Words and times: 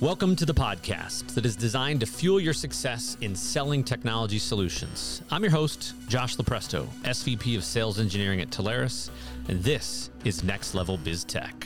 Welcome 0.00 0.34
to 0.36 0.44
the 0.44 0.52
podcast 0.52 1.34
that 1.34 1.46
is 1.46 1.54
designed 1.54 2.00
to 2.00 2.06
fuel 2.06 2.40
your 2.40 2.52
success 2.52 3.16
in 3.20 3.36
selling 3.36 3.84
technology 3.84 4.40
solutions. 4.40 5.22
I'm 5.30 5.44
your 5.44 5.52
host, 5.52 5.94
Josh 6.08 6.36
Lupresto, 6.36 6.88
SVP 7.04 7.56
of 7.56 7.62
Sales 7.62 8.00
Engineering 8.00 8.40
at 8.40 8.50
Telarus, 8.50 9.10
and 9.46 9.62
this 9.62 10.10
is 10.24 10.42
Next 10.42 10.74
Level 10.74 10.98
BizTech. 10.98 11.62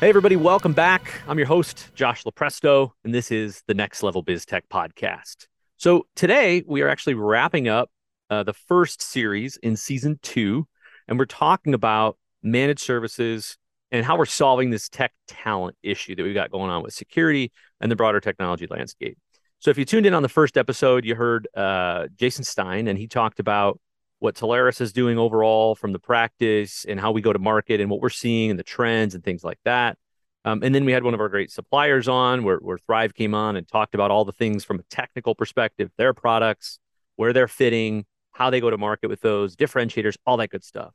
Hey, 0.00 0.10
everybody, 0.10 0.36
welcome 0.36 0.74
back. 0.74 1.22
I'm 1.26 1.38
your 1.38 1.48
host, 1.48 1.88
Josh 1.94 2.24
Lupresto, 2.24 2.90
and 3.04 3.14
this 3.14 3.30
is 3.30 3.62
the 3.68 3.74
Next 3.74 4.02
Level 4.02 4.22
BizTech 4.22 4.62
podcast. 4.70 5.46
So, 5.78 6.06
today 6.14 6.62
we 6.66 6.82
are 6.82 6.88
actually 6.88 7.14
wrapping 7.14 7.68
up 7.68 7.90
uh, 8.28 8.42
the 8.42 8.52
first 8.52 9.00
series 9.00 9.56
in 9.62 9.76
season 9.76 10.18
two, 10.20 10.66
and 11.08 11.18
we're 11.18 11.24
talking 11.24 11.72
about 11.72 12.18
managed 12.42 12.80
services 12.80 13.56
and 13.92 14.04
how 14.04 14.16
we're 14.16 14.24
solving 14.26 14.70
this 14.70 14.88
tech 14.88 15.12
talent 15.26 15.76
issue 15.82 16.14
that 16.14 16.22
we've 16.22 16.34
got 16.34 16.50
going 16.50 16.70
on 16.70 16.82
with 16.82 16.94
security 16.94 17.52
and 17.80 17.90
the 17.90 17.96
broader 17.96 18.20
technology 18.20 18.66
landscape. 18.68 19.18
So 19.58 19.70
if 19.70 19.76
you 19.76 19.84
tuned 19.84 20.06
in 20.06 20.14
on 20.14 20.22
the 20.22 20.28
first 20.28 20.56
episode, 20.56 21.04
you 21.04 21.14
heard 21.14 21.46
uh, 21.54 22.06
Jason 22.16 22.44
Stein, 22.44 22.88
and 22.88 22.98
he 22.98 23.06
talked 23.06 23.40
about 23.40 23.78
what 24.18 24.34
Telarus 24.34 24.80
is 24.80 24.92
doing 24.92 25.18
overall 25.18 25.74
from 25.74 25.92
the 25.92 25.98
practice 25.98 26.86
and 26.88 27.00
how 27.00 27.12
we 27.12 27.20
go 27.20 27.32
to 27.32 27.38
market 27.38 27.80
and 27.80 27.90
what 27.90 28.00
we're 28.00 28.10
seeing 28.10 28.50
and 28.50 28.58
the 28.58 28.64
trends 28.64 29.14
and 29.14 29.24
things 29.24 29.42
like 29.42 29.58
that. 29.64 29.98
Um, 30.44 30.62
and 30.62 30.74
then 30.74 30.84
we 30.84 30.92
had 30.92 31.04
one 31.04 31.12
of 31.12 31.20
our 31.20 31.28
great 31.28 31.50
suppliers 31.50 32.08
on 32.08 32.44
where, 32.44 32.58
where 32.58 32.78
Thrive 32.78 33.14
came 33.14 33.34
on 33.34 33.56
and 33.56 33.68
talked 33.68 33.94
about 33.94 34.10
all 34.10 34.24
the 34.24 34.32
things 34.32 34.64
from 34.64 34.78
a 34.78 34.82
technical 34.84 35.34
perspective, 35.34 35.90
their 35.98 36.14
products, 36.14 36.78
where 37.16 37.32
they're 37.32 37.48
fitting, 37.48 38.06
how 38.32 38.48
they 38.48 38.60
go 38.60 38.70
to 38.70 38.78
market 38.78 39.08
with 39.08 39.20
those 39.20 39.56
differentiators, 39.56 40.16
all 40.24 40.38
that 40.38 40.48
good 40.48 40.64
stuff. 40.64 40.94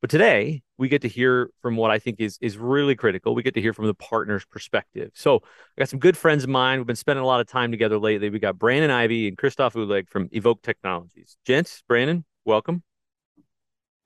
But 0.00 0.08
today 0.08 0.62
we 0.78 0.88
get 0.88 1.02
to 1.02 1.08
hear 1.08 1.50
from 1.60 1.76
what 1.76 1.90
I 1.90 1.98
think 1.98 2.20
is 2.20 2.38
is 2.40 2.56
really 2.56 2.94
critical. 2.94 3.34
We 3.34 3.42
get 3.42 3.54
to 3.54 3.60
hear 3.60 3.74
from 3.74 3.86
the 3.86 3.94
partner's 3.94 4.46
perspective. 4.46 5.10
So 5.14 5.36
I 5.36 5.80
got 5.80 5.90
some 5.90 5.98
good 5.98 6.16
friends 6.16 6.44
of 6.44 6.50
mine. 6.50 6.78
We've 6.78 6.86
been 6.86 6.96
spending 6.96 7.22
a 7.22 7.26
lot 7.26 7.40
of 7.40 7.46
time 7.46 7.70
together 7.70 7.98
lately. 7.98 8.30
We 8.30 8.38
got 8.38 8.58
Brandon 8.58 8.90
Ivey 8.90 9.28
and 9.28 9.36
Christoph 9.36 9.74
Uhlig 9.74 10.08
from 10.08 10.28
Evok 10.30 10.62
Technologies. 10.62 11.36
Gents, 11.44 11.82
Brandon, 11.86 12.24
welcome. 12.46 12.82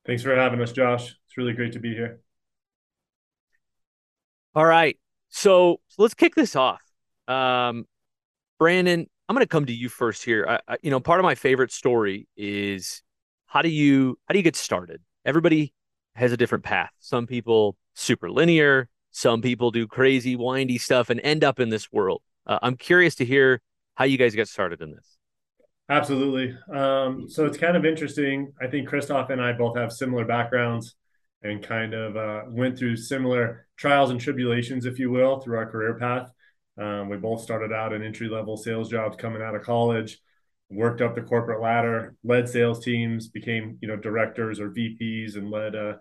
Thanks 0.05 0.23
for 0.23 0.35
having 0.35 0.61
us, 0.61 0.73
Josh. 0.73 1.15
It's 1.27 1.37
really 1.37 1.53
great 1.53 1.73
to 1.75 1.79
be 1.79 1.95
here. 1.95 2.21
All 4.55 4.67
right. 4.67 4.99
So, 5.31 5.81
so 5.89 6.03
let's 6.03 6.15
kick 6.15 6.35
this 6.35 6.55
off. 6.57 6.83
Um, 7.27 7.87
Brandon, 8.59 9.07
I'm 9.29 9.35
going 9.35 9.45
to 9.45 9.49
come 9.49 9.67
to 9.67 9.73
you 9.73 9.89
first 9.89 10.25
here. 10.25 10.47
I, 10.49 10.75
I, 10.75 10.77
you 10.83 10.91
know, 10.91 11.01
part 11.01 11.21
of 11.21 11.25
my 11.25 11.35
favorite 11.35 11.73
story 11.73 12.29
is 12.37 13.03
how 13.47 13.63
do 13.63 13.69
you 13.69 14.19
how 14.27 14.33
do 14.33 14.39
you 14.39 14.43
get 14.43 14.57
started? 14.57 15.01
Everybody 15.25 15.73
has 16.15 16.33
a 16.33 16.37
different 16.37 16.65
path. 16.65 16.91
Some 17.01 17.27
people 17.27 17.77
super 17.95 18.31
linear, 18.31 18.89
some 19.11 19.43
people 19.43 19.71
do 19.71 19.87
crazy 19.87 20.37
windy 20.37 20.79
stuff 20.79 21.11
and 21.11 21.21
end 21.23 21.45
up 21.45 21.61
in 21.61 21.69
this 21.69 21.93
world. 21.93 22.23
Uh, 22.47 22.59
I'm 22.63 22.77
curious 22.77 23.15
to 23.17 23.25
hear 23.25 23.61
how 23.95 24.05
you 24.05 24.19
guys 24.19 24.35
got 24.35 24.49
started 24.49 24.81
in 24.83 24.91
this. 24.91 25.19
Absolutely. 25.89 26.57
Um, 26.73 27.29
so 27.29 27.45
it's 27.45 27.59
kind 27.59 27.77
of 27.77 27.85
interesting. 27.85 28.53
I 28.61 28.67
think 28.67 28.89
Christoph 28.89 29.31
and 29.31 29.41
I 29.41 29.53
both 29.53 29.77
have 29.77 29.93
similar 29.93 30.25
backgrounds 30.25 30.97
and 31.43 31.63
kind 31.63 31.93
of 31.93 32.17
uh, 32.17 32.43
went 32.49 32.79
through 32.79 32.97
similar 32.97 33.67
trials 33.77 34.11
and 34.11 34.21
tribulations, 34.21 34.87
if 34.87 34.99
you 34.99 35.11
will, 35.11 35.41
through 35.41 35.59
our 35.59 35.71
career 35.71 35.95
path. 35.99 36.31
Um, 36.79 37.09
we 37.09 37.19
both 37.19 37.43
started 37.43 37.73
out 37.73 37.93
in 37.93 38.03
entry 38.03 38.29
level 38.29 38.57
sales 38.57 38.89
jobs 38.89 39.17
coming 39.17 39.43
out 39.43 39.55
of 39.55 39.63
college 39.63 40.19
worked 40.71 41.01
up 41.01 41.15
the 41.15 41.23
corporate 41.23 41.61
ladder, 41.61 42.17
led 42.25 42.49
sales 42.49 42.85
teams, 42.85 43.29
became 43.29 43.79
you 43.81 43.89
know 43.89 43.97
directors 43.97 44.61
or 44.61 44.71
VPs, 44.71 45.37
and 45.37 45.51
led 45.51 45.75
uh, 45.75 45.95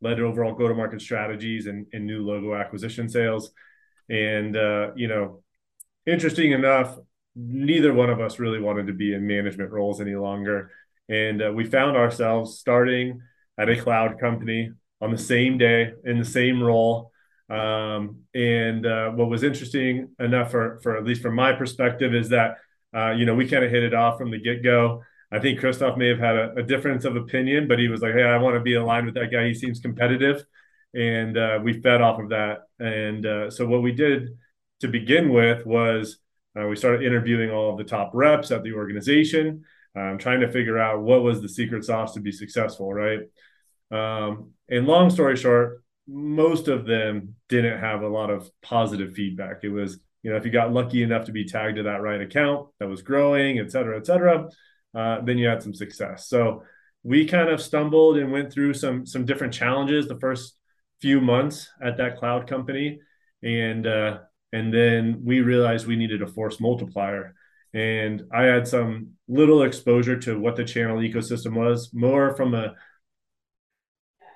led 0.00 0.20
overall 0.20 0.54
go 0.54 0.68
to 0.68 0.74
market 0.74 1.00
strategies 1.00 1.66
and, 1.66 1.86
and 1.92 2.06
new 2.06 2.24
logo 2.24 2.54
acquisition 2.54 3.08
sales. 3.08 3.50
And 4.08 4.56
uh, 4.56 4.90
you 4.96 5.08
know, 5.08 5.42
interesting 6.06 6.52
enough, 6.52 6.96
neither 7.34 7.92
one 7.92 8.10
of 8.10 8.20
us 8.20 8.38
really 8.38 8.60
wanted 8.60 8.86
to 8.86 8.92
be 8.92 9.14
in 9.14 9.26
management 9.26 9.70
roles 9.70 10.00
any 10.00 10.14
longer, 10.14 10.70
and 11.08 11.42
uh, 11.42 11.52
we 11.54 11.64
found 11.64 11.96
ourselves 11.96 12.58
starting 12.58 13.20
at 13.58 13.68
a 13.68 13.80
cloud 13.80 14.18
company 14.20 14.70
on 15.00 15.10
the 15.10 15.18
same 15.18 15.58
day 15.58 15.92
in 16.04 16.18
the 16.18 16.24
same 16.24 16.62
role. 16.62 17.12
Um, 17.50 18.24
and 18.34 18.84
uh, 18.84 19.10
what 19.10 19.30
was 19.30 19.42
interesting 19.42 20.10
enough 20.18 20.50
for 20.50 20.80
for 20.82 20.96
at 20.96 21.04
least 21.04 21.22
from 21.22 21.34
my 21.34 21.52
perspective 21.52 22.14
is 22.14 22.28
that 22.28 22.58
uh, 22.94 23.10
you 23.10 23.26
know, 23.26 23.34
we 23.34 23.48
kind 23.48 23.64
of 23.64 23.70
hit 23.70 23.82
it 23.82 23.94
off 23.94 24.18
from 24.18 24.30
the 24.30 24.40
get 24.40 24.62
go. 24.62 25.02
I 25.30 25.38
think 25.40 25.60
Christoph 25.60 25.98
may 25.98 26.08
have 26.08 26.18
had 26.18 26.36
a, 26.36 26.54
a, 26.56 26.62
difference 26.62 27.04
of 27.04 27.16
opinion, 27.16 27.68
but 27.68 27.78
he 27.78 27.88
was 27.88 28.00
like, 28.00 28.14
"Hey, 28.14 28.22
I 28.22 28.38
want 28.38 28.54
to 28.54 28.60
be 28.60 28.74
aligned 28.74 29.06
with 29.06 29.14
that 29.16 29.30
guy. 29.30 29.46
He 29.46 29.54
seems 29.54 29.78
competitive," 29.78 30.44
and 30.94 31.36
uh, 31.36 31.60
we 31.62 31.82
fed 31.82 32.00
off 32.00 32.18
of 32.18 32.30
that. 32.30 32.60
And 32.78 33.26
uh, 33.26 33.50
so 33.50 33.66
what 33.66 33.82
we 33.82 33.92
did 33.92 34.38
to 34.80 34.88
begin 34.88 35.30
with 35.30 35.66
was 35.66 36.18
uh, 36.58 36.66
we 36.66 36.76
started 36.76 37.04
interviewing 37.04 37.50
all 37.50 37.72
of 37.72 37.78
the 37.78 37.84
top 37.84 38.12
reps 38.14 38.50
at 38.50 38.62
the 38.62 38.72
organization, 38.72 39.64
um, 39.94 40.16
trying 40.18 40.40
to 40.40 40.50
figure 40.50 40.78
out 40.78 41.02
what 41.02 41.22
was 41.22 41.42
the 41.42 41.48
secret 41.48 41.84
sauce 41.84 42.14
to 42.14 42.20
be 42.20 42.32
successful, 42.32 42.92
right? 42.92 43.20
Um, 43.90 44.52
and 44.68 44.86
long 44.86 45.10
story 45.10 45.36
short, 45.36 45.82
most 46.06 46.68
of 46.68 46.86
them 46.86 47.34
didn't 47.48 47.80
have 47.80 48.02
a 48.02 48.08
lot 48.08 48.30
of 48.30 48.50
positive 48.62 49.12
feedback. 49.12 49.60
It 49.62 49.68
was 49.68 49.98
you 50.22 50.30
know, 50.30 50.36
if 50.36 50.44
you 50.44 50.50
got 50.50 50.72
lucky 50.72 51.02
enough 51.02 51.26
to 51.26 51.32
be 51.32 51.44
tagged 51.44 51.76
to 51.76 51.84
that 51.84 52.02
right 52.02 52.20
account 52.20 52.68
that 52.78 52.88
was 52.88 53.02
growing, 53.02 53.58
et 53.58 53.70
cetera, 53.70 53.96
et 53.96 54.06
cetera, 54.06 54.48
uh, 54.94 55.20
then 55.22 55.38
you 55.38 55.48
had 55.48 55.62
some 55.62 55.74
success. 55.74 56.28
So 56.28 56.62
we 57.02 57.26
kind 57.26 57.48
of 57.48 57.60
stumbled 57.60 58.18
and 58.18 58.32
went 58.32 58.52
through 58.52 58.74
some 58.74 59.06
some 59.06 59.24
different 59.24 59.54
challenges 59.54 60.08
the 60.08 60.18
first 60.18 60.56
few 61.00 61.20
months 61.20 61.68
at 61.80 61.96
that 61.96 62.16
cloud 62.18 62.48
company, 62.48 63.00
and 63.42 63.86
uh, 63.86 64.18
and 64.52 64.72
then 64.74 65.20
we 65.24 65.40
realized 65.40 65.86
we 65.86 65.96
needed 65.96 66.22
a 66.22 66.26
force 66.26 66.60
multiplier. 66.60 67.34
And 67.74 68.24
I 68.32 68.44
had 68.44 68.66
some 68.66 69.10
little 69.28 69.62
exposure 69.62 70.18
to 70.20 70.40
what 70.40 70.56
the 70.56 70.64
channel 70.64 70.98
ecosystem 70.98 71.54
was, 71.54 71.90
more 71.92 72.34
from 72.34 72.54
a 72.54 72.74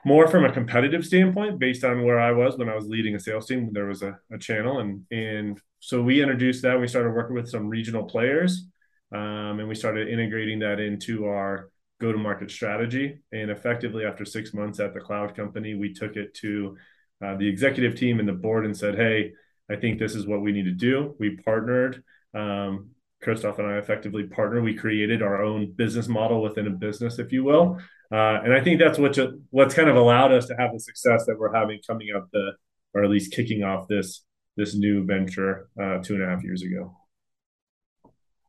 more 0.04 0.26
from 0.26 0.44
a 0.44 0.52
competitive 0.52 1.04
standpoint 1.04 1.58
based 1.58 1.84
on 1.84 2.04
where 2.04 2.20
I 2.20 2.32
was 2.32 2.58
when 2.58 2.68
I 2.68 2.74
was 2.74 2.86
leading 2.86 3.14
a 3.14 3.20
sales 3.20 3.46
team. 3.46 3.70
There 3.72 3.86
was 3.86 4.02
a, 4.02 4.18
a 4.32 4.38
channel 4.38 4.78
and 4.80 5.04
and 5.10 5.60
so 5.78 6.00
we 6.02 6.22
introduced 6.22 6.62
that. 6.62 6.80
We 6.80 6.88
started 6.88 7.10
working 7.10 7.34
with 7.34 7.48
some 7.48 7.68
regional 7.68 8.04
players 8.04 8.66
um, 9.12 9.58
and 9.58 9.68
we 9.68 9.74
started 9.74 10.08
integrating 10.08 10.60
that 10.60 10.80
into 10.80 11.26
our 11.26 11.70
go-to-market 12.00 12.50
strategy. 12.50 13.20
And 13.32 13.50
effectively 13.50 14.04
after 14.04 14.24
six 14.24 14.54
months 14.54 14.80
at 14.80 14.94
the 14.94 15.00
cloud 15.00 15.34
company, 15.34 15.74
we 15.74 15.92
took 15.92 16.16
it 16.16 16.34
to 16.34 16.76
uh, 17.24 17.36
the 17.36 17.48
executive 17.48 17.94
team 17.94 18.18
and 18.18 18.28
the 18.28 18.32
board 18.32 18.64
and 18.64 18.76
said, 18.76 18.96
hey, 18.96 19.32
I 19.70 19.76
think 19.76 19.98
this 19.98 20.14
is 20.14 20.26
what 20.26 20.42
we 20.42 20.52
need 20.52 20.64
to 20.64 20.72
do. 20.72 21.14
We 21.18 21.36
partnered. 21.36 22.02
Um, 22.34 22.90
Christoph 23.22 23.60
and 23.60 23.68
I 23.68 23.78
effectively 23.78 24.24
partner. 24.24 24.60
We 24.60 24.74
created 24.74 25.22
our 25.22 25.42
own 25.42 25.72
business 25.72 26.08
model 26.08 26.42
within 26.42 26.66
a 26.66 26.70
business, 26.70 27.20
if 27.20 27.32
you 27.32 27.44
will, 27.44 27.78
uh, 28.12 28.42
and 28.44 28.52
I 28.52 28.60
think 28.60 28.78
that's 28.78 28.98
what 28.98 29.18
what's 29.50 29.74
kind 29.74 29.88
of 29.88 29.96
allowed 29.96 30.32
us 30.32 30.46
to 30.46 30.54
have 30.58 30.72
the 30.72 30.80
success 30.80 31.24
that 31.26 31.38
we're 31.38 31.54
having 31.54 31.80
coming 31.86 32.08
up 32.14 32.28
the, 32.32 32.52
or 32.92 33.02
at 33.04 33.10
least 33.10 33.32
kicking 33.32 33.62
off 33.62 33.88
this 33.88 34.24
this 34.56 34.74
new 34.74 35.04
venture 35.04 35.68
uh, 35.82 35.98
two 35.98 36.14
and 36.14 36.22
a 36.22 36.26
half 36.26 36.44
years 36.44 36.62
ago. 36.62 36.94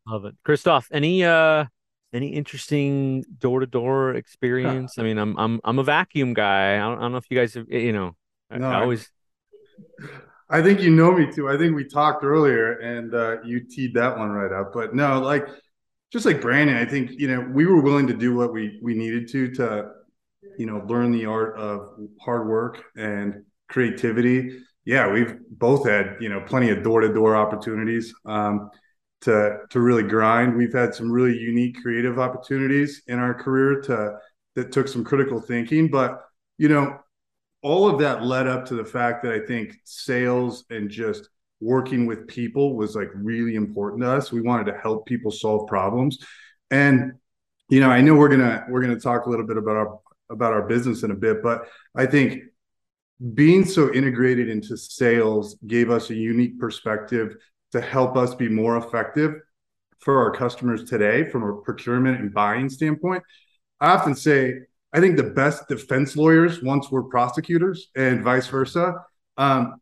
Love 0.05 0.25
it, 0.25 0.35
Christoph. 0.43 0.89
Any 0.91 1.23
uh, 1.23 1.65
any 2.13 2.33
interesting 2.33 3.23
door 3.39 3.61
to 3.61 3.65
door 3.65 4.15
experience? 4.15 4.99
I 4.99 5.03
mean, 5.03 5.17
I'm 5.17 5.37
I'm 5.37 5.61
I'm 5.63 5.79
a 5.79 5.83
vacuum 5.83 6.33
guy. 6.33 6.75
I 6.75 6.79
don't, 6.79 6.97
I 6.97 7.01
don't 7.01 7.11
know 7.13 7.17
if 7.19 7.25
you 7.29 7.37
guys, 7.37 7.53
have, 7.53 7.69
you 7.69 7.93
know, 7.93 8.15
no, 8.51 8.67
I 8.67 8.81
always. 8.81 9.09
I 10.49 10.61
think 10.61 10.81
you 10.81 10.91
know 10.91 11.13
me 11.13 11.31
too. 11.31 11.49
I 11.49 11.57
think 11.57 11.73
we 11.73 11.85
talked 11.85 12.23
earlier, 12.23 12.73
and 12.73 13.15
uh, 13.15 13.41
you 13.43 13.61
teed 13.61 13.93
that 13.93 14.17
one 14.17 14.29
right 14.29 14.51
up. 14.51 14.73
But 14.73 14.93
no, 14.93 15.19
like 15.19 15.47
just 16.13 16.27
like 16.27 16.39
Brandon, 16.39 16.77
I 16.77 16.85
think 16.85 17.11
you 17.17 17.27
know 17.27 17.41
we 17.41 17.65
were 17.65 17.81
willing 17.81 18.05
to 18.07 18.13
do 18.13 18.35
what 18.35 18.53
we 18.53 18.79
we 18.83 18.93
needed 18.93 19.27
to 19.29 19.51
to 19.55 19.91
you 20.59 20.67
know 20.67 20.85
learn 20.87 21.11
the 21.11 21.25
art 21.25 21.57
of 21.57 21.97
hard 22.21 22.47
work 22.47 22.83
and 22.95 23.43
creativity. 23.67 24.59
Yeah, 24.85 25.11
we've 25.11 25.35
both 25.49 25.87
had 25.87 26.17
you 26.21 26.29
know 26.29 26.41
plenty 26.41 26.69
of 26.69 26.83
door 26.83 27.01
to 27.01 27.11
door 27.11 27.35
opportunities 27.35 28.13
um, 28.25 28.69
to 29.21 29.57
to 29.71 29.79
really 29.81 30.03
grind. 30.03 30.55
We've 30.55 30.71
had 30.71 30.93
some 30.93 31.11
really 31.11 31.35
unique 31.35 31.81
creative 31.81 32.19
opportunities 32.19 33.01
in 33.07 33.17
our 33.17 33.33
career 33.33 33.81
to 33.81 34.19
that 34.53 34.71
took 34.71 34.87
some 34.87 35.03
critical 35.03 35.41
thinking, 35.41 35.89
but 35.89 36.21
you 36.59 36.69
know 36.69 36.99
all 37.63 37.89
of 37.89 37.99
that 38.01 38.23
led 38.23 38.45
up 38.45 38.65
to 38.65 38.75
the 38.75 38.85
fact 38.85 39.23
that 39.23 39.33
I 39.33 39.39
think 39.39 39.77
sales 39.83 40.65
and 40.69 40.91
just 40.91 41.29
working 41.63 42.05
with 42.05 42.27
people 42.27 42.75
was 42.75 42.95
like 42.95 43.09
really 43.13 43.55
important 43.55 44.01
to 44.03 44.11
us. 44.11 44.31
We 44.31 44.41
wanted 44.41 44.65
to 44.65 44.77
help 44.77 45.05
people 45.05 45.31
solve 45.31 45.67
problems. 45.67 46.19
And 46.69 47.13
you 47.69 47.79
know, 47.79 47.89
I 47.89 48.01
know 48.01 48.15
we're 48.15 48.29
going 48.29 48.41
to 48.41 48.65
we're 48.69 48.81
going 48.81 48.95
to 48.95 49.01
talk 49.01 49.25
a 49.25 49.29
little 49.29 49.47
bit 49.47 49.57
about 49.57 49.77
our 49.77 49.99
about 50.29 50.53
our 50.53 50.67
business 50.67 51.03
in 51.03 51.11
a 51.11 51.15
bit, 51.15 51.41
but 51.41 51.67
I 51.95 52.05
think 52.05 52.43
being 53.33 53.63
so 53.63 53.93
integrated 53.93 54.49
into 54.49 54.75
sales 54.75 55.57
gave 55.65 55.89
us 55.89 56.09
a 56.09 56.15
unique 56.15 56.59
perspective 56.59 57.35
to 57.71 57.79
help 57.79 58.17
us 58.17 58.35
be 58.35 58.49
more 58.49 58.77
effective 58.77 59.35
for 59.99 60.19
our 60.19 60.31
customers 60.31 60.83
today 60.83 61.29
from 61.29 61.43
a 61.43 61.61
procurement 61.61 62.19
and 62.19 62.33
buying 62.33 62.69
standpoint. 62.69 63.23
I 63.79 63.91
often 63.91 64.15
say 64.15 64.55
I 64.91 64.99
think 64.99 65.17
the 65.17 65.23
best 65.23 65.67
defense 65.67 66.15
lawyers 66.15 66.61
once 66.61 66.91
were 66.91 67.03
prosecutors 67.03 67.89
and 67.95 68.23
vice 68.23 68.47
versa 68.47 68.95
um, 69.37 69.81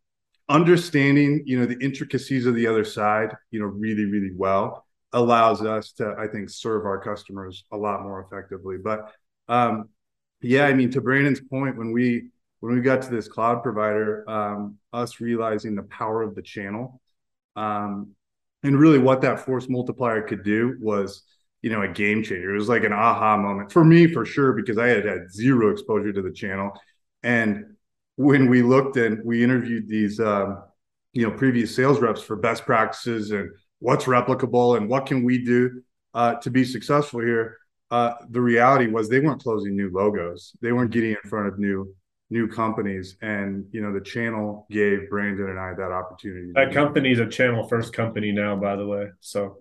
understanding 0.51 1.43
you 1.45 1.59
know 1.59 1.65
the 1.65 1.79
intricacies 1.79 2.45
of 2.45 2.55
the 2.55 2.67
other 2.67 2.83
side 2.83 3.35
you 3.51 3.59
know 3.59 3.65
really 3.65 4.05
really 4.05 4.31
well 4.35 4.85
allows 5.13 5.61
us 5.61 5.91
to 5.93 6.15
i 6.17 6.27
think 6.27 6.49
serve 6.49 6.85
our 6.85 7.01
customers 7.01 7.65
a 7.71 7.77
lot 7.77 8.03
more 8.03 8.21
effectively. 8.21 8.77
But 8.77 9.11
um, 9.47 9.89
yeah 10.41 10.65
i 10.65 10.73
mean 10.73 10.91
to 10.91 11.01
brandon's 11.01 11.41
point 11.41 11.77
when 11.77 11.91
we 11.91 12.29
when 12.61 12.75
we 12.75 12.81
got 12.81 13.01
to 13.03 13.09
this 13.09 13.27
cloud 13.27 13.63
provider 13.63 14.29
um, 14.29 14.77
us 14.93 15.19
realizing 15.19 15.75
the 15.75 15.83
power 15.83 16.21
of 16.21 16.35
the 16.35 16.41
channel 16.41 17.01
um, 17.55 18.15
and 18.63 18.79
really 18.79 18.99
what 18.99 19.21
that 19.21 19.39
force 19.39 19.67
multiplier 19.69 20.21
could 20.21 20.43
do 20.43 20.77
was 20.79 21.23
you 21.61 21.69
know 21.69 21.81
a 21.81 21.87
game 21.87 22.23
changer. 22.23 22.53
It 22.53 22.57
was 22.57 22.69
like 22.69 22.83
an 22.83 22.93
aha 22.93 23.37
moment 23.37 23.71
for 23.71 23.83
me 23.83 24.07
for 24.07 24.25
sure 24.25 24.53
because 24.53 24.77
i 24.77 24.87
had 24.87 25.05
had 25.05 25.31
zero 25.31 25.71
exposure 25.71 26.13
to 26.13 26.21
the 26.21 26.31
channel. 26.31 26.71
And 27.23 27.75
when 28.15 28.49
we 28.49 28.61
looked 28.61 28.97
and 28.97 29.23
we 29.23 29.43
interviewed 29.43 29.87
these 29.87 30.19
um, 30.19 30.63
you 31.13 31.27
know 31.27 31.35
previous 31.35 31.75
sales 31.75 31.99
reps 31.99 32.21
for 32.21 32.35
best 32.35 32.65
practices 32.65 33.31
and 33.31 33.49
what's 33.79 34.05
replicable 34.05 34.77
and 34.77 34.89
what 34.89 35.05
can 35.05 35.23
we 35.23 35.43
do 35.43 35.81
uh, 36.13 36.35
to 36.35 36.49
be 36.49 36.63
successful 36.63 37.19
here 37.19 37.57
uh, 37.91 38.13
the 38.29 38.39
reality 38.39 38.87
was 38.87 39.09
they 39.09 39.19
weren't 39.19 39.43
closing 39.43 39.75
new 39.75 39.91
logos. 39.93 40.53
They 40.61 40.71
weren't 40.71 40.91
getting 40.91 41.11
in 41.11 41.29
front 41.29 41.47
of 41.47 41.59
new 41.59 41.93
new 42.29 42.47
companies. 42.47 43.17
And 43.21 43.65
you 43.71 43.81
know 43.81 43.93
the 43.93 43.99
channel 43.99 44.65
gave 44.71 45.09
brandon 45.09 45.49
and 45.49 45.59
i 45.59 45.73
that 45.73 45.91
opportunity 45.91 46.51
that 46.55 46.73
company's 46.73 47.19
a 47.19 47.27
channel 47.27 47.67
first 47.67 47.91
company 47.91 48.31
now 48.31 48.55
by 48.55 48.77
the 48.77 48.87
way. 48.87 49.09
So 49.19 49.57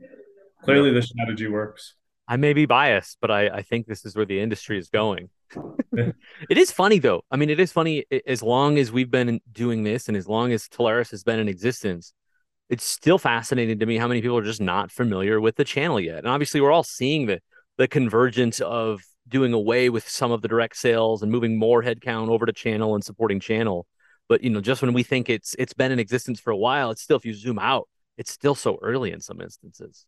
clearly 0.62 0.92
the 0.92 1.02
strategy 1.02 1.48
works. 1.48 1.94
I 2.28 2.36
may 2.36 2.52
be 2.52 2.64
biased, 2.64 3.18
but 3.20 3.32
I, 3.32 3.48
I 3.48 3.62
think 3.62 3.86
this 3.86 4.06
is 4.06 4.14
where 4.14 4.24
the 4.24 4.38
industry 4.38 4.78
is 4.78 4.88
going. 4.88 5.30
It 5.92 6.58
is 6.58 6.70
funny 6.70 6.98
though. 6.98 7.22
I 7.30 7.36
mean, 7.36 7.50
it 7.50 7.60
is 7.60 7.72
funny 7.72 8.04
as 8.26 8.42
long 8.42 8.78
as 8.78 8.92
we've 8.92 9.10
been 9.10 9.40
doing 9.52 9.82
this 9.82 10.08
and 10.08 10.16
as 10.16 10.28
long 10.28 10.52
as 10.52 10.68
Telarus 10.68 11.10
has 11.10 11.22
been 11.22 11.38
in 11.38 11.48
existence, 11.48 12.12
it's 12.68 12.84
still 12.84 13.18
fascinating 13.18 13.78
to 13.80 13.86
me 13.86 13.98
how 13.98 14.08
many 14.08 14.22
people 14.22 14.38
are 14.38 14.44
just 14.44 14.60
not 14.60 14.92
familiar 14.92 15.40
with 15.40 15.56
the 15.56 15.64
channel 15.64 15.98
yet. 15.98 16.18
And 16.18 16.28
obviously 16.28 16.60
we're 16.60 16.72
all 16.72 16.84
seeing 16.84 17.26
the 17.26 17.40
the 17.78 17.88
convergence 17.88 18.60
of 18.60 19.02
doing 19.26 19.52
away 19.52 19.88
with 19.88 20.06
some 20.08 20.32
of 20.32 20.42
the 20.42 20.48
direct 20.48 20.76
sales 20.76 21.22
and 21.22 21.32
moving 21.32 21.58
more 21.58 21.82
headcount 21.82 22.28
over 22.28 22.44
to 22.44 22.52
channel 22.52 22.94
and 22.94 23.02
supporting 23.02 23.40
channel. 23.40 23.86
But 24.28 24.44
you 24.44 24.50
know, 24.50 24.60
just 24.60 24.82
when 24.82 24.92
we 24.92 25.02
think 25.02 25.28
it's 25.28 25.56
it's 25.58 25.72
been 25.72 25.90
in 25.90 25.98
existence 25.98 26.40
for 26.40 26.50
a 26.50 26.56
while, 26.56 26.90
it's 26.90 27.02
still 27.02 27.16
if 27.16 27.24
you 27.24 27.34
zoom 27.34 27.58
out, 27.58 27.88
it's 28.18 28.30
still 28.30 28.54
so 28.54 28.78
early 28.82 29.12
in 29.12 29.20
some 29.20 29.40
instances. 29.40 30.06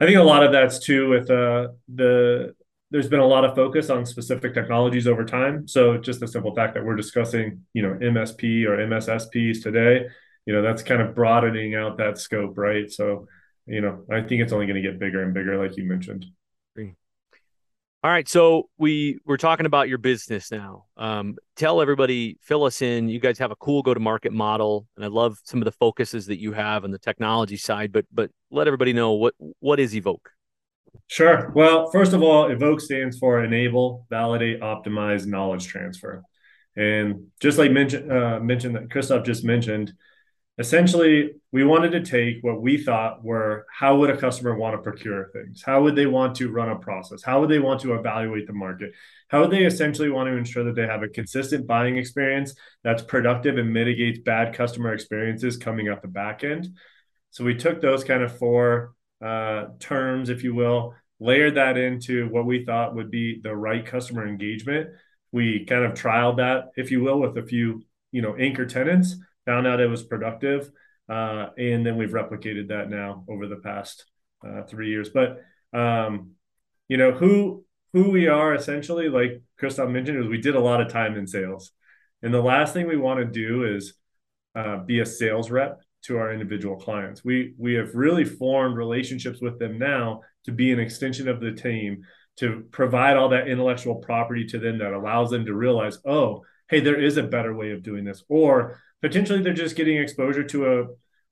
I 0.00 0.04
think 0.04 0.18
a 0.18 0.22
lot 0.22 0.42
of 0.42 0.52
that's 0.52 0.78
too 0.78 1.08
with 1.08 1.30
uh, 1.30 1.68
the 1.88 2.54
there's 2.90 3.08
been 3.08 3.20
a 3.20 3.26
lot 3.26 3.44
of 3.44 3.54
focus 3.54 3.90
on 3.90 4.06
specific 4.06 4.54
technologies 4.54 5.06
over 5.06 5.24
time. 5.24 5.66
So 5.66 5.98
just 5.98 6.20
the 6.20 6.28
simple 6.28 6.54
fact 6.54 6.74
that 6.74 6.84
we're 6.84 6.96
discussing, 6.96 7.62
you 7.72 7.82
know, 7.82 7.94
MSP 7.94 8.64
or 8.64 8.76
MSSPs 8.76 9.62
today, 9.62 10.06
you 10.44 10.54
know, 10.54 10.62
that's 10.62 10.82
kind 10.82 11.02
of 11.02 11.14
broadening 11.14 11.74
out 11.74 11.98
that 11.98 12.18
scope, 12.18 12.56
right? 12.56 12.90
So, 12.90 13.26
you 13.66 13.80
know, 13.80 14.04
I 14.10 14.20
think 14.20 14.42
it's 14.42 14.52
only 14.52 14.66
going 14.66 14.80
to 14.80 14.88
get 14.88 15.00
bigger 15.00 15.22
and 15.22 15.34
bigger, 15.34 15.60
like 15.60 15.76
you 15.76 15.84
mentioned. 15.84 16.26
All 18.06 18.12
right, 18.12 18.28
so 18.28 18.68
we 18.78 19.18
we're 19.26 19.36
talking 19.36 19.66
about 19.66 19.88
your 19.88 19.98
business 19.98 20.52
now. 20.52 20.84
Um, 20.96 21.36
tell 21.56 21.80
everybody, 21.80 22.38
fill 22.40 22.62
us 22.62 22.80
in. 22.80 23.08
You 23.08 23.18
guys 23.18 23.36
have 23.40 23.50
a 23.50 23.56
cool 23.56 23.82
go-to-market 23.82 24.32
model, 24.32 24.86
and 24.94 25.04
I 25.04 25.08
love 25.08 25.40
some 25.42 25.60
of 25.60 25.64
the 25.64 25.72
focuses 25.72 26.26
that 26.26 26.38
you 26.38 26.52
have 26.52 26.84
on 26.84 26.92
the 26.92 27.00
technology 27.00 27.56
side. 27.56 27.90
But 27.90 28.04
but 28.12 28.30
let 28.52 28.68
everybody 28.68 28.92
know 28.92 29.14
what 29.14 29.34
what 29.58 29.80
is 29.80 29.92
Evok. 29.92 30.20
Sure. 31.08 31.50
Well, 31.54 31.90
first 31.90 32.12
of 32.12 32.22
all, 32.22 32.48
Evok 32.48 32.80
stands 32.80 33.18
for 33.18 33.42
Enable, 33.42 34.06
Validate, 34.10 34.60
Optimize 34.60 35.26
Knowledge 35.26 35.66
Transfer, 35.66 36.22
and 36.76 37.28
just 37.40 37.58
like 37.58 37.70
mentioned 37.70 38.10
uh, 38.10 38.40
mentioned 38.40 38.76
that 38.76 38.90
Christoph 38.90 39.24
just 39.24 39.44
mentioned, 39.44 39.92
essentially 40.58 41.32
we 41.52 41.64
wanted 41.64 41.92
to 41.92 42.02
take 42.02 42.42
what 42.42 42.60
we 42.60 42.76
thought 42.82 43.24
were 43.24 43.66
how 43.72 43.96
would 43.96 44.10
a 44.10 44.16
customer 44.16 44.56
want 44.56 44.74
to 44.74 44.82
procure 44.82 45.30
things? 45.32 45.62
How 45.64 45.82
would 45.82 45.96
they 45.96 46.06
want 46.06 46.34
to 46.36 46.50
run 46.50 46.70
a 46.70 46.76
process? 46.76 47.22
How 47.22 47.40
would 47.40 47.50
they 47.50 47.60
want 47.60 47.80
to 47.82 47.94
evaluate 47.94 48.46
the 48.46 48.52
market? 48.52 48.92
How 49.28 49.42
would 49.42 49.50
they 49.50 49.64
essentially 49.64 50.10
want 50.10 50.28
to 50.28 50.36
ensure 50.36 50.64
that 50.64 50.74
they 50.74 50.86
have 50.86 51.02
a 51.02 51.08
consistent 51.08 51.66
buying 51.66 51.96
experience 51.98 52.54
that's 52.84 53.02
productive 53.02 53.58
and 53.58 53.72
mitigates 53.72 54.18
bad 54.20 54.54
customer 54.54 54.92
experiences 54.92 55.56
coming 55.56 55.88
up 55.88 56.02
the 56.02 56.08
back 56.08 56.44
end? 56.44 56.68
So 57.30 57.44
we 57.44 57.54
took 57.54 57.80
those 57.80 58.04
kind 58.04 58.22
of 58.22 58.36
four 58.38 58.95
uh, 59.24 59.66
terms 59.78 60.28
if 60.28 60.44
you 60.44 60.54
will 60.54 60.94
layered 61.18 61.54
that 61.54 61.78
into 61.78 62.28
what 62.28 62.46
we 62.46 62.64
thought 62.64 62.94
would 62.94 63.10
be 63.10 63.40
the 63.42 63.54
right 63.54 63.86
customer 63.86 64.26
engagement. 64.26 64.90
We 65.32 65.64
kind 65.64 65.84
of 65.84 65.94
trialed 65.94 66.36
that 66.36 66.70
if 66.76 66.90
you 66.90 67.00
will 67.02 67.20
with 67.20 67.36
a 67.38 67.42
few 67.42 67.82
you 68.12 68.22
know 68.22 68.36
anchor 68.36 68.66
tenants 68.66 69.16
found 69.44 69.66
out 69.66 69.80
it 69.80 69.88
was 69.88 70.02
productive, 70.02 70.70
uh, 71.08 71.48
and 71.56 71.86
then 71.86 71.96
we've 71.96 72.10
replicated 72.10 72.68
that 72.68 72.90
now 72.90 73.24
over 73.28 73.46
the 73.46 73.56
past 73.56 74.04
uh, 74.46 74.62
three 74.62 74.90
years. 74.90 75.10
But 75.10 75.42
um, 75.72 76.32
you 76.88 76.96
know 76.96 77.12
who 77.12 77.64
who 77.92 78.10
we 78.10 78.28
are 78.28 78.54
essentially, 78.54 79.08
like 79.08 79.42
Christoph 79.58 79.90
mentioned, 79.90 80.22
is 80.22 80.28
we 80.28 80.40
did 80.40 80.56
a 80.56 80.60
lot 80.60 80.80
of 80.80 80.88
time 80.88 81.16
in 81.16 81.26
sales, 81.26 81.72
and 82.22 82.32
the 82.32 82.42
last 82.42 82.72
thing 82.72 82.86
we 82.86 82.96
want 82.96 83.20
to 83.20 83.26
do 83.26 83.64
is 83.76 83.94
uh, 84.54 84.78
be 84.78 85.00
a 85.00 85.06
sales 85.06 85.50
rep 85.50 85.80
to 86.06 86.18
our 86.18 86.32
individual 86.32 86.76
clients. 86.76 87.24
We 87.24 87.54
we 87.58 87.74
have 87.74 87.94
really 87.94 88.24
formed 88.24 88.76
relationships 88.76 89.40
with 89.40 89.58
them 89.58 89.78
now 89.78 90.22
to 90.44 90.52
be 90.52 90.72
an 90.72 90.80
extension 90.80 91.28
of 91.28 91.40
the 91.40 91.52
team 91.52 92.02
to 92.36 92.64
provide 92.70 93.16
all 93.16 93.30
that 93.30 93.48
intellectual 93.48 93.96
property 93.96 94.44
to 94.46 94.58
them 94.58 94.78
that 94.78 94.92
allows 94.92 95.30
them 95.30 95.46
to 95.46 95.54
realize, 95.54 95.98
oh, 96.04 96.44
hey, 96.68 96.80
there 96.80 97.00
is 97.00 97.16
a 97.16 97.22
better 97.22 97.54
way 97.54 97.70
of 97.70 97.82
doing 97.82 98.04
this, 98.04 98.22
or 98.28 98.80
potentially 99.00 99.42
they're 99.42 99.54
just 99.54 99.76
getting 99.76 99.96
exposure 99.96 100.44
to 100.44 100.80
a 100.80 100.86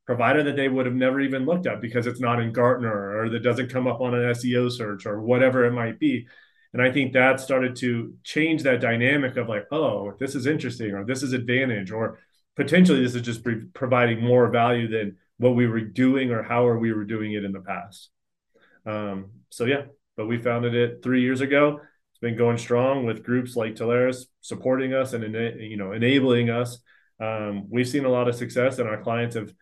provider 0.06 0.42
that 0.42 0.56
they 0.56 0.68
would 0.68 0.86
have 0.86 0.94
never 0.94 1.20
even 1.20 1.46
looked 1.46 1.66
at 1.66 1.80
because 1.80 2.06
it's 2.06 2.20
not 2.20 2.40
in 2.40 2.52
Gartner 2.52 3.18
or 3.18 3.30
that 3.30 3.42
doesn't 3.42 3.72
come 3.72 3.86
up 3.86 4.00
on 4.00 4.14
an 4.14 4.32
SEO 4.34 4.70
search 4.70 5.06
or 5.06 5.20
whatever 5.20 5.64
it 5.64 5.72
might 5.72 5.98
be. 5.98 6.26
And 6.72 6.82
I 6.82 6.90
think 6.90 7.12
that 7.12 7.40
started 7.40 7.76
to 7.76 8.14
change 8.22 8.64
that 8.64 8.80
dynamic 8.80 9.36
of 9.36 9.48
like, 9.48 9.66
oh, 9.70 10.12
this 10.18 10.34
is 10.34 10.46
interesting 10.46 10.92
or 10.92 11.04
this 11.04 11.22
is 11.22 11.32
advantage 11.32 11.90
or 11.90 12.18
potentially 12.56 13.02
this 13.02 13.14
is 13.14 13.22
just 13.22 13.44
providing 13.74 14.22
more 14.22 14.48
value 14.48 14.88
than 14.88 15.16
what 15.38 15.56
we 15.56 15.66
were 15.66 15.80
doing 15.80 16.30
or 16.30 16.42
how 16.42 16.70
we 16.72 16.92
were 16.92 17.04
doing 17.04 17.32
it 17.32 17.44
in 17.44 17.52
the 17.52 17.60
past. 17.60 18.10
Um, 18.86 19.30
so 19.50 19.64
yeah, 19.64 19.82
but 20.16 20.26
we 20.26 20.38
founded 20.38 20.74
it 20.74 21.02
three 21.02 21.22
years 21.22 21.40
ago. 21.40 21.80
It's 22.12 22.20
been 22.20 22.36
going 22.36 22.58
strong 22.58 23.06
with 23.06 23.24
groups 23.24 23.56
like 23.56 23.74
Telarus 23.74 24.26
supporting 24.40 24.94
us 24.94 25.12
and 25.12 25.24
you 25.60 25.76
know 25.76 25.92
enabling 25.92 26.50
us 26.50 26.78
um, 27.20 27.66
we've 27.70 27.88
seen 27.88 28.04
a 28.04 28.08
lot 28.08 28.28
of 28.28 28.34
success 28.34 28.78
and 28.78 28.88
our 28.88 29.02
clients 29.02 29.36
have 29.36 29.52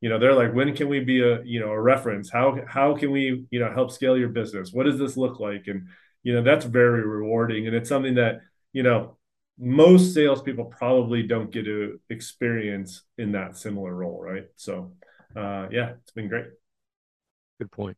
you 0.00 0.08
know 0.08 0.18
they're 0.18 0.34
like 0.34 0.54
when 0.54 0.74
can 0.74 0.88
we 0.88 1.00
be 1.00 1.22
a 1.22 1.42
you 1.42 1.60
know 1.60 1.70
a 1.70 1.80
reference 1.80 2.30
how 2.30 2.58
how 2.66 2.96
can 2.96 3.10
we 3.10 3.44
you 3.50 3.60
know 3.60 3.72
help 3.72 3.90
scale 3.90 4.16
your 4.16 4.28
business 4.28 4.72
what 4.72 4.86
does 4.86 4.98
this 4.98 5.16
look 5.16 5.40
like 5.40 5.64
and 5.66 5.88
you 6.22 6.32
know 6.32 6.42
that's 6.42 6.64
very 6.64 7.06
rewarding 7.06 7.66
and 7.66 7.76
it's 7.76 7.88
something 7.88 8.14
that 8.14 8.40
you 8.72 8.82
know 8.82 9.16
most 9.58 10.14
salespeople 10.14 10.64
probably 10.66 11.22
don't 11.22 11.50
get 11.50 11.64
to 11.64 12.00
experience 12.08 13.02
in 13.18 13.32
that 13.32 13.56
similar 13.56 13.94
role 13.94 14.20
right? 14.20 14.44
So 14.56 14.92
uh 15.36 15.68
yeah 15.70 15.92
it's 16.02 16.12
been 16.12 16.28
great. 16.28 16.46
Good 17.58 17.70
point. 17.70 17.96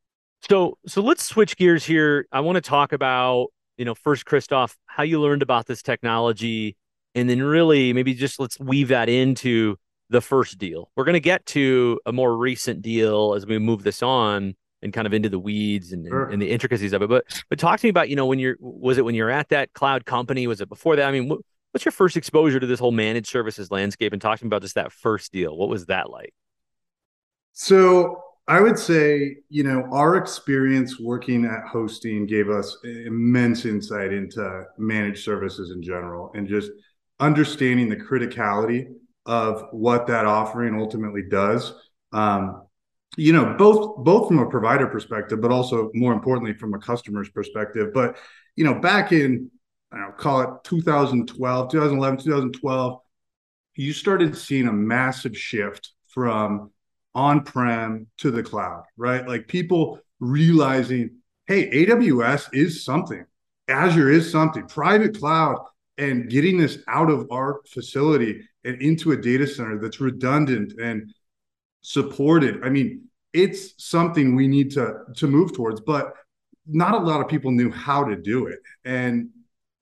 So 0.48 0.78
so 0.86 1.02
let's 1.02 1.24
switch 1.24 1.56
gears 1.56 1.84
here. 1.84 2.26
I 2.32 2.40
want 2.40 2.56
to 2.56 2.62
talk 2.62 2.92
about 2.92 3.48
you 3.76 3.84
know 3.84 3.94
first 3.94 4.26
christoph 4.26 4.76
how 4.86 5.02
you 5.02 5.20
learned 5.20 5.42
about 5.42 5.66
this 5.66 5.82
technology 5.82 6.76
and 7.14 7.28
then 7.28 7.42
really 7.42 7.92
maybe 7.92 8.14
just 8.14 8.38
let's 8.40 8.58
weave 8.58 8.88
that 8.88 9.08
into 9.08 9.76
the 10.10 10.20
first 10.20 10.58
deal. 10.58 10.90
We're 10.94 11.04
going 11.04 11.14
to 11.14 11.20
get 11.20 11.44
to 11.46 12.00
a 12.06 12.12
more 12.12 12.36
recent 12.36 12.82
deal 12.82 13.34
as 13.34 13.46
we 13.46 13.58
move 13.58 13.82
this 13.82 14.02
on 14.02 14.54
and 14.82 14.92
kind 14.92 15.06
of 15.06 15.14
into 15.14 15.28
the 15.28 15.38
weeds 15.38 15.92
and, 15.92 16.06
sure. 16.06 16.24
and, 16.24 16.40
the 16.40 16.50
intricacies 16.50 16.92
of 16.92 17.02
it. 17.02 17.08
But 17.08 17.24
but 17.48 17.58
talk 17.58 17.80
to 17.80 17.86
me 17.86 17.90
about 17.90 18.08
you 18.08 18.16
know 18.16 18.26
when 18.26 18.38
you're 18.38 18.56
was 18.60 18.98
it 18.98 19.04
when 19.04 19.14
you're 19.14 19.30
at 19.30 19.48
that 19.50 19.72
cloud 19.72 20.04
company? 20.04 20.46
Was 20.46 20.60
it 20.60 20.68
before 20.68 20.96
that? 20.96 21.08
I 21.08 21.12
mean, 21.12 21.28
what's 21.28 21.84
your 21.84 21.92
first 21.92 22.16
exposure 22.16 22.60
to 22.60 22.66
this 22.66 22.80
whole 22.80 22.92
managed 22.92 23.28
services 23.28 23.70
landscape? 23.70 24.12
And 24.12 24.20
talk 24.20 24.38
to 24.38 24.44
me 24.44 24.48
about 24.48 24.62
just 24.62 24.74
that 24.74 24.92
first 24.92 25.32
deal. 25.32 25.56
What 25.56 25.68
was 25.68 25.86
that 25.86 26.10
like? 26.10 26.34
So 27.52 28.22
I 28.48 28.60
would 28.60 28.78
say, 28.78 29.36
you 29.50 29.62
know, 29.62 29.88
our 29.92 30.16
experience 30.16 30.98
working 30.98 31.44
at 31.44 31.64
hosting 31.66 32.26
gave 32.26 32.50
us 32.50 32.76
immense 32.84 33.64
insight 33.64 34.12
into 34.12 34.64
managed 34.78 35.22
services 35.24 35.70
in 35.70 35.82
general 35.82 36.32
and 36.34 36.48
just 36.48 36.70
understanding 37.20 37.88
the 37.88 37.96
criticality 37.96 38.88
of 39.26 39.68
what 39.70 40.08
that 40.08 40.26
offering 40.26 40.78
ultimately 40.80 41.22
does. 41.22 41.72
Um, 42.12 42.62
you 43.16 43.32
know, 43.32 43.54
both 43.58 44.04
both 44.04 44.28
from 44.28 44.38
a 44.38 44.48
provider 44.48 44.86
perspective, 44.86 45.40
but 45.40 45.50
also 45.50 45.90
more 45.94 46.12
importantly 46.12 46.54
from 46.54 46.74
a 46.74 46.78
customer's 46.78 47.28
perspective. 47.28 47.92
But 47.92 48.16
you 48.56 48.64
know, 48.64 48.74
back 48.74 49.12
in 49.12 49.50
I 49.92 49.98
don't 49.98 50.08
know, 50.08 50.12
call 50.12 50.40
it 50.40 50.64
2012, 50.64 51.70
2011, 51.70 52.24
2012, 52.24 53.00
you 53.76 53.92
started 53.92 54.36
seeing 54.36 54.66
a 54.66 54.72
massive 54.72 55.36
shift 55.36 55.90
from 56.08 56.70
on-prem 57.14 58.06
to 58.18 58.30
the 58.30 58.42
cloud, 58.42 58.84
right? 58.96 59.26
Like 59.28 59.48
people 59.48 60.00
realizing, 60.18 61.18
hey, 61.46 61.86
AWS 61.86 62.48
is 62.54 62.84
something, 62.84 63.24
Azure 63.68 64.10
is 64.10 64.30
something, 64.30 64.66
private 64.66 65.18
cloud 65.18 65.58
and 65.98 66.30
getting 66.30 66.56
this 66.56 66.78
out 66.88 67.10
of 67.10 67.30
our 67.30 67.60
facility 67.68 68.40
and 68.64 68.80
into 68.80 69.12
a 69.12 69.16
data 69.16 69.46
center 69.46 69.78
that's 69.78 70.00
redundant 70.00 70.72
and 70.80 71.12
supported. 71.82 72.64
I 72.64 72.70
mean, 72.70 73.08
it's 73.32 73.74
something 73.78 74.34
we 74.34 74.48
need 74.48 74.70
to 74.72 74.94
to 75.16 75.26
move 75.26 75.52
towards, 75.52 75.80
but 75.80 76.14
not 76.66 76.94
a 76.94 76.98
lot 76.98 77.20
of 77.20 77.28
people 77.28 77.50
knew 77.50 77.70
how 77.70 78.04
to 78.04 78.16
do 78.16 78.46
it. 78.46 78.60
And 78.84 79.30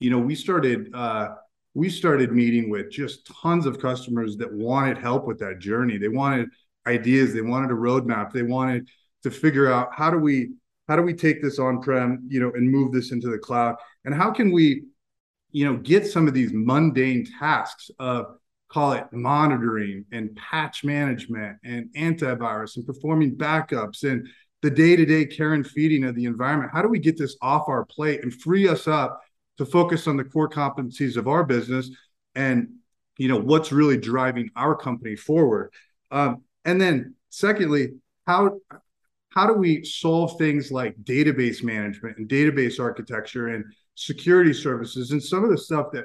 you 0.00 0.10
know, 0.10 0.18
we 0.18 0.34
started 0.34 0.94
uh, 0.94 1.34
we 1.74 1.88
started 1.88 2.32
meeting 2.32 2.70
with 2.70 2.90
just 2.90 3.30
tons 3.42 3.66
of 3.66 3.78
customers 3.78 4.36
that 4.38 4.52
wanted 4.52 4.98
help 4.98 5.26
with 5.26 5.38
that 5.38 5.58
journey. 5.58 5.98
They 5.98 6.08
wanted 6.08 6.48
ideas, 6.86 7.32
they 7.34 7.42
wanted 7.42 7.70
a 7.70 7.74
roadmap, 7.74 8.32
they 8.32 8.42
wanted 8.42 8.88
to 9.22 9.30
figure 9.30 9.70
out 9.70 9.90
how 9.92 10.10
do 10.10 10.18
we 10.18 10.50
how 10.88 10.96
do 10.96 11.02
we 11.02 11.14
take 11.14 11.40
this 11.40 11.60
on 11.60 11.80
prem, 11.80 12.26
you 12.28 12.40
know, 12.40 12.50
and 12.52 12.68
move 12.68 12.92
this 12.92 13.12
into 13.12 13.28
the 13.28 13.38
cloud, 13.38 13.76
and 14.04 14.14
how 14.14 14.32
can 14.32 14.50
we, 14.50 14.84
you 15.52 15.64
know, 15.64 15.76
get 15.76 16.06
some 16.06 16.26
of 16.26 16.34
these 16.34 16.50
mundane 16.52 17.24
tasks 17.38 17.90
of 17.98 18.36
call 18.70 18.92
it 18.92 19.04
monitoring 19.12 20.04
and 20.12 20.34
patch 20.36 20.84
management 20.84 21.58
and 21.64 21.88
antivirus 21.96 22.76
and 22.76 22.86
performing 22.86 23.34
backups 23.36 24.04
and 24.04 24.26
the 24.62 24.70
day-to-day 24.70 25.26
care 25.26 25.54
and 25.54 25.66
feeding 25.66 26.04
of 26.04 26.14
the 26.14 26.26
environment. 26.26 26.70
How 26.72 26.82
do 26.82 26.88
we 26.88 26.98
get 26.98 27.18
this 27.18 27.36
off 27.42 27.68
our 27.68 27.84
plate 27.84 28.22
and 28.22 28.32
free 28.32 28.68
us 28.68 28.86
up 28.86 29.20
to 29.58 29.64
focus 29.64 30.06
on 30.06 30.16
the 30.16 30.24
core 30.24 30.48
competencies 30.48 31.16
of 31.16 31.26
our 31.26 31.44
business 31.44 31.90
and 32.34 32.68
you 33.18 33.28
know 33.28 33.38
what's 33.38 33.72
really 33.72 33.98
driving 33.98 34.50
our 34.56 34.76
company 34.76 35.16
forward? 35.16 35.72
Um, 36.10 36.42
and 36.64 36.80
then 36.80 37.14
secondly 37.30 37.94
how 38.26 38.58
how 39.30 39.46
do 39.46 39.54
we 39.54 39.84
solve 39.84 40.38
things 40.38 40.70
like 40.70 40.94
database 41.02 41.62
management 41.62 42.18
and 42.18 42.28
database 42.28 42.78
architecture 42.80 43.48
and 43.48 43.64
security 43.94 44.52
services 44.52 45.10
and 45.10 45.22
some 45.22 45.44
of 45.44 45.50
the 45.50 45.58
stuff 45.58 45.86
that 45.92 46.04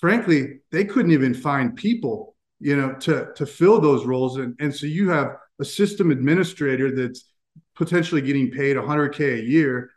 frankly, 0.00 0.60
they 0.72 0.84
couldn't 0.84 1.12
even 1.12 1.34
find 1.34 1.76
people, 1.76 2.34
you 2.58 2.76
know, 2.76 2.92
to 2.94 3.32
to 3.36 3.46
fill 3.46 3.80
those 3.80 4.04
roles. 4.04 4.36
And 4.36 4.56
and 4.60 4.74
so 4.74 4.86
you 4.86 5.10
have 5.10 5.36
a 5.60 5.64
system 5.64 6.10
administrator 6.10 6.94
that's 6.94 7.30
potentially 7.76 8.20
getting 8.20 8.50
paid 8.50 8.76
100k 8.76 9.40
a 9.40 9.42
year, 9.42 9.90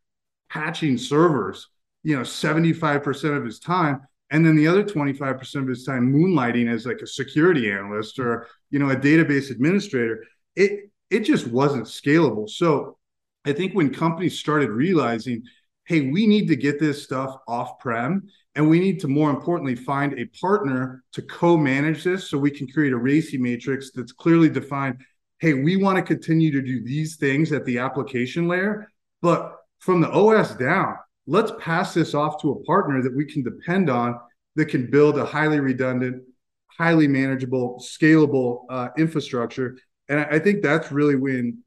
patching 0.49 0.97
servers, 0.97 1.67
you 2.03 2.15
know, 2.15 2.21
75% 2.21 3.37
of 3.37 3.45
his 3.45 3.59
time, 3.59 4.01
and 4.29 4.45
then 4.45 4.55
the 4.55 4.67
other 4.67 4.83
25% 4.83 5.55
of 5.55 5.67
his 5.67 5.83
time 5.83 6.11
moonlighting 6.11 6.71
as 6.71 6.85
like 6.85 7.01
a 7.01 7.07
security 7.07 7.71
analyst 7.71 8.19
or 8.19 8.47
you 8.69 8.79
know 8.79 8.89
a 8.89 8.95
database 8.95 9.51
administrator. 9.51 10.23
It 10.55 10.91
it 11.09 11.21
just 11.21 11.47
wasn't 11.47 11.85
scalable. 11.85 12.49
So 12.49 12.97
I 13.45 13.53
think 13.53 13.73
when 13.73 13.93
companies 13.93 14.39
started 14.39 14.69
realizing, 14.69 15.43
hey, 15.85 16.09
we 16.09 16.27
need 16.27 16.47
to 16.47 16.55
get 16.55 16.79
this 16.79 17.03
stuff 17.03 17.35
off 17.47 17.79
prem 17.79 18.29
and 18.55 18.69
we 18.69 18.79
need 18.79 18.99
to, 19.01 19.07
more 19.07 19.29
importantly, 19.29 19.75
find 19.75 20.17
a 20.17 20.25
partner 20.39 21.03
to 21.13 21.21
co 21.21 21.57
manage 21.57 22.03
this 22.03 22.29
so 22.29 22.37
we 22.37 22.51
can 22.51 22.67
create 22.67 22.93
a 22.93 22.97
RACI 22.97 23.39
matrix 23.39 23.91
that's 23.91 24.11
clearly 24.11 24.49
defined. 24.49 25.01
Hey, 25.39 25.53
we 25.53 25.75
want 25.75 25.97
to 25.97 26.03
continue 26.03 26.51
to 26.51 26.61
do 26.61 26.83
these 26.83 27.17
things 27.17 27.51
at 27.51 27.65
the 27.65 27.79
application 27.79 28.47
layer, 28.47 28.87
but 29.21 29.57
from 29.79 29.99
the 29.99 30.09
OS 30.09 30.55
down, 30.55 30.95
let's 31.27 31.51
pass 31.59 31.93
this 31.93 32.13
off 32.13 32.41
to 32.41 32.51
a 32.51 32.63
partner 32.63 33.01
that 33.01 33.15
we 33.15 33.25
can 33.25 33.43
depend 33.43 33.89
on 33.89 34.17
that 34.55 34.65
can 34.65 34.89
build 34.89 35.17
a 35.17 35.25
highly 35.25 35.59
redundant, 35.59 36.23
highly 36.67 37.07
manageable, 37.07 37.83
scalable 37.83 38.65
uh, 38.69 38.89
infrastructure. 38.97 39.77
And 40.07 40.19
I 40.19 40.39
think 40.39 40.61
that's 40.61 40.91
really 40.91 41.15
when 41.15 41.63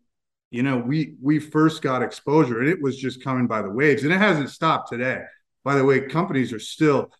you 0.56 0.62
know 0.62 0.78
we 0.78 1.14
we 1.22 1.38
first 1.38 1.82
got 1.82 2.02
exposure 2.02 2.60
and 2.60 2.68
it 2.68 2.80
was 2.80 2.96
just 2.96 3.22
coming 3.22 3.46
by 3.46 3.62
the 3.62 3.70
waves 3.70 4.02
and 4.02 4.12
it 4.12 4.18
hasn't 4.18 4.50
stopped 4.50 4.88
today 4.90 5.22
by 5.66 5.74
the 5.74 5.84
way, 5.84 6.00
companies 6.02 6.52
are 6.52 6.60
still, 6.60 7.10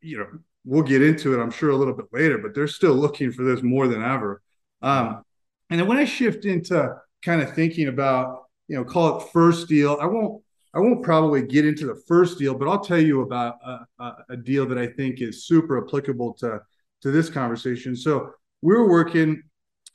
you 0.00 0.16
know, 0.16 0.26
we'll 0.64 0.84
get 0.84 1.02
into 1.02 1.34
it, 1.34 1.42
I'm 1.42 1.50
sure, 1.50 1.70
a 1.70 1.76
little 1.76 1.92
bit 1.92 2.06
later, 2.12 2.38
but 2.38 2.54
they're 2.54 2.68
still 2.68 2.94
looking 2.94 3.32
for 3.32 3.42
this 3.42 3.64
more 3.64 3.88
than 3.88 4.00
ever. 4.00 4.40
Um, 4.80 5.24
and 5.68 5.80
then 5.80 5.88
when 5.88 5.98
I 5.98 6.04
shift 6.04 6.44
into 6.44 6.94
kind 7.20 7.42
of 7.42 7.52
thinking 7.56 7.88
about, 7.88 8.44
you 8.68 8.76
know, 8.76 8.84
call 8.84 9.18
it 9.18 9.28
first 9.32 9.66
deal, 9.66 9.98
I 10.00 10.06
won't, 10.06 10.40
I 10.72 10.78
won't 10.78 11.02
probably 11.02 11.42
get 11.42 11.66
into 11.66 11.84
the 11.84 12.00
first 12.06 12.38
deal, 12.38 12.54
but 12.54 12.68
I'll 12.68 12.78
tell 12.78 13.00
you 13.00 13.22
about 13.22 13.56
a, 13.98 14.12
a 14.28 14.36
deal 14.36 14.64
that 14.66 14.78
I 14.78 14.86
think 14.86 15.20
is 15.20 15.44
super 15.44 15.84
applicable 15.84 16.34
to 16.34 16.60
to 17.02 17.10
this 17.10 17.28
conversation. 17.28 17.96
So 17.96 18.34
we 18.62 18.72
were 18.72 18.88
working, 18.88 19.42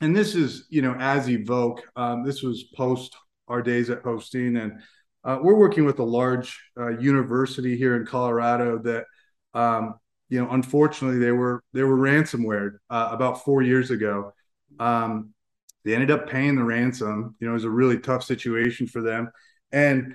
and 0.00 0.16
this 0.16 0.34
is, 0.34 0.66
you 0.70 0.82
know, 0.82 0.94
as 0.98 1.28
Evok. 1.28 1.80
Um, 1.96 2.24
this 2.24 2.42
was 2.42 2.64
post 2.74 3.14
our 3.48 3.62
days 3.62 3.90
at 3.90 4.02
hosting, 4.02 4.56
and 4.56 4.80
uh, 5.24 5.38
we're 5.40 5.56
working 5.56 5.84
with 5.84 5.98
a 5.98 6.04
large 6.04 6.60
uh, 6.78 6.98
university 6.98 7.76
here 7.76 7.96
in 7.96 8.04
Colorado 8.04 8.78
that, 8.78 9.04
um, 9.54 9.94
you 10.28 10.42
know, 10.42 10.50
unfortunately 10.50 11.18
they 11.18 11.32
were 11.32 11.62
they 11.72 11.82
were 11.82 11.96
ransomware 11.96 12.78
uh, 12.90 13.08
about 13.12 13.44
four 13.44 13.62
years 13.62 13.90
ago. 13.90 14.32
Um, 14.78 15.30
they 15.84 15.94
ended 15.94 16.10
up 16.10 16.28
paying 16.28 16.56
the 16.56 16.64
ransom. 16.64 17.36
You 17.40 17.46
know, 17.46 17.52
it 17.52 17.54
was 17.54 17.64
a 17.64 17.70
really 17.70 17.98
tough 17.98 18.24
situation 18.24 18.86
for 18.86 19.00
them, 19.00 19.30
and 19.70 20.14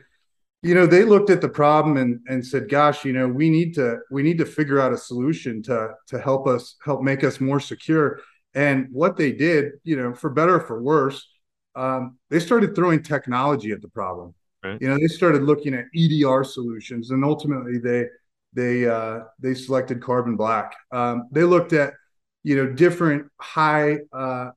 you 0.62 0.76
know 0.76 0.86
they 0.86 1.06
looked 1.06 1.30
at 1.30 1.42
the 1.42 1.50
problem 1.50 1.98
and 1.98 2.20
and 2.28 2.46
said, 2.46 2.70
"Gosh, 2.70 3.06
you 3.06 3.14
know, 3.14 3.28
we 3.28 3.50
need 3.50 3.76
to 3.76 4.00
we 4.12 4.24
need 4.24 4.40
to 4.40 4.46
figure 4.46 4.80
out 4.80 4.94
a 4.94 4.98
solution 4.98 5.64
to 5.64 5.94
to 6.08 6.20
help 6.20 6.48
us 6.48 6.76
help 6.84 7.02
make 7.02 7.24
us 7.24 7.40
more 7.40 7.60
secure." 7.60 8.20
And 8.54 8.88
what 8.92 9.18
they 9.18 9.32
did, 9.32 9.74
you 9.84 9.96
know, 9.96 10.14
for 10.14 10.30
better 10.30 10.56
or 10.56 10.60
for 10.62 10.82
worse, 10.82 11.28
um, 11.76 12.18
they 12.30 12.40
started 12.40 12.76
throwing 12.76 13.04
technology 13.04 13.72
at 13.72 13.82
the 13.82 13.90
problem 13.90 14.34
Right. 14.64 14.82
You 14.82 14.90
know, 14.90 14.98
they 14.98 15.08
started 15.08 15.44
looking 15.44 15.74
at 15.74 15.86
EDR 15.96 16.44
solutions, 16.44 17.12
and 17.12 17.24
ultimately 17.24 17.78
they 17.78 18.08
they 18.54 18.88
uh, 18.88 19.22
they 19.40 19.54
selected 19.54 20.02
Carbon 20.02 20.36
Black. 20.36 20.76
Um, 20.92 21.30
they 21.32 21.44
looked 21.44 21.72
at 21.72 21.94
you 22.44 22.58
know 22.58 22.68
different 22.74 23.28
high 23.40 24.00
uh, 24.12 24.50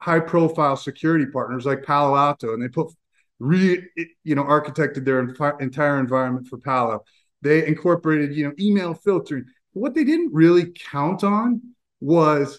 high 0.00 0.20
profile 0.20 0.76
security 0.76 1.26
partners 1.26 1.66
like 1.66 1.82
Palo 1.82 2.16
Alto, 2.16 2.54
and 2.54 2.62
they 2.62 2.68
put 2.68 2.92
re 3.40 3.86
you 4.24 4.34
know 4.34 4.44
architected 4.44 5.04
their 5.04 5.20
entire 5.60 6.00
environment 6.00 6.46
for 6.46 6.56
Palo. 6.56 7.04
They 7.42 7.66
incorporated 7.66 8.34
you 8.34 8.46
know 8.46 8.54
email 8.58 8.94
filtering. 8.94 9.44
What 9.74 9.94
they 9.94 10.04
didn't 10.04 10.32
really 10.32 10.72
count 10.72 11.24
on 11.24 11.60
was 12.00 12.58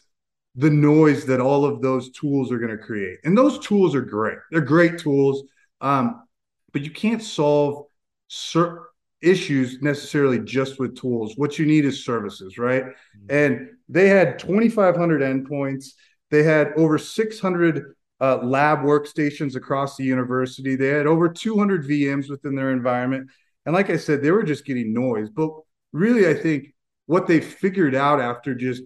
the 0.55 0.69
noise 0.69 1.25
that 1.25 1.39
all 1.39 1.65
of 1.65 1.81
those 1.81 2.11
tools 2.11 2.51
are 2.51 2.59
going 2.59 2.75
to 2.75 2.83
create. 2.83 3.19
And 3.23 3.37
those 3.37 3.59
tools 3.59 3.95
are 3.95 4.01
great. 4.01 4.37
They're 4.51 4.61
great 4.61 4.99
tools. 4.99 5.43
Um, 5.81 6.23
but 6.71 6.83
you 6.83 6.91
can't 6.91 7.23
solve 7.23 7.85
certain 8.27 8.83
issues 9.21 9.81
necessarily 9.81 10.39
just 10.39 10.79
with 10.79 10.97
tools. 10.97 11.33
What 11.37 11.57
you 11.57 11.65
need 11.65 11.85
is 11.85 12.05
services, 12.05 12.57
right? 12.57 12.83
Mm-hmm. 12.83 13.25
And 13.29 13.69
they 13.89 14.09
had 14.09 14.37
2,500 14.37 15.21
endpoints. 15.21 15.91
They 16.29 16.43
had 16.43 16.73
over 16.75 16.97
600 16.97 17.95
uh, 18.19 18.37
lab 18.37 18.79
workstations 18.79 19.55
across 19.55 19.95
the 19.95 20.03
university. 20.03 20.75
They 20.75 20.87
had 20.87 21.07
over 21.07 21.29
200 21.29 21.85
VMs 21.85 22.29
within 22.29 22.55
their 22.55 22.71
environment. 22.71 23.29
And 23.65 23.73
like 23.73 23.89
I 23.89 23.97
said, 23.97 24.21
they 24.21 24.31
were 24.31 24.43
just 24.43 24.65
getting 24.65 24.93
noise. 24.93 25.29
But 25.29 25.51
really, 25.93 26.27
I 26.27 26.33
think 26.33 26.73
what 27.05 27.27
they 27.27 27.39
figured 27.39 27.95
out 27.95 28.19
after 28.19 28.53
just 28.55 28.83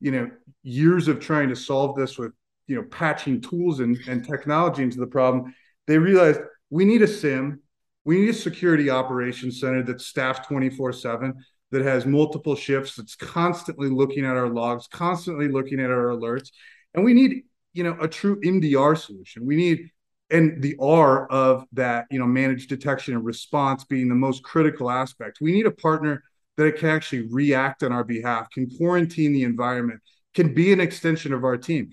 you 0.00 0.12
know 0.12 0.30
years 0.62 1.08
of 1.08 1.20
trying 1.20 1.48
to 1.48 1.56
solve 1.56 1.96
this 1.96 2.18
with 2.18 2.32
you 2.66 2.76
know 2.76 2.82
patching 2.90 3.40
tools 3.40 3.80
and, 3.80 3.98
and 4.08 4.24
technology 4.26 4.82
into 4.82 4.98
the 4.98 5.06
problem, 5.06 5.54
they 5.86 5.98
realized 5.98 6.40
we 6.70 6.84
need 6.84 7.02
a 7.02 7.08
SIEM 7.08 7.60
We 8.04 8.20
need 8.20 8.30
a 8.30 8.34
security 8.34 8.90
operations 8.90 9.60
center 9.60 9.82
that's 9.82 10.06
staffed 10.06 10.48
24 10.48 10.92
7, 10.92 11.34
that 11.70 11.82
has 11.82 12.06
multiple 12.06 12.54
shifts, 12.54 12.96
that's 12.96 13.16
constantly 13.16 13.88
looking 13.88 14.24
at 14.24 14.36
our 14.36 14.48
logs, 14.48 14.86
constantly 14.88 15.48
looking 15.48 15.80
at 15.80 15.90
our 15.90 16.08
alerts. 16.08 16.50
And 16.94 17.04
we 17.04 17.12
need, 17.12 17.42
you 17.74 17.84
know, 17.84 17.96
a 18.00 18.08
true 18.08 18.40
MDR 18.40 18.96
solution. 18.96 19.44
We 19.46 19.56
need, 19.56 19.90
and 20.30 20.62
the 20.62 20.76
R 20.80 21.26
of 21.26 21.64
that, 21.72 22.06
you 22.10 22.18
know, 22.18 22.26
managed 22.26 22.68
detection 22.68 23.14
and 23.14 23.24
response 23.24 23.84
being 23.84 24.08
the 24.08 24.14
most 24.14 24.42
critical 24.42 24.90
aspect. 24.90 25.38
We 25.40 25.52
need 25.52 25.66
a 25.66 25.70
partner 25.70 26.22
that 26.58 26.66
it 26.66 26.76
can 26.76 26.90
actually 26.90 27.28
react 27.30 27.82
on 27.82 27.92
our 27.92 28.04
behalf, 28.04 28.50
can 28.50 28.68
quarantine 28.68 29.32
the 29.32 29.44
environment, 29.44 30.00
can 30.34 30.52
be 30.52 30.72
an 30.72 30.80
extension 30.80 31.32
of 31.32 31.44
our 31.44 31.56
team. 31.56 31.90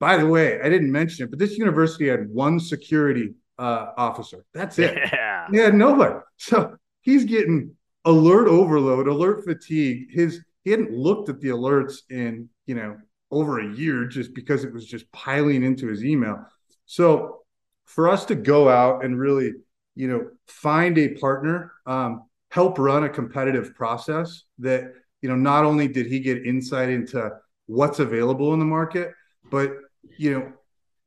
By 0.00 0.16
the 0.16 0.26
way, 0.26 0.60
I 0.60 0.68
didn't 0.68 0.92
mention 0.92 1.24
it, 1.24 1.30
but 1.30 1.38
this 1.38 1.56
university 1.56 2.08
had 2.08 2.28
one 2.28 2.60
security 2.60 3.34
uh, 3.58 3.92
officer. 3.96 4.44
That's 4.52 4.78
it. 4.78 4.98
Yeah. 5.12 5.46
Yeah, 5.50 5.68
nobody. 5.68 6.16
So 6.36 6.76
he's 7.00 7.24
getting 7.24 7.74
alert 8.04 8.48
overload, 8.48 9.08
alert 9.08 9.44
fatigue. 9.44 10.08
His 10.10 10.44
he 10.64 10.70
hadn't 10.72 10.92
looked 10.92 11.28
at 11.30 11.40
the 11.40 11.48
alerts 11.48 12.00
in 12.10 12.48
you 12.66 12.74
know 12.74 12.98
over 13.30 13.60
a 13.60 13.74
year 13.74 14.04
just 14.04 14.34
because 14.34 14.64
it 14.64 14.72
was 14.72 14.84
just 14.86 15.10
piling 15.12 15.62
into 15.62 15.86
his 15.86 16.04
email. 16.04 16.44
So 16.84 17.42
for 17.86 18.08
us 18.08 18.26
to 18.26 18.34
go 18.34 18.68
out 18.68 19.04
and 19.04 19.18
really 19.18 19.52
you 19.94 20.08
know 20.08 20.28
find 20.48 20.98
a 20.98 21.14
partner, 21.14 21.72
um, 21.86 22.27
help 22.50 22.78
run 22.78 23.04
a 23.04 23.08
competitive 23.08 23.74
process 23.74 24.44
that 24.58 24.92
you 25.22 25.28
know 25.28 25.36
not 25.36 25.64
only 25.64 25.88
did 25.88 26.06
he 26.06 26.20
get 26.20 26.46
insight 26.46 26.88
into 26.88 27.30
what's 27.66 27.98
available 27.98 28.52
in 28.54 28.58
the 28.58 28.64
market, 28.64 29.12
but 29.50 29.72
you 30.16 30.38
know 30.38 30.52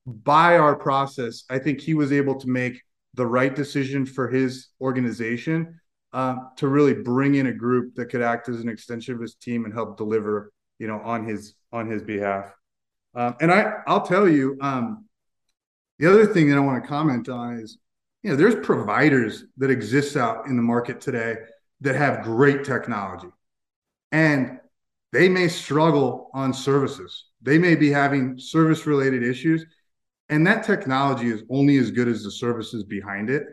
by 0.05 0.57
our 0.57 0.75
process, 0.75 1.43
I 1.49 1.59
think 1.59 1.79
he 1.79 1.93
was 1.93 2.11
able 2.11 2.39
to 2.39 2.47
make 2.47 2.81
the 3.13 3.25
right 3.25 3.55
decision 3.55 4.05
for 4.05 4.29
his 4.29 4.69
organization 4.79 5.79
uh, 6.13 6.35
to 6.57 6.67
really 6.67 6.93
bring 6.93 7.35
in 7.35 7.47
a 7.47 7.53
group 7.53 7.95
that 7.95 8.07
could 8.07 8.21
act 8.21 8.49
as 8.49 8.59
an 8.59 8.69
extension 8.69 9.15
of 9.15 9.21
his 9.21 9.35
team 9.35 9.65
and 9.65 9.73
help 9.73 9.97
deliver, 9.97 10.51
you 10.79 10.87
know, 10.87 10.99
on 11.03 11.25
his 11.25 11.55
on 11.71 11.89
his 11.89 12.01
behalf. 12.01 12.53
Um, 13.15 13.35
and 13.41 13.51
I 13.51 13.73
I'll 13.87 14.05
tell 14.05 14.27
you, 14.27 14.57
um, 14.61 15.05
the 15.99 16.09
other 16.09 16.25
thing 16.25 16.49
that 16.49 16.57
I 16.57 16.61
want 16.61 16.83
to 16.83 16.87
comment 16.87 17.29
on 17.29 17.59
is, 17.59 17.77
you 18.23 18.29
know, 18.29 18.35
there's 18.35 18.55
providers 18.65 19.45
that 19.57 19.71
exist 19.71 20.15
out 20.15 20.45
in 20.45 20.55
the 20.55 20.61
market 20.61 21.01
today 21.01 21.35
that 21.81 21.95
have 21.95 22.23
great 22.23 22.63
technology, 22.63 23.29
and 24.11 24.59
they 25.11 25.27
may 25.27 25.47
struggle 25.47 26.29
on 26.33 26.53
services. 26.53 27.25
They 27.41 27.57
may 27.57 27.75
be 27.75 27.89
having 27.89 28.37
service 28.37 28.85
related 28.85 29.23
issues, 29.23 29.65
and 30.29 30.45
that 30.45 30.63
technology 30.63 31.29
is 31.29 31.43
only 31.49 31.77
as 31.77 31.89
good 31.89 32.07
as 32.07 32.23
the 32.23 32.31
services 32.31 32.83
behind 32.83 33.29
it. 33.29 33.43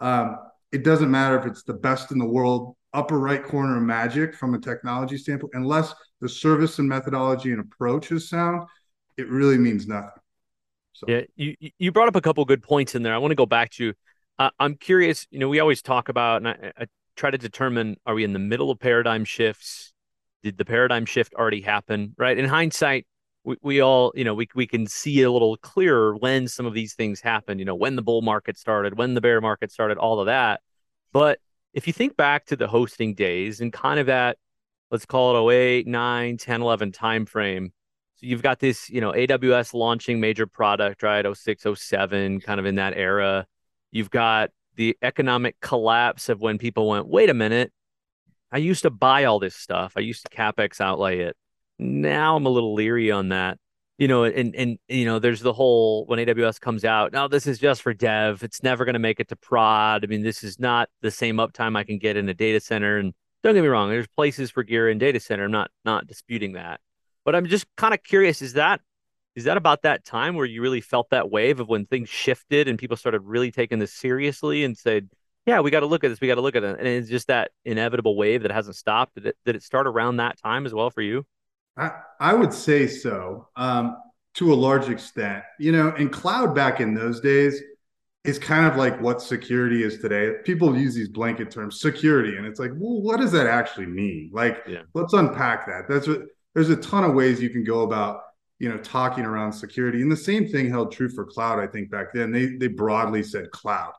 Um, 0.00 0.38
it 0.70 0.84
doesn't 0.84 1.10
matter 1.10 1.38
if 1.38 1.44
it's 1.44 1.64
the 1.64 1.74
best 1.74 2.12
in 2.12 2.18
the 2.18 2.24
world, 2.24 2.76
upper 2.94 3.18
right 3.18 3.42
corner 3.42 3.76
of 3.76 3.82
magic 3.82 4.34
from 4.34 4.54
a 4.54 4.58
technology 4.58 5.18
standpoint, 5.18 5.52
unless 5.54 5.92
the 6.20 6.28
service 6.28 6.78
and 6.78 6.88
methodology 6.88 7.50
and 7.50 7.60
approach 7.60 8.12
is 8.12 8.28
sound, 8.28 8.66
it 9.16 9.28
really 9.28 9.58
means 9.58 9.88
nothing. 9.88 10.10
So. 10.92 11.06
Yeah, 11.08 11.22
you 11.34 11.56
you 11.78 11.90
brought 11.90 12.08
up 12.08 12.16
a 12.16 12.20
couple 12.20 12.44
good 12.44 12.62
points 12.62 12.94
in 12.94 13.02
there. 13.02 13.14
I 13.14 13.18
want 13.18 13.32
to 13.32 13.36
go 13.36 13.46
back 13.46 13.70
to. 13.72 13.92
Uh, 14.38 14.50
I'm 14.58 14.76
curious. 14.76 15.26
You 15.30 15.38
know, 15.38 15.48
we 15.48 15.60
always 15.60 15.82
talk 15.82 16.08
about, 16.08 16.38
and 16.38 16.48
I, 16.48 16.72
I 16.76 16.86
try 17.16 17.30
to 17.30 17.38
determine: 17.38 17.96
are 18.06 18.14
we 18.14 18.24
in 18.24 18.32
the 18.32 18.38
middle 18.38 18.70
of 18.70 18.78
paradigm 18.78 19.24
shifts? 19.24 19.92
Did 20.42 20.58
the 20.58 20.64
paradigm 20.64 21.06
shift 21.06 21.34
already 21.34 21.60
happen? 21.60 22.14
Right. 22.18 22.36
In 22.36 22.46
hindsight, 22.46 23.06
we, 23.44 23.56
we 23.62 23.80
all, 23.80 24.12
you 24.14 24.24
know, 24.24 24.34
we 24.34 24.48
we 24.54 24.66
can 24.66 24.86
see 24.86 25.22
a 25.22 25.30
little 25.30 25.56
clearer 25.58 26.16
when 26.16 26.48
some 26.48 26.66
of 26.66 26.74
these 26.74 26.94
things 26.94 27.20
happen. 27.20 27.58
You 27.58 27.64
know, 27.64 27.74
when 27.74 27.96
the 27.96 28.02
bull 28.02 28.22
market 28.22 28.58
started, 28.58 28.98
when 28.98 29.14
the 29.14 29.20
bear 29.20 29.40
market 29.40 29.70
started, 29.70 29.98
all 29.98 30.20
of 30.20 30.26
that. 30.26 30.60
But 31.12 31.38
if 31.74 31.86
you 31.86 31.92
think 31.92 32.16
back 32.16 32.46
to 32.46 32.56
the 32.56 32.68
hosting 32.68 33.14
days 33.14 33.60
and 33.60 33.72
kind 33.72 34.00
of 34.00 34.06
that, 34.06 34.38
let's 34.90 35.06
call 35.06 35.48
it 35.48 35.54
08, 35.54 35.86
9, 35.86 36.36
10, 36.36 36.62
11 36.62 36.92
timeframe, 36.92 37.70
so 38.16 38.26
you've 38.26 38.42
got 38.42 38.60
this, 38.60 38.88
you 38.90 39.00
know, 39.00 39.12
AWS 39.12 39.74
launching 39.74 40.20
major 40.20 40.46
product, 40.46 41.02
right? 41.02 41.24
06, 41.24 41.66
07, 41.74 42.40
kind 42.40 42.60
of 42.60 42.66
in 42.66 42.76
that 42.76 42.96
era. 42.96 43.46
You've 43.92 44.10
got 44.10 44.50
the 44.74 44.96
economic 45.02 45.60
collapse 45.60 46.28
of 46.28 46.40
when 46.40 46.58
people 46.58 46.88
went, 46.88 47.06
wait 47.06 47.30
a 47.30 47.34
minute, 47.34 47.72
I 48.50 48.58
used 48.58 48.82
to 48.82 48.90
buy 48.90 49.24
all 49.24 49.38
this 49.38 49.54
stuff. 49.54 49.92
I 49.96 50.00
used 50.00 50.26
to 50.28 50.36
capex 50.36 50.80
outlay 50.80 51.20
it. 51.20 51.36
Now 51.78 52.36
I'm 52.36 52.46
a 52.46 52.50
little 52.50 52.74
leery 52.74 53.10
on 53.10 53.28
that 53.28 53.58
you 54.02 54.08
know, 54.08 54.24
and 54.24 54.52
and 54.56 54.78
you 54.88 55.04
know, 55.04 55.20
there's 55.20 55.42
the 55.42 55.52
whole 55.52 56.06
when 56.06 56.18
AWS 56.18 56.60
comes 56.60 56.84
out, 56.84 57.12
now 57.12 57.28
this 57.28 57.46
is 57.46 57.60
just 57.60 57.82
for 57.82 57.94
dev. 57.94 58.42
It's 58.42 58.60
never 58.60 58.84
going 58.84 58.94
to 58.94 58.98
make 58.98 59.20
it 59.20 59.28
to 59.28 59.36
prod. 59.36 60.04
I 60.04 60.08
mean, 60.08 60.22
this 60.22 60.42
is 60.42 60.58
not 60.58 60.88
the 61.02 61.10
same 61.12 61.36
uptime 61.36 61.76
I 61.76 61.84
can 61.84 61.98
get 61.98 62.16
in 62.16 62.28
a 62.28 62.34
data 62.34 62.58
center. 62.58 62.98
And 62.98 63.14
don't 63.44 63.54
get 63.54 63.62
me 63.62 63.68
wrong, 63.68 63.90
there's 63.90 64.08
places 64.08 64.50
for 64.50 64.64
gear 64.64 64.88
in 64.88 64.98
data 64.98 65.20
center. 65.20 65.44
I'm 65.44 65.52
not 65.52 65.70
not 65.84 66.08
disputing 66.08 66.54
that, 66.54 66.80
but 67.24 67.36
I'm 67.36 67.46
just 67.46 67.66
kind 67.76 67.94
of 67.94 68.02
curious: 68.02 68.42
is 68.42 68.54
that 68.54 68.80
is 69.34 69.44
that 69.44 69.56
about 69.56 69.82
that 69.82 70.04
time 70.04 70.34
where 70.34 70.46
you 70.46 70.60
really 70.62 70.80
felt 70.80 71.10
that 71.10 71.30
wave 71.30 71.60
of 71.60 71.68
when 71.68 71.86
things 71.86 72.08
shifted 72.08 72.68
and 72.68 72.78
people 72.78 72.96
started 72.96 73.20
really 73.20 73.50
taking 73.50 73.78
this 73.78 73.92
seriously 73.92 74.64
and 74.64 74.76
said, 74.76 75.08
yeah, 75.46 75.60
we 75.60 75.70
got 75.70 75.80
to 75.80 75.86
look 75.86 76.04
at 76.04 76.08
this, 76.08 76.20
we 76.20 76.28
got 76.28 76.36
to 76.36 76.40
look 76.40 76.54
at 76.54 76.62
it, 76.62 76.78
and 76.78 76.86
it's 76.86 77.08
just 77.08 77.26
that 77.26 77.50
inevitable 77.64 78.16
wave 78.16 78.42
that 78.42 78.52
hasn't 78.52 78.76
stopped. 78.76 79.14
Did 79.14 79.26
it, 79.26 79.36
did 79.44 79.56
it 79.56 79.62
start 79.62 79.86
around 79.86 80.18
that 80.18 80.40
time 80.40 80.66
as 80.66 80.74
well 80.74 80.90
for 80.90 81.02
you? 81.02 81.26
I, 81.76 81.90
I 82.20 82.34
would 82.34 82.52
say 82.52 82.86
so 82.86 83.48
um, 83.56 83.96
to 84.34 84.52
a 84.52 84.54
large 84.54 84.88
extent. 84.88 85.42
You 85.58 85.72
know, 85.72 85.92
and 85.98 86.12
cloud 86.12 86.54
back 86.54 86.80
in 86.80 86.94
those 86.94 87.20
days 87.20 87.60
is 88.24 88.38
kind 88.38 88.66
of 88.66 88.76
like 88.76 89.00
what 89.00 89.20
security 89.20 89.82
is 89.82 89.98
today. 89.98 90.34
People 90.44 90.78
use 90.78 90.94
these 90.94 91.08
blanket 91.08 91.50
terms, 91.50 91.80
security, 91.80 92.36
and 92.36 92.46
it's 92.46 92.60
like, 92.60 92.70
well, 92.76 93.02
what 93.02 93.18
does 93.18 93.32
that 93.32 93.48
actually 93.48 93.86
mean? 93.86 94.30
Like, 94.32 94.62
yeah. 94.68 94.82
let's 94.94 95.12
unpack 95.12 95.66
that. 95.66 95.88
That's 95.88 96.06
what 96.06 96.22
there's 96.54 96.70
a 96.70 96.76
ton 96.76 97.02
of 97.02 97.14
ways 97.14 97.42
you 97.42 97.50
can 97.50 97.64
go 97.64 97.82
about 97.82 98.20
you 98.62 98.68
know 98.68 98.78
talking 98.78 99.24
around 99.24 99.52
security 99.52 100.00
and 100.00 100.10
the 100.10 100.16
same 100.16 100.48
thing 100.48 100.70
held 100.70 100.92
true 100.92 101.08
for 101.08 101.24
cloud 101.26 101.58
i 101.58 101.66
think 101.66 101.90
back 101.90 102.06
then 102.14 102.30
they 102.30 102.46
they 102.56 102.68
broadly 102.68 103.22
said 103.22 103.50
cloud 103.50 103.92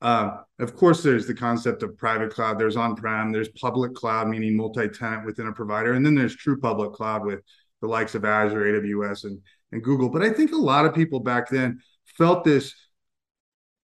um, 0.00 0.44
of 0.60 0.76
course, 0.76 1.02
there's 1.02 1.26
the 1.26 1.34
concept 1.34 1.82
of 1.82 1.96
private 1.98 2.32
cloud. 2.32 2.58
There's 2.58 2.76
on-prem. 2.76 3.32
There's 3.32 3.48
public 3.48 3.94
cloud, 3.94 4.28
meaning 4.28 4.56
multi-tenant 4.56 5.26
within 5.26 5.48
a 5.48 5.52
provider, 5.52 5.94
and 5.94 6.06
then 6.06 6.14
there's 6.14 6.36
true 6.36 6.58
public 6.58 6.92
cloud 6.92 7.26
with 7.26 7.40
the 7.80 7.88
likes 7.88 8.14
of 8.14 8.24
Azure, 8.24 8.80
AWS, 8.80 9.24
and 9.24 9.40
and 9.72 9.82
Google. 9.82 10.08
But 10.08 10.22
I 10.22 10.30
think 10.30 10.52
a 10.52 10.56
lot 10.56 10.86
of 10.86 10.94
people 10.94 11.20
back 11.20 11.48
then 11.50 11.80
felt 12.16 12.44
this 12.44 12.74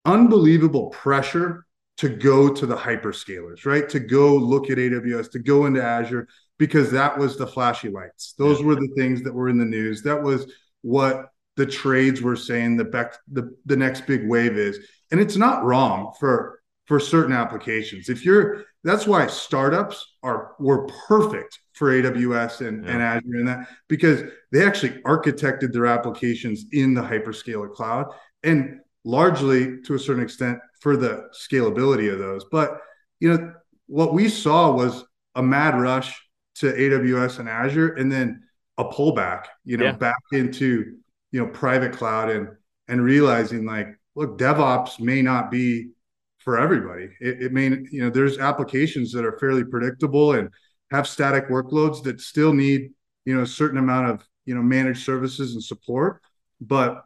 unbelievable 0.04 0.90
pressure 0.90 1.66
to 1.96 2.08
go 2.08 2.52
to 2.52 2.66
the 2.66 2.76
hyperscalers, 2.76 3.64
right? 3.64 3.88
To 3.88 4.00
go 4.00 4.36
look 4.36 4.70
at 4.70 4.78
AWS, 4.78 5.30
to 5.32 5.38
go 5.38 5.66
into 5.66 5.82
Azure, 5.82 6.28
because 6.58 6.90
that 6.90 7.18
was 7.18 7.36
the 7.36 7.46
flashy 7.46 7.88
lights. 7.88 8.34
Those 8.38 8.62
were 8.62 8.74
the 8.74 8.92
things 8.96 9.22
that 9.22 9.34
were 9.34 9.48
in 9.48 9.58
the 9.58 9.64
news. 9.64 10.02
That 10.02 10.22
was 10.22 10.50
what 10.82 11.30
the 11.56 11.66
trades 11.66 12.20
were 12.20 12.36
saying 12.36 12.76
the, 12.76 12.84
bec- 12.84 13.18
the, 13.30 13.56
the 13.66 13.76
next 13.76 14.06
big 14.06 14.28
wave 14.28 14.56
is 14.56 14.78
and 15.10 15.20
it's 15.20 15.36
not 15.36 15.64
wrong 15.64 16.12
for 16.18 16.60
for 16.86 17.00
certain 17.00 17.32
applications. 17.32 18.08
If 18.08 18.24
you're 18.24 18.64
that's 18.82 19.06
why 19.06 19.26
startups 19.26 20.04
are 20.22 20.54
were 20.58 20.86
perfect 21.08 21.58
for 21.72 21.90
AWS 21.90 22.66
and, 22.66 22.84
yeah. 22.84 22.90
and 22.90 23.02
Azure 23.02 23.38
and 23.38 23.48
that 23.48 23.68
because 23.88 24.22
they 24.52 24.64
actually 24.64 25.00
architected 25.02 25.72
their 25.72 25.86
applications 25.86 26.66
in 26.72 26.94
the 26.94 27.00
hyperscaler 27.00 27.72
cloud 27.72 28.12
and 28.42 28.80
largely 29.04 29.80
to 29.82 29.94
a 29.94 29.98
certain 29.98 30.22
extent 30.22 30.58
for 30.80 30.96
the 30.96 31.28
scalability 31.32 32.12
of 32.12 32.18
those. 32.18 32.44
But 32.50 32.80
you 33.20 33.32
know, 33.32 33.52
what 33.86 34.12
we 34.12 34.28
saw 34.28 34.72
was 34.72 35.04
a 35.34 35.42
mad 35.42 35.80
rush 35.80 36.20
to 36.56 36.72
AWS 36.72 37.38
and 37.38 37.48
Azure 37.48 37.94
and 37.94 38.10
then 38.10 38.42
a 38.78 38.84
pullback, 38.84 39.46
you 39.64 39.76
know, 39.76 39.86
yeah. 39.86 39.92
back 39.92 40.22
into, 40.32 40.96
you 41.32 41.40
know, 41.40 41.46
private 41.50 41.92
cloud 41.92 42.30
and 42.30 42.48
and 42.88 43.02
realizing 43.02 43.64
like 43.64 43.88
look, 44.14 44.38
DevOps 44.38 45.00
may 45.00 45.22
not 45.22 45.50
be 45.50 45.90
for 46.38 46.58
everybody. 46.58 47.08
It, 47.20 47.44
it, 47.44 47.52
may, 47.52 47.68
you 47.90 48.02
know, 48.02 48.10
there's 48.10 48.38
applications 48.38 49.12
that 49.12 49.24
are 49.24 49.38
fairly 49.38 49.64
predictable 49.64 50.32
and 50.32 50.50
have 50.90 51.08
static 51.08 51.48
workloads 51.48 52.02
that 52.04 52.20
still 52.20 52.52
need, 52.52 52.90
you 53.24 53.34
know, 53.34 53.42
a 53.42 53.46
certain 53.46 53.78
amount 53.78 54.10
of, 54.10 54.28
you 54.44 54.54
know, 54.54 54.62
managed 54.62 55.04
services 55.04 55.54
and 55.54 55.64
support. 55.64 56.20
But, 56.60 57.02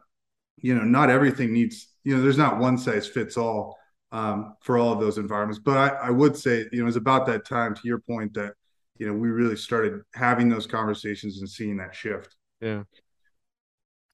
you 0.57 0.75
know, 0.75 0.83
not 0.83 1.09
everything 1.09 1.53
needs, 1.53 1.87
you 2.03 2.15
know, 2.15 2.21
there's 2.21 2.37
not 2.37 2.59
one 2.59 2.77
size 2.77 3.07
fits 3.07 3.37
all 3.37 3.77
um, 4.11 4.55
for 4.61 4.77
all 4.77 4.91
of 4.93 4.99
those 4.99 5.17
environments. 5.17 5.59
But 5.59 5.77
I, 5.77 6.07
I 6.07 6.09
would 6.09 6.35
say, 6.35 6.65
you 6.71 6.81
know, 6.81 6.87
it's 6.87 6.97
about 6.97 7.25
that 7.27 7.45
time 7.45 7.73
to 7.75 7.81
your 7.85 7.99
point 7.99 8.33
that, 8.33 8.53
you 8.99 9.07
know, 9.07 9.13
we 9.13 9.29
really 9.29 9.55
started 9.55 10.01
having 10.13 10.49
those 10.49 10.67
conversations 10.67 11.39
and 11.39 11.49
seeing 11.49 11.77
that 11.77 11.95
shift. 11.95 12.35
Yeah. 12.61 12.83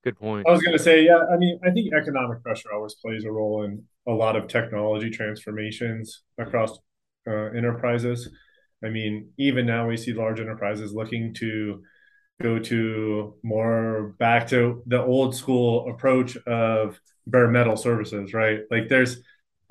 Good 0.03 0.17
point. 0.19 0.47
I 0.47 0.51
was 0.51 0.61
going 0.61 0.77
to 0.77 0.83
say, 0.83 1.03
yeah, 1.03 1.23
I 1.33 1.37
mean, 1.37 1.59
I 1.65 1.71
think 1.71 1.91
economic 1.91 2.43
pressure 2.43 2.71
always 2.71 2.93
plays 2.93 3.25
a 3.25 3.31
role 3.31 3.63
in 3.63 3.83
a 4.07 4.11
lot 4.11 4.35
of 4.35 4.47
technology 4.47 5.09
transformations 5.09 6.21
across 6.37 6.77
uh, 7.27 7.49
enterprises. 7.57 8.29
I 8.83 8.89
mean, 8.89 9.29
even 9.39 9.65
now 9.65 9.87
we 9.87 9.97
see 9.97 10.13
large 10.13 10.39
enterprises 10.39 10.93
looking 10.93 11.33
to 11.35 11.81
go 12.39 12.59
to 12.59 13.33
more 13.41 14.13
back 14.19 14.47
to 14.49 14.83
the 14.85 15.01
old 15.01 15.35
school 15.35 15.89
approach 15.89 16.37
of 16.45 16.99
bare 17.25 17.47
metal 17.47 17.75
services, 17.75 18.33
right? 18.35 18.59
Like 18.69 18.89
there's 18.89 19.17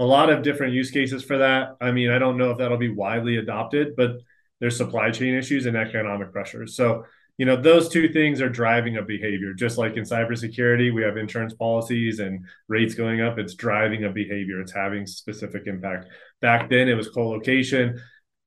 a 0.00 0.04
lot 0.04 0.30
of 0.30 0.42
different 0.42 0.72
use 0.72 0.90
cases 0.90 1.22
for 1.22 1.38
that. 1.38 1.76
I 1.80 1.92
mean, 1.92 2.10
I 2.10 2.18
don't 2.18 2.38
know 2.38 2.50
if 2.50 2.58
that'll 2.58 2.78
be 2.78 2.92
widely 2.92 3.36
adopted, 3.36 3.94
but 3.96 4.16
there's 4.60 4.76
supply 4.76 5.10
chain 5.10 5.34
issues 5.34 5.66
and 5.66 5.76
economic 5.76 6.32
pressures. 6.32 6.76
So 6.76 7.04
you 7.36 7.46
know 7.46 7.60
those 7.60 7.88
two 7.88 8.12
things 8.12 8.40
are 8.40 8.48
driving 8.48 8.96
a 8.96 9.02
behavior. 9.02 9.54
Just 9.54 9.76
like 9.76 9.96
in 9.96 10.04
cybersecurity 10.04 10.94
we 10.94 11.02
have 11.02 11.16
insurance 11.16 11.54
policies 11.54 12.20
and 12.20 12.44
rates 12.68 12.94
going 12.94 13.20
up 13.20 13.38
it's 13.38 13.54
driving 13.54 14.04
a 14.04 14.10
behavior. 14.10 14.60
It's 14.60 14.72
having 14.72 15.06
specific 15.06 15.66
impact. 15.66 16.06
Back 16.40 16.70
then 16.70 16.88
it 16.88 16.94
was 16.94 17.08
co-location 17.08 18.00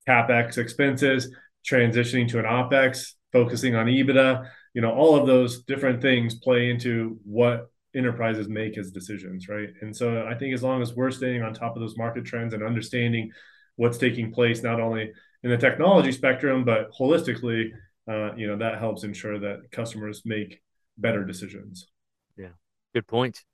capex 0.08 0.56
expenses 0.56 1.34
transitioning 1.70 2.28
to 2.28 2.38
an 2.38 2.46
opex 2.46 3.12
focusing 3.32 3.74
on 3.74 3.86
ebitda. 3.86 4.48
You 4.72 4.80
know 4.80 4.92
all 4.92 5.16
of 5.16 5.26
those 5.26 5.64
different 5.64 6.00
things 6.00 6.36
play 6.36 6.70
into 6.70 7.18
what 7.24 7.70
enterprises 7.94 8.48
make 8.48 8.78
as 8.78 8.90
decisions 8.90 9.48
right? 9.48 9.70
And 9.82 9.94
so 9.94 10.26
i 10.26 10.34
think 10.34 10.54
as 10.54 10.62
long 10.62 10.80
as 10.80 10.94
we're 10.94 11.10
staying 11.10 11.42
on 11.42 11.52
top 11.52 11.74
of 11.76 11.80
those 11.80 11.96
market 11.96 12.24
trends 12.24 12.54
and 12.54 12.62
understanding 12.62 13.30
what's 13.78 13.96
taking 13.96 14.32
place 14.32 14.62
not 14.62 14.80
only 14.80 15.12
in 15.42 15.50
the 15.50 15.56
technology 15.56 16.12
spectrum 16.12 16.64
but 16.64 16.90
holistically 16.92 17.70
uh, 18.10 18.34
you 18.36 18.46
know 18.46 18.56
that 18.56 18.78
helps 18.78 19.04
ensure 19.04 19.38
that 19.38 19.70
customers 19.70 20.22
make 20.24 20.60
better 20.98 21.24
decisions. 21.24 21.88
Yeah 22.36 22.48
good 22.94 23.06
point. 23.06 23.44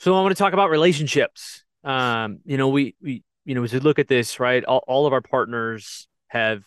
So 0.00 0.14
i 0.14 0.22
want 0.22 0.34
to 0.34 0.42
talk 0.42 0.52
about 0.52 0.70
relationships. 0.70 1.64
Um, 1.84 2.40
you 2.44 2.56
know 2.56 2.68
we 2.68 2.96
we 3.00 3.22
you 3.44 3.54
know 3.54 3.62
as 3.62 3.72
we 3.72 3.80
look 3.80 3.98
at 3.98 4.08
this 4.08 4.40
right 4.40 4.64
all, 4.64 4.82
all 4.88 5.06
of 5.06 5.12
our 5.12 5.20
partners 5.20 6.08
have 6.28 6.64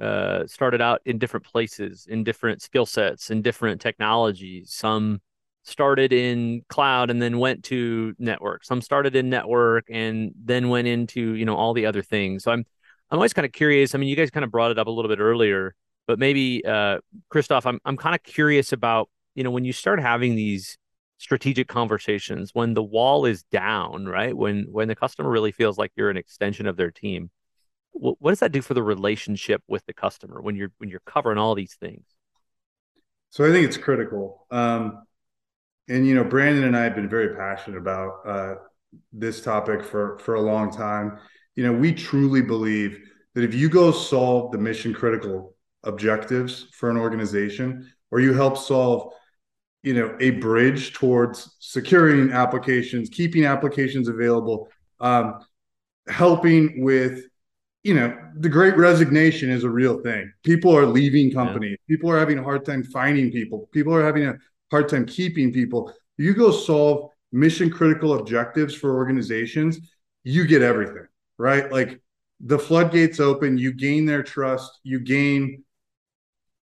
uh, 0.00 0.46
started 0.46 0.80
out 0.80 1.00
in 1.04 1.18
different 1.18 1.44
places 1.44 2.06
in 2.08 2.24
different 2.24 2.62
skill 2.62 2.86
sets 2.86 3.30
in 3.30 3.42
different 3.42 3.80
technologies. 3.80 4.72
Some 4.72 5.20
started 5.62 6.12
in 6.12 6.62
cloud 6.68 7.10
and 7.10 7.20
then 7.20 7.38
went 7.38 7.64
to 7.64 8.14
network. 8.18 8.64
Some 8.64 8.80
started 8.80 9.14
in 9.14 9.28
network 9.30 9.84
and 9.90 10.32
then 10.42 10.68
went 10.68 10.88
into, 10.88 11.34
you 11.34 11.44
know, 11.44 11.56
all 11.56 11.74
the 11.74 11.86
other 11.86 12.02
things. 12.02 12.44
So 12.44 12.50
I'm 12.50 12.64
I'm 13.10 13.18
always 13.18 13.32
kind 13.32 13.46
of 13.46 13.52
curious. 13.52 13.94
I 13.94 13.98
mean, 13.98 14.08
you 14.08 14.16
guys 14.16 14.30
kind 14.30 14.44
of 14.44 14.50
brought 14.50 14.70
it 14.70 14.78
up 14.78 14.86
a 14.86 14.90
little 14.90 15.08
bit 15.08 15.18
earlier, 15.20 15.74
but 16.06 16.18
maybe 16.18 16.64
uh 16.64 16.98
Christoph, 17.28 17.66
I'm 17.66 17.80
I'm 17.84 17.96
kind 17.96 18.14
of 18.14 18.22
curious 18.22 18.72
about, 18.72 19.08
you 19.34 19.44
know, 19.44 19.50
when 19.50 19.64
you 19.64 19.72
start 19.72 20.00
having 20.00 20.34
these 20.34 20.78
strategic 21.18 21.68
conversations 21.68 22.50
when 22.54 22.72
the 22.72 22.82
wall 22.82 23.26
is 23.26 23.42
down, 23.44 24.06
right? 24.06 24.34
When 24.34 24.66
when 24.70 24.88
the 24.88 24.96
customer 24.96 25.28
really 25.28 25.52
feels 25.52 25.76
like 25.76 25.92
you're 25.94 26.10
an 26.10 26.16
extension 26.16 26.66
of 26.66 26.76
their 26.76 26.90
team. 26.90 27.30
What, 27.92 28.16
what 28.20 28.30
does 28.30 28.40
that 28.40 28.52
do 28.52 28.62
for 28.62 28.72
the 28.72 28.82
relationship 28.82 29.62
with 29.68 29.84
the 29.84 29.92
customer 29.92 30.40
when 30.40 30.56
you're 30.56 30.72
when 30.78 30.88
you're 30.88 31.02
covering 31.04 31.38
all 31.38 31.54
these 31.54 31.74
things? 31.74 32.04
So 33.28 33.44
I 33.44 33.52
think 33.52 33.66
it's 33.66 33.76
critical. 33.76 34.46
Um, 34.50 35.02
and 35.88 36.06
you 36.06 36.14
know, 36.14 36.24
Brandon 36.24 36.64
and 36.64 36.76
I 36.76 36.84
have 36.84 36.94
been 36.94 37.08
very 37.08 37.34
passionate 37.36 37.78
about 37.78 38.20
uh, 38.26 38.54
this 39.12 39.40
topic 39.40 39.84
for 39.84 40.18
for 40.18 40.34
a 40.34 40.40
long 40.40 40.70
time. 40.70 41.18
You 41.56 41.64
know, 41.64 41.72
we 41.72 41.92
truly 41.92 42.42
believe 42.42 42.98
that 43.34 43.44
if 43.44 43.54
you 43.54 43.68
go 43.68 43.90
solve 43.92 44.52
the 44.52 44.58
mission 44.58 44.92
critical 44.92 45.54
objectives 45.84 46.66
for 46.72 46.90
an 46.90 46.96
organization, 46.96 47.92
or 48.10 48.20
you 48.20 48.34
help 48.34 48.56
solve, 48.56 49.12
you 49.82 49.94
know, 49.94 50.16
a 50.20 50.30
bridge 50.30 50.92
towards 50.92 51.56
securing 51.60 52.32
applications, 52.32 53.08
keeping 53.08 53.44
applications 53.44 54.08
available, 54.08 54.68
um, 55.00 55.40
helping 56.08 56.82
with 56.82 57.24
you 57.82 57.94
know, 57.94 58.14
the 58.36 58.48
great 58.48 58.76
resignation 58.76 59.50
is 59.50 59.64
a 59.64 59.70
real 59.70 60.00
thing. 60.00 60.30
People 60.42 60.76
are 60.76 60.84
leaving 60.84 61.32
companies. 61.32 61.78
Yeah. 61.80 61.96
People 61.96 62.10
are 62.10 62.18
having 62.18 62.38
a 62.38 62.42
hard 62.42 62.64
time 62.64 62.82
finding 62.84 63.30
people. 63.30 63.68
People 63.72 63.94
are 63.94 64.04
having 64.04 64.26
a 64.26 64.34
hard 64.70 64.88
time 64.88 65.06
keeping 65.06 65.52
people. 65.52 65.92
You 66.16 66.34
go 66.34 66.50
solve 66.50 67.10
mission 67.32 67.70
critical 67.70 68.14
objectives 68.14 68.74
for 68.74 68.96
organizations, 68.96 69.78
you 70.24 70.46
get 70.46 70.62
everything, 70.62 71.06
right? 71.38 71.70
Like 71.70 72.00
the 72.40 72.58
floodgates 72.58 73.20
open, 73.20 73.58
you 73.58 73.72
gain 73.72 74.06
their 74.06 74.22
trust, 74.22 74.80
you 74.82 75.00
gain 75.00 75.64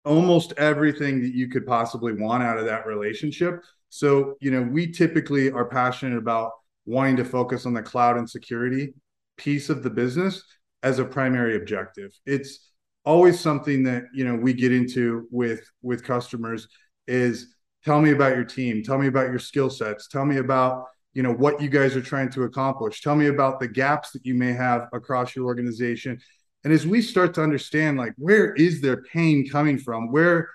almost 0.05 0.53
everything 0.57 1.21
that 1.23 1.35
you 1.35 1.49
could 1.49 1.67
possibly 1.67 2.15
want 2.15 2.43
out 2.43 2.59
of 2.59 2.65
that 2.67 2.87
relationship. 2.87 3.63
So, 3.91 4.37
you 4.41 4.51
know, 4.51 4.63
we 4.63 4.91
typically 4.91 5.51
are 5.51 5.67
passionate 5.67 6.17
about 6.17 6.53
wanting 6.87 7.17
to 7.17 7.25
focus 7.25 7.67
on 7.67 7.75
the 7.75 7.83
cloud 7.83 8.17
and 8.17 8.29
security 8.29 8.95
piece 9.37 9.69
of 9.69 9.83
the 9.83 9.91
business 9.91 10.43
as 10.83 10.99
a 10.99 11.05
primary 11.05 11.57
objective. 11.57 12.13
It's 12.27 12.71
always 13.05 13.39
something 13.39 13.85
that, 13.85 14.05
you 14.13 14.25
know, 14.25 14.35
we 14.35 14.53
get 14.53 14.73
into 14.73 15.27
with 15.31 15.61
with 15.83 16.05
customers 16.05 16.69
is 17.07 17.55
tell 17.89 18.03
me 18.03 18.11
about 18.11 18.37
your 18.37 18.45
team. 18.45 18.83
Tell 18.83 18.99
me 18.99 19.07
about 19.07 19.31
your 19.31 19.39
skill 19.39 19.71
sets. 19.71 20.09
Tell 20.09 20.27
me 20.27 20.37
about 20.37 20.85
you 21.15 21.23
know 21.23 21.33
what 21.33 21.61
you 21.63 21.71
guys 21.71 21.97
are 21.97 22.03
trying 22.03 22.31
to 22.33 22.43
accomplish. 22.43 23.01
Tell 23.01 23.17
me 23.17 23.29
about 23.29 23.61
the 23.61 23.67
gaps 23.67 24.11
that 24.11 24.27
you 24.27 24.35
may 24.35 24.53
have 24.53 24.89
across 24.93 25.35
your 25.35 25.47
organization. 25.47 26.21
And 26.65 26.73
as 26.73 26.87
we 26.87 27.01
start 27.01 27.33
to 27.35 27.43
understand 27.43 27.97
like 27.97 28.13
where 28.19 28.53
is 28.53 28.83
their 28.83 29.03
pain 29.05 29.49
coming 29.49 29.79
from? 29.79 30.13
Where 30.13 30.51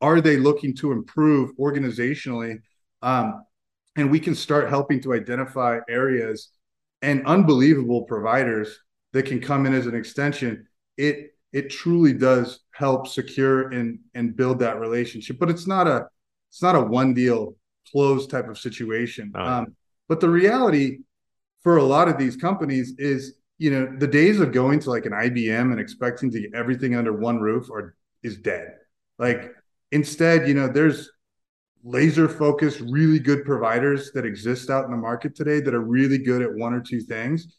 are 0.00 0.20
they 0.20 0.36
looking 0.36 0.72
to 0.76 0.92
improve 0.92 1.50
organizationally? 1.58 2.60
Um, 3.02 3.44
and 3.96 4.08
we 4.08 4.20
can 4.20 4.36
start 4.36 4.68
helping 4.68 5.00
to 5.00 5.14
identify 5.14 5.80
areas 5.88 6.50
and 7.02 7.26
unbelievable 7.26 8.02
providers 8.02 8.78
that 9.12 9.24
can 9.24 9.40
come 9.40 9.66
in 9.66 9.74
as 9.74 9.86
an 9.86 9.96
extension. 9.96 10.68
It 10.96 11.32
it 11.52 11.70
truly 11.70 12.12
does 12.12 12.60
help 12.70 13.08
secure 13.08 13.70
and 13.70 13.98
and 14.14 14.36
build 14.36 14.60
that 14.60 14.78
relationship 14.78 15.38
but 15.40 15.48
it's 15.50 15.66
not 15.66 15.88
a 15.88 16.06
it's 16.50 16.62
not 16.62 16.76
a 16.76 16.80
one 16.80 17.14
deal 17.14 17.56
close 17.90 18.26
type 18.26 18.48
of 18.48 18.58
situation. 18.58 19.32
Oh, 19.34 19.42
um, 19.42 19.76
but 20.08 20.20
the 20.20 20.28
reality 20.28 20.98
for 21.62 21.76
a 21.76 21.82
lot 21.82 22.08
of 22.08 22.18
these 22.18 22.36
companies 22.36 22.94
is, 22.98 23.34
you 23.58 23.70
know, 23.70 23.96
the 23.98 24.06
days 24.06 24.40
of 24.40 24.52
going 24.52 24.80
to 24.80 24.90
like 24.90 25.06
an 25.06 25.12
IBM 25.12 25.72
and 25.72 25.80
expecting 25.80 26.30
to 26.30 26.40
get 26.40 26.54
everything 26.54 26.94
under 26.94 27.12
one 27.12 27.40
roof 27.40 27.70
are 27.70 27.94
is 28.22 28.38
dead. 28.38 28.74
Like 29.18 29.52
instead, 29.92 30.48
you 30.48 30.54
know, 30.54 30.68
there's 30.68 31.10
laser 31.84 32.28
focused, 32.28 32.80
really 32.80 33.18
good 33.18 33.44
providers 33.44 34.12
that 34.12 34.24
exist 34.24 34.70
out 34.70 34.84
in 34.84 34.90
the 34.90 34.96
market 34.96 35.34
today 35.34 35.60
that 35.60 35.74
are 35.74 35.80
really 35.80 36.18
good 36.18 36.42
at 36.42 36.54
one 36.54 36.74
or 36.74 36.80
two 36.80 37.00
things. 37.00 37.56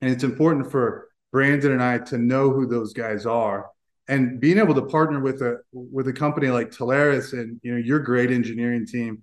And 0.00 0.10
it's 0.10 0.24
important 0.24 0.70
for 0.70 1.08
Brandon 1.32 1.72
and 1.72 1.82
I 1.82 1.98
to 1.98 2.18
know 2.18 2.50
who 2.50 2.66
those 2.66 2.92
guys 2.92 3.26
are 3.26 3.70
and 4.08 4.40
being 4.40 4.58
able 4.58 4.74
to 4.74 4.82
partner 4.82 5.20
with 5.20 5.40
a 5.42 5.58
with 5.72 6.08
a 6.08 6.12
company 6.12 6.48
like 6.48 6.70
Telarus 6.70 7.32
and 7.32 7.60
you 7.62 7.72
know 7.72 7.78
your 7.78 7.98
great 7.98 8.30
engineering 8.30 8.86
team, 8.86 9.22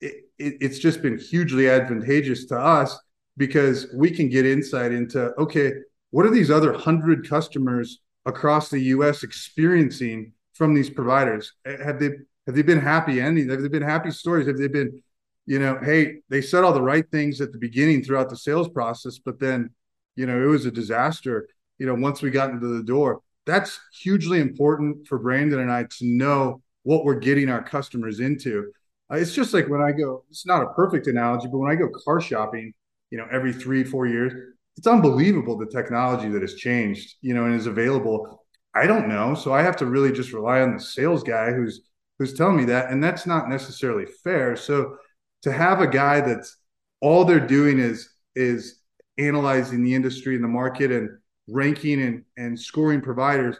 it, 0.00 0.14
it, 0.38 0.54
it's 0.60 0.78
just 0.78 1.02
been 1.02 1.18
hugely 1.18 1.68
advantageous 1.68 2.46
to 2.46 2.58
us 2.58 2.96
because 3.36 3.88
we 3.94 4.10
can 4.10 4.28
get 4.28 4.46
insight 4.46 4.92
into 4.92 5.32
okay, 5.38 5.72
what 6.10 6.26
are 6.26 6.30
these 6.30 6.50
other 6.50 6.72
hundred 6.72 7.28
customers 7.28 8.00
across 8.24 8.70
the 8.70 8.80
U.S. 8.80 9.22
experiencing 9.24 10.32
from 10.52 10.74
these 10.74 10.90
providers? 10.90 11.52
Have 11.66 11.98
they 11.98 12.10
have 12.46 12.54
they 12.54 12.62
been 12.62 12.80
happy 12.80 13.20
endings? 13.20 13.50
Have 13.50 13.62
they 13.62 13.68
been 13.68 13.82
happy 13.82 14.12
stories? 14.12 14.46
Have 14.46 14.58
they 14.58 14.68
been, 14.68 15.02
you 15.46 15.58
know, 15.58 15.78
hey, 15.82 16.18
they 16.28 16.40
said 16.40 16.62
all 16.62 16.72
the 16.72 16.82
right 16.82 17.10
things 17.10 17.40
at 17.40 17.50
the 17.52 17.58
beginning 17.58 18.04
throughout 18.04 18.30
the 18.30 18.36
sales 18.36 18.68
process, 18.68 19.18
but 19.18 19.40
then, 19.40 19.70
you 20.14 20.26
know, 20.26 20.40
it 20.40 20.46
was 20.46 20.66
a 20.66 20.70
disaster. 20.70 21.48
You 21.78 21.86
know, 21.86 21.94
once 21.94 22.22
we 22.22 22.30
got 22.30 22.50
into 22.50 22.68
the 22.68 22.84
door 22.84 23.22
that's 23.46 23.78
hugely 24.00 24.40
important 24.40 25.06
for 25.06 25.18
Brandon 25.18 25.60
and 25.60 25.70
I 25.70 25.84
to 25.84 26.06
know 26.06 26.62
what 26.82 27.04
we're 27.04 27.18
getting 27.18 27.50
our 27.50 27.62
customers 27.62 28.20
into. 28.20 28.72
Uh, 29.10 29.16
it's 29.16 29.34
just 29.34 29.52
like 29.52 29.68
when 29.68 29.82
I 29.82 29.92
go, 29.92 30.24
it's 30.30 30.46
not 30.46 30.62
a 30.62 30.72
perfect 30.74 31.06
analogy, 31.06 31.48
but 31.50 31.58
when 31.58 31.70
I 31.70 31.74
go 31.74 31.88
car 32.04 32.20
shopping, 32.20 32.72
you 33.10 33.18
know, 33.18 33.26
every 33.30 33.52
three, 33.52 33.84
four 33.84 34.06
years, 34.06 34.32
it's 34.76 34.86
unbelievable 34.86 35.56
the 35.56 35.66
technology 35.66 36.28
that 36.28 36.42
has 36.42 36.54
changed, 36.54 37.16
you 37.20 37.34
know, 37.34 37.44
and 37.44 37.54
is 37.54 37.66
available. 37.66 38.44
I 38.74 38.86
don't 38.86 39.08
know. 39.08 39.34
So 39.34 39.52
I 39.52 39.62
have 39.62 39.76
to 39.76 39.86
really 39.86 40.10
just 40.10 40.32
rely 40.32 40.60
on 40.60 40.74
the 40.74 40.80
sales 40.80 41.22
guy 41.22 41.52
who's 41.52 41.82
who's 42.18 42.34
telling 42.34 42.56
me 42.56 42.64
that. 42.66 42.90
And 42.90 43.02
that's 43.02 43.26
not 43.26 43.48
necessarily 43.48 44.06
fair. 44.22 44.56
So 44.56 44.96
to 45.42 45.52
have 45.52 45.80
a 45.80 45.86
guy 45.86 46.20
that's 46.20 46.56
all 47.00 47.24
they're 47.24 47.46
doing 47.46 47.78
is 47.78 48.08
is 48.34 48.80
analyzing 49.18 49.84
the 49.84 49.94
industry 49.94 50.34
and 50.34 50.42
the 50.42 50.48
market 50.48 50.90
and 50.90 51.10
ranking 51.48 52.02
and, 52.02 52.24
and 52.36 52.58
scoring 52.58 53.00
providers, 53.00 53.56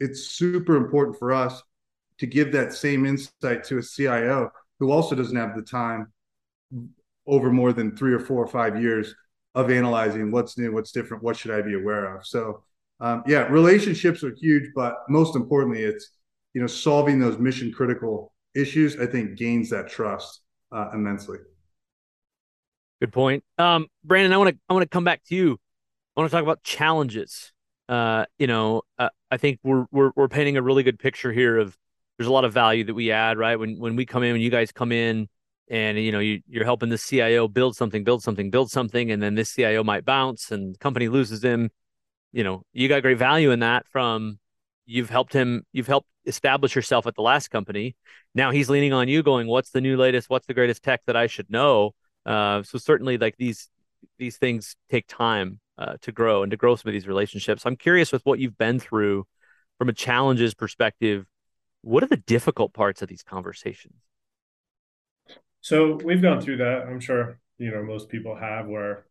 it's 0.00 0.28
super 0.28 0.76
important 0.76 1.18
for 1.18 1.32
us 1.32 1.62
to 2.18 2.26
give 2.26 2.52
that 2.52 2.72
same 2.72 3.04
insight 3.06 3.64
to 3.64 3.78
a 3.78 3.82
CIO 3.82 4.50
who 4.78 4.90
also 4.90 5.14
doesn't 5.14 5.36
have 5.36 5.56
the 5.56 5.62
time 5.62 6.12
over 7.26 7.50
more 7.50 7.72
than 7.72 7.96
three 7.96 8.12
or 8.12 8.20
four 8.20 8.42
or 8.42 8.46
five 8.46 8.80
years 8.80 9.14
of 9.54 9.70
analyzing 9.70 10.30
what's 10.30 10.58
new, 10.58 10.72
what's 10.72 10.92
different, 10.92 11.22
what 11.22 11.36
should 11.36 11.50
I 11.50 11.62
be 11.62 11.74
aware 11.74 12.16
of. 12.16 12.26
So, 12.26 12.62
um, 13.00 13.22
yeah, 13.26 13.46
relationships 13.48 14.22
are 14.22 14.34
huge, 14.38 14.70
but 14.74 14.96
most 15.08 15.36
importantly, 15.36 15.82
it's 15.82 16.10
you 16.54 16.60
know 16.60 16.66
solving 16.66 17.18
those 17.18 17.38
mission 17.38 17.72
critical 17.72 18.32
issues. 18.54 18.98
I 18.98 19.06
think 19.06 19.36
gains 19.36 19.70
that 19.70 19.88
trust 19.88 20.40
uh, 20.72 20.90
immensely. 20.94 21.38
Good 23.00 23.12
point, 23.12 23.44
um, 23.58 23.86
Brandon. 24.04 24.32
I 24.32 24.38
want 24.38 24.50
to 24.50 24.56
I 24.68 24.72
want 24.72 24.82
to 24.82 24.88
come 24.88 25.04
back 25.04 25.22
to 25.24 25.34
you 25.34 25.58
I 26.16 26.20
want 26.20 26.30
to 26.30 26.36
talk 26.36 26.42
about 26.42 26.62
challenges. 26.62 27.52
Uh, 27.88 28.24
you 28.38 28.46
know, 28.46 28.82
uh, 28.98 29.10
I 29.30 29.36
think 29.36 29.60
we're, 29.62 29.84
we're 29.90 30.12
we're 30.16 30.28
painting 30.28 30.56
a 30.56 30.62
really 30.62 30.82
good 30.82 30.98
picture 30.98 31.30
here 31.30 31.58
of 31.58 31.76
there's 32.16 32.28
a 32.28 32.32
lot 32.32 32.44
of 32.44 32.52
value 32.52 32.84
that 32.84 32.94
we 32.94 33.10
add, 33.10 33.36
right? 33.36 33.58
When 33.58 33.78
when 33.78 33.96
we 33.96 34.06
come 34.06 34.22
in, 34.22 34.32
when 34.32 34.40
you 34.40 34.50
guys 34.50 34.72
come 34.72 34.92
in, 34.92 35.28
and 35.68 35.98
you 35.98 36.12
know 36.12 36.18
you, 36.18 36.40
you're 36.48 36.64
helping 36.64 36.88
the 36.88 36.98
CIO 36.98 37.48
build 37.48 37.76
something, 37.76 38.02
build 38.02 38.22
something, 38.22 38.50
build 38.50 38.70
something, 38.70 39.10
and 39.10 39.22
then 39.22 39.34
this 39.34 39.52
CIO 39.54 39.84
might 39.84 40.04
bounce 40.06 40.50
and 40.50 40.78
company 40.80 41.08
loses 41.08 41.44
him. 41.44 41.70
You 42.32 42.44
know, 42.44 42.62
you 42.72 42.88
got 42.88 43.02
great 43.02 43.18
value 43.18 43.50
in 43.50 43.60
that 43.60 43.86
from 43.88 44.38
you've 44.86 45.10
helped 45.10 45.34
him, 45.34 45.64
you've 45.72 45.86
helped 45.86 46.08
establish 46.24 46.74
yourself 46.74 47.06
at 47.06 47.14
the 47.14 47.22
last 47.22 47.48
company. 47.48 47.94
Now 48.34 48.50
he's 48.52 48.70
leaning 48.70 48.94
on 48.94 49.06
you, 49.06 49.22
going, 49.22 49.48
"What's 49.48 49.70
the 49.70 49.82
new 49.82 49.98
latest? 49.98 50.30
What's 50.30 50.46
the 50.46 50.54
greatest 50.54 50.82
tech 50.82 51.02
that 51.06 51.16
I 51.16 51.26
should 51.26 51.50
know?" 51.50 51.94
Uh, 52.24 52.62
so 52.62 52.78
certainly, 52.78 53.18
like 53.18 53.36
these 53.36 53.68
these 54.18 54.38
things 54.38 54.76
take 54.90 55.06
time 55.08 55.60
uh, 55.78 55.96
to 56.02 56.12
grow 56.12 56.42
and 56.42 56.50
to 56.50 56.56
grow 56.56 56.76
some 56.76 56.88
of 56.88 56.92
these 56.92 57.06
relationships. 57.06 57.64
I'm 57.66 57.76
curious 57.76 58.12
with 58.12 58.24
what 58.24 58.38
you've 58.38 58.58
been 58.58 58.78
through 58.80 59.26
from 59.78 59.88
a 59.88 59.92
challenges 59.92 60.54
perspective. 60.54 61.26
What 61.82 62.02
are 62.02 62.08
the 62.08 62.16
difficult 62.16 62.72
parts 62.72 63.02
of 63.02 63.08
these 63.08 63.22
conversations? 63.22 63.94
So 65.60 65.98
we've 66.04 66.22
gone 66.22 66.40
through 66.40 66.58
that. 66.58 66.86
I'm 66.88 67.00
sure 67.00 67.38
you 67.58 67.70
know 67.70 67.82
most 67.82 68.08
people 68.08 68.36
have 68.36 68.66
where 68.66 69.06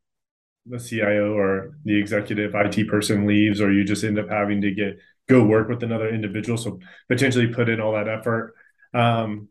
the 0.66 0.80
CIO 0.80 1.34
or 1.34 1.78
the 1.84 2.00
executive 2.00 2.54
IT 2.56 2.88
person 2.88 3.28
leaves, 3.28 3.62
or 3.62 3.72
you 3.72 3.84
just 3.84 4.04
end 4.04 4.18
up 4.18 4.30
having 4.30 4.62
to 4.62 4.72
get 4.72 4.98
go 5.28 5.44
work 5.44 5.70
with 5.70 5.84
another 5.84 6.10
individual. 6.10 6.58
So 6.58 6.80
potentially 7.10 7.48
put 7.48 7.70
in 7.70 7.80
all 7.80 7.94
that 7.94 8.08
effort. 8.08 8.56
Um, 8.94 9.50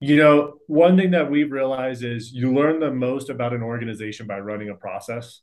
you 0.00 0.16
know, 0.16 0.54
one 0.66 0.96
thing 0.96 1.12
that 1.12 1.30
we've 1.30 1.52
realized 1.52 2.02
is 2.02 2.32
you 2.32 2.52
learn 2.52 2.80
the 2.80 2.90
most 2.90 3.30
about 3.30 3.52
an 3.52 3.62
organization 3.62 4.26
by 4.26 4.40
running 4.40 4.68
a 4.68 4.74
process. 4.74 5.42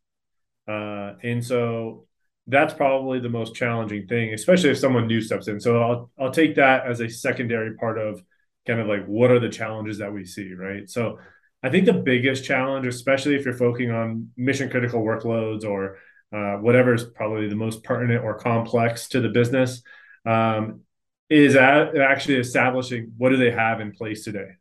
Uh, 0.69 1.15
and 1.23 1.43
so 1.43 2.05
that's 2.47 2.73
probably 2.73 3.19
the 3.19 3.29
most 3.29 3.55
challenging 3.55 4.07
thing, 4.07 4.33
especially 4.33 4.69
if 4.69 4.77
someone 4.77 5.07
new 5.07 5.21
steps 5.21 5.47
in. 5.47 5.59
So 5.59 5.81
I'll 5.81 6.11
I'll 6.19 6.31
take 6.31 6.55
that 6.55 6.85
as 6.85 6.99
a 6.99 7.09
secondary 7.09 7.75
part 7.75 7.97
of 7.97 8.21
kind 8.67 8.79
of 8.79 8.87
like 8.87 9.05
what 9.05 9.31
are 9.31 9.39
the 9.39 9.49
challenges 9.49 9.97
that 9.97 10.13
we 10.13 10.25
see, 10.25 10.53
right? 10.53 10.89
So 10.89 11.17
I 11.63 11.69
think 11.69 11.85
the 11.85 11.93
biggest 11.93 12.45
challenge, 12.45 12.85
especially 12.85 13.35
if 13.35 13.45
you're 13.45 13.53
focusing 13.55 13.91
on 13.91 14.29
mission 14.37 14.69
critical 14.69 15.01
workloads 15.01 15.63
or 15.63 15.97
uh, 16.31 16.57
whatever 16.57 16.93
is 16.93 17.03
probably 17.03 17.49
the 17.49 17.55
most 17.55 17.83
pertinent 17.83 18.23
or 18.23 18.37
complex 18.37 19.09
to 19.09 19.21
the 19.21 19.29
business, 19.29 19.81
um, 20.25 20.81
is 21.29 21.55
actually 21.55 22.35
establishing 22.35 23.13
what 23.17 23.29
do 23.29 23.37
they 23.37 23.51
have 23.51 23.81
in 23.81 23.91
place 23.91 24.23
today. 24.23 24.51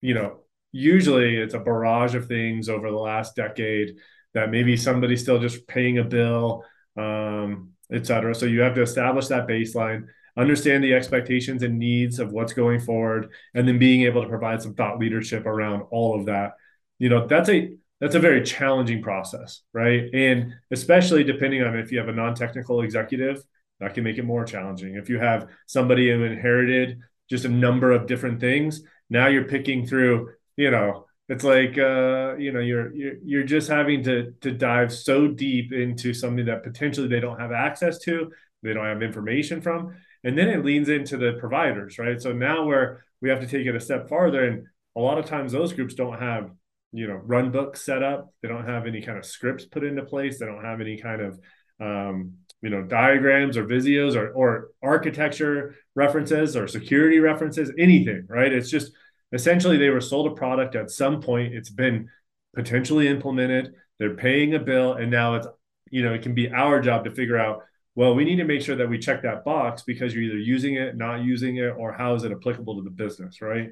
You 0.00 0.14
know, 0.14 0.40
usually 0.72 1.36
it's 1.36 1.54
a 1.54 1.58
barrage 1.58 2.14
of 2.14 2.26
things 2.26 2.68
over 2.68 2.90
the 2.90 2.96
last 2.96 3.36
decade 3.36 3.96
that 4.34 4.50
maybe 4.50 4.76
somebody's 4.76 5.22
still 5.22 5.38
just 5.38 5.66
paying 5.66 5.98
a 5.98 6.04
bill, 6.04 6.64
um, 6.96 7.70
et 7.92 8.06
cetera. 8.06 8.34
So 8.34 8.46
you 8.46 8.60
have 8.60 8.74
to 8.74 8.82
establish 8.82 9.28
that 9.28 9.46
baseline 9.46 10.08
understand 10.36 10.82
the 10.82 10.94
expectations 10.94 11.62
and 11.62 11.78
needs 11.78 12.18
of 12.18 12.32
what's 12.32 12.52
going 12.52 12.80
forward, 12.80 13.30
and 13.54 13.68
then 13.68 13.78
being 13.78 14.02
able 14.02 14.22
to 14.22 14.28
provide 14.28 14.60
some 14.60 14.74
thought 14.74 14.98
leadership 14.98 15.46
around 15.46 15.82
all 15.90 16.18
of 16.18 16.26
that. 16.26 16.54
You 16.98 17.08
know, 17.08 17.26
that's 17.26 17.48
a 17.48 17.76
that's 18.00 18.16
a 18.16 18.20
very 18.20 18.42
challenging 18.42 19.00
process, 19.02 19.62
right? 19.72 20.12
And 20.12 20.54
especially 20.70 21.24
depending 21.24 21.62
on 21.62 21.78
if 21.78 21.92
you 21.92 21.98
have 21.98 22.08
a 22.08 22.12
non-technical 22.12 22.82
executive, 22.82 23.42
that 23.80 23.94
can 23.94 24.04
make 24.04 24.18
it 24.18 24.24
more 24.24 24.44
challenging. 24.44 24.96
If 24.96 25.08
you 25.08 25.18
have 25.18 25.48
somebody 25.66 26.10
who 26.10 26.24
inherited 26.24 26.98
just 27.30 27.44
a 27.44 27.48
number 27.48 27.92
of 27.92 28.06
different 28.06 28.40
things, 28.40 28.82
now 29.08 29.28
you're 29.28 29.44
picking 29.44 29.86
through, 29.86 30.30
you 30.56 30.70
know, 30.70 31.06
it's 31.28 31.44
like 31.44 31.78
uh, 31.78 32.36
you 32.36 32.52
know, 32.52 32.60
you're 32.60 32.94
you're 32.94 33.14
you're 33.24 33.44
just 33.44 33.68
having 33.68 34.02
to 34.04 34.32
to 34.42 34.50
dive 34.52 34.92
so 34.92 35.26
deep 35.26 35.72
into 35.72 36.12
something 36.12 36.46
that 36.46 36.62
potentially 36.62 37.08
they 37.08 37.20
don't 37.20 37.40
have 37.40 37.52
access 37.52 37.98
to, 38.00 38.30
they 38.62 38.74
don't 38.74 38.84
have 38.84 39.02
information 39.02 39.60
from. 39.62 39.94
And 40.22 40.36
then 40.36 40.48
it 40.48 40.64
leans 40.64 40.88
into 40.88 41.16
the 41.16 41.36
providers, 41.38 41.98
right? 41.98 42.20
So 42.20 42.32
now 42.32 42.64
where 42.64 43.04
we 43.20 43.30
have 43.30 43.40
to 43.40 43.46
take 43.46 43.66
it 43.66 43.74
a 43.74 43.80
step 43.80 44.08
farther, 44.08 44.44
and 44.44 44.66
a 44.96 45.00
lot 45.00 45.18
of 45.18 45.24
times 45.26 45.52
those 45.52 45.72
groups 45.72 45.94
don't 45.94 46.18
have, 46.18 46.50
you 46.92 47.06
know, 47.06 47.14
run 47.14 47.50
books 47.50 47.82
set 47.82 48.02
up. 48.02 48.32
They 48.42 48.48
don't 48.48 48.66
have 48.66 48.86
any 48.86 49.00
kind 49.00 49.18
of 49.18 49.24
scripts 49.24 49.64
put 49.64 49.84
into 49.84 50.02
place. 50.04 50.38
They 50.38 50.46
don't 50.46 50.64
have 50.64 50.80
any 50.80 50.98
kind 50.98 51.22
of, 51.22 51.40
um, 51.80 52.34
you 52.60 52.68
know, 52.70 52.82
diagrams 52.82 53.56
or 53.56 53.64
Visios 53.64 54.14
or 54.14 54.30
or 54.30 54.68
architecture 54.82 55.74
references 55.94 56.54
or 56.54 56.68
security 56.68 57.18
references, 57.18 57.72
anything, 57.78 58.26
right? 58.28 58.52
It's 58.52 58.70
just 58.70 58.92
essentially 59.34 59.76
they 59.76 59.90
were 59.90 60.00
sold 60.00 60.32
a 60.32 60.34
product 60.34 60.76
at 60.76 60.90
some 60.90 61.20
point. 61.20 61.54
It's 61.54 61.70
been 61.70 62.08
potentially 62.54 63.08
implemented. 63.08 63.74
They're 63.98 64.14
paying 64.16 64.54
a 64.54 64.58
bill, 64.58 64.94
and 64.94 65.10
now 65.10 65.34
it's, 65.34 65.46
you 65.90 66.02
know, 66.02 66.14
it 66.14 66.22
can 66.22 66.34
be 66.34 66.50
our 66.50 66.80
job 66.80 67.04
to 67.04 67.10
figure 67.10 67.38
out 67.38 67.62
well, 67.96 68.14
we 68.14 68.24
need 68.24 68.36
to 68.36 68.44
make 68.44 68.60
sure 68.62 68.76
that 68.76 68.88
we 68.88 68.98
check 68.98 69.22
that 69.22 69.44
box 69.44 69.82
because 69.82 70.12
you're 70.12 70.24
either 70.24 70.38
using 70.38 70.74
it, 70.74 70.96
not 70.96 71.22
using 71.22 71.58
it, 71.58 71.74
or 71.78 71.92
how 71.92 72.14
is 72.14 72.24
it 72.24 72.32
applicable 72.32 72.76
to 72.76 72.82
the 72.82 72.90
business, 72.90 73.40
right? 73.40 73.70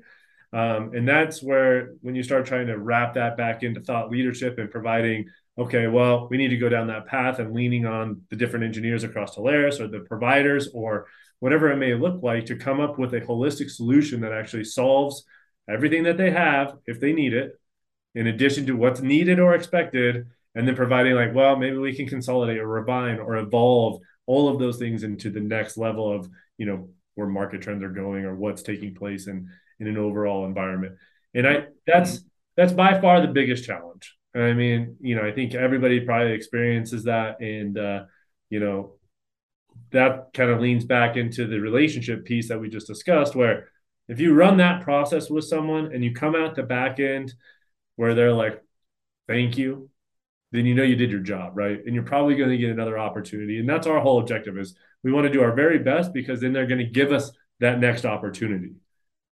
Um, 0.53 0.93
and 0.95 1.09
that's 1.09 1.43
where 1.43 1.95
when 2.03 2.15
you 2.15 2.23
start 2.23 2.47
trying 2.47 2.69
to 2.69 2.79
wrap 2.79 3.15
that 3.15 3.37
back 3.37 3.63
into 3.63 3.81
thought 3.81 4.11
leadership 4.11 4.59
and 4.59 4.71
providing, 4.71 5.27
okay, 5.59 5.87
well, 5.87 6.29
we 6.31 6.37
need 6.37 6.49
to 6.49 6.57
go 6.57 6.69
down 6.69 6.87
that 6.89 7.07
path 7.07 7.39
and 7.39 7.53
leaning 7.53 7.85
on 7.87 8.23
the 8.31 8.37
different 8.37 8.65
engineers 8.65 9.03
across 9.03 9.35
Telarus 9.35 9.81
or 9.81 9.89
the 9.89 10.01
providers 10.01 10.69
or 10.73 11.07
whatever 11.41 11.73
it 11.73 11.77
may 11.77 11.95
look 11.95 12.23
like 12.23 12.47
to 12.47 12.57
come 12.57 12.81
up 12.81 12.99
with 12.99 13.15
a 13.15 13.21
holistic 13.21 13.71
solution 13.71 14.21
that 14.21 14.33
actually 14.33 14.65
solves 14.65 15.25
everything 15.69 16.05
that 16.05 16.17
they 16.17 16.31
have 16.31 16.77
if 16.87 17.01
they 17.01 17.13
need 17.13 17.33
it, 17.33 17.59
in 18.15 18.27
addition 18.27 18.67
to 18.67 18.77
what's 18.77 19.01
needed 19.01 19.41
or 19.41 19.55
expected, 19.55 20.27
and 20.55 20.69
then 20.69 20.77
providing 20.77 21.15
like, 21.15 21.35
well, 21.35 21.57
maybe 21.57 21.79
we 21.79 21.95
can 21.95 22.07
consolidate 22.07 22.59
or 22.59 22.67
refine 22.67 23.19
or 23.19 23.37
evolve 23.37 24.01
all 24.27 24.49
of 24.49 24.59
those 24.59 24.79
things 24.79 25.03
into 25.03 25.31
the 25.31 25.41
next 25.41 25.77
level 25.77 26.11
of 26.15 26.29
you 26.59 26.67
know 26.67 26.89
where 27.15 27.27
market 27.27 27.63
trends 27.63 27.83
are 27.83 27.91
going 27.91 28.25
or 28.25 28.35
what's 28.35 28.63
taking 28.63 28.95
place 28.95 29.27
in 29.27 29.49
in 29.81 29.87
an 29.87 29.99
overall 29.99 30.47
environment. 30.47 30.97
And 31.35 31.47
i 31.47 31.67
that's 31.87 32.25
that's 32.57 32.73
by 32.73 33.01
far 33.01 33.21
the 33.21 33.29
biggest 33.33 33.65
challenge. 33.65 34.17
I 34.35 34.53
mean 34.55 34.97
you 35.01 35.15
know 35.17 35.23
i 35.27 35.33
think 35.33 35.55
everybody 35.55 36.01
probably 36.01 36.33
experiences 36.33 37.05
that 37.05 37.41
and 37.41 37.77
uh 37.79 38.05
you 38.49 38.61
know 38.61 38.95
that 39.91 40.33
kind 40.33 40.51
of 40.51 40.61
leans 40.61 40.85
back 40.85 41.17
into 41.17 41.47
the 41.47 41.61
relationship 41.61 42.25
piece 42.25 42.49
that 42.49 42.59
we 42.59 42.69
just 42.69 42.87
discussed 42.87 43.35
where 43.35 43.69
if 44.13 44.21
you 44.21 44.35
run 44.35 44.59
that 44.59 44.83
process 44.83 45.29
with 45.29 45.45
someone 45.45 45.93
and 45.93 46.05
you 46.05 46.15
come 46.15 46.37
out 46.37 46.55
the 46.55 46.63
back 46.63 47.01
end 47.01 47.35
where 47.97 48.15
they're 48.15 48.33
like 48.33 48.63
thank 49.27 49.59
you 49.59 49.91
then 50.53 50.67
you 50.67 50.75
know 50.75 50.83
you 50.83 50.97
did 50.97 51.11
your 51.11 51.21
job, 51.21 51.57
right? 51.57 51.81
And 51.85 51.95
you're 51.95 52.05
probably 52.05 52.37
going 52.37 52.51
to 52.51 52.59
get 52.59 52.71
another 52.71 52.99
opportunity. 52.99 53.59
And 53.59 53.69
that's 53.69 53.87
our 53.87 54.01
whole 54.01 54.21
objective 54.21 54.59
is 54.59 54.75
we 55.03 55.11
want 55.11 55.27
to 55.27 55.33
do 55.33 55.43
our 55.43 55.55
very 55.55 55.79
best 55.79 56.13
because 56.13 56.41
then 56.41 56.53
they're 56.53 56.67
going 56.67 56.79
to 56.79 56.85
give 56.85 57.11
us 57.11 57.33
that 57.61 57.81
next 57.81 58.05
opportunity. 58.05 58.75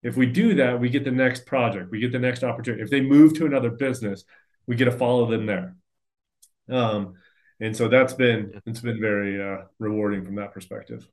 If 0.03 0.17
we 0.17 0.27
do 0.27 0.55
that, 0.57 0.79
we 0.79 0.91
get 0.91 1.05
the 1.05 1.11
next 1.11 1.47
project, 1.47 1.91
we 1.91 2.01
get 2.01 2.13
the 2.13 2.19
next 2.19 2.45
opportunity. 2.45 2.83
If 2.83 2.91
they 2.91 3.01
move 3.01 3.35
to 3.35 3.47
another 3.47 3.71
business, 3.71 4.25
we 4.67 4.77
get 4.77 4.85
to 4.85 4.93
follow 4.93 5.29
them 5.29 5.47
there. 5.47 5.75
Um, 6.69 7.15
and 7.61 7.75
so 7.75 7.89
that's 7.89 8.13
been 8.13 8.61
it's 8.67 8.81
been 8.81 9.01
very 9.01 9.43
uh, 9.43 9.63
rewarding 9.79 10.23
from 10.23 10.35
that 10.37 10.53
perspective. 10.53 11.09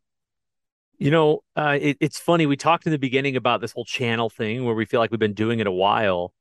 You 0.98 1.12
know, 1.12 1.44
uh, 1.56 1.78
it, 1.82 1.98
it's 2.00 2.20
funny. 2.20 2.46
We 2.46 2.56
talked 2.56 2.86
in 2.86 2.92
the 2.92 3.00
beginning 3.00 3.36
about 3.36 3.62
this 3.62 3.72
whole 3.72 3.86
channel 3.86 4.30
thing 4.30 4.64
where 4.64 4.76
we 4.76 4.86
feel 4.86 5.00
like 5.00 5.12
we've 5.12 5.20
been 5.20 5.34
doing 5.34 5.60
it 5.60 5.68
a 5.68 5.72
while, 5.72 6.34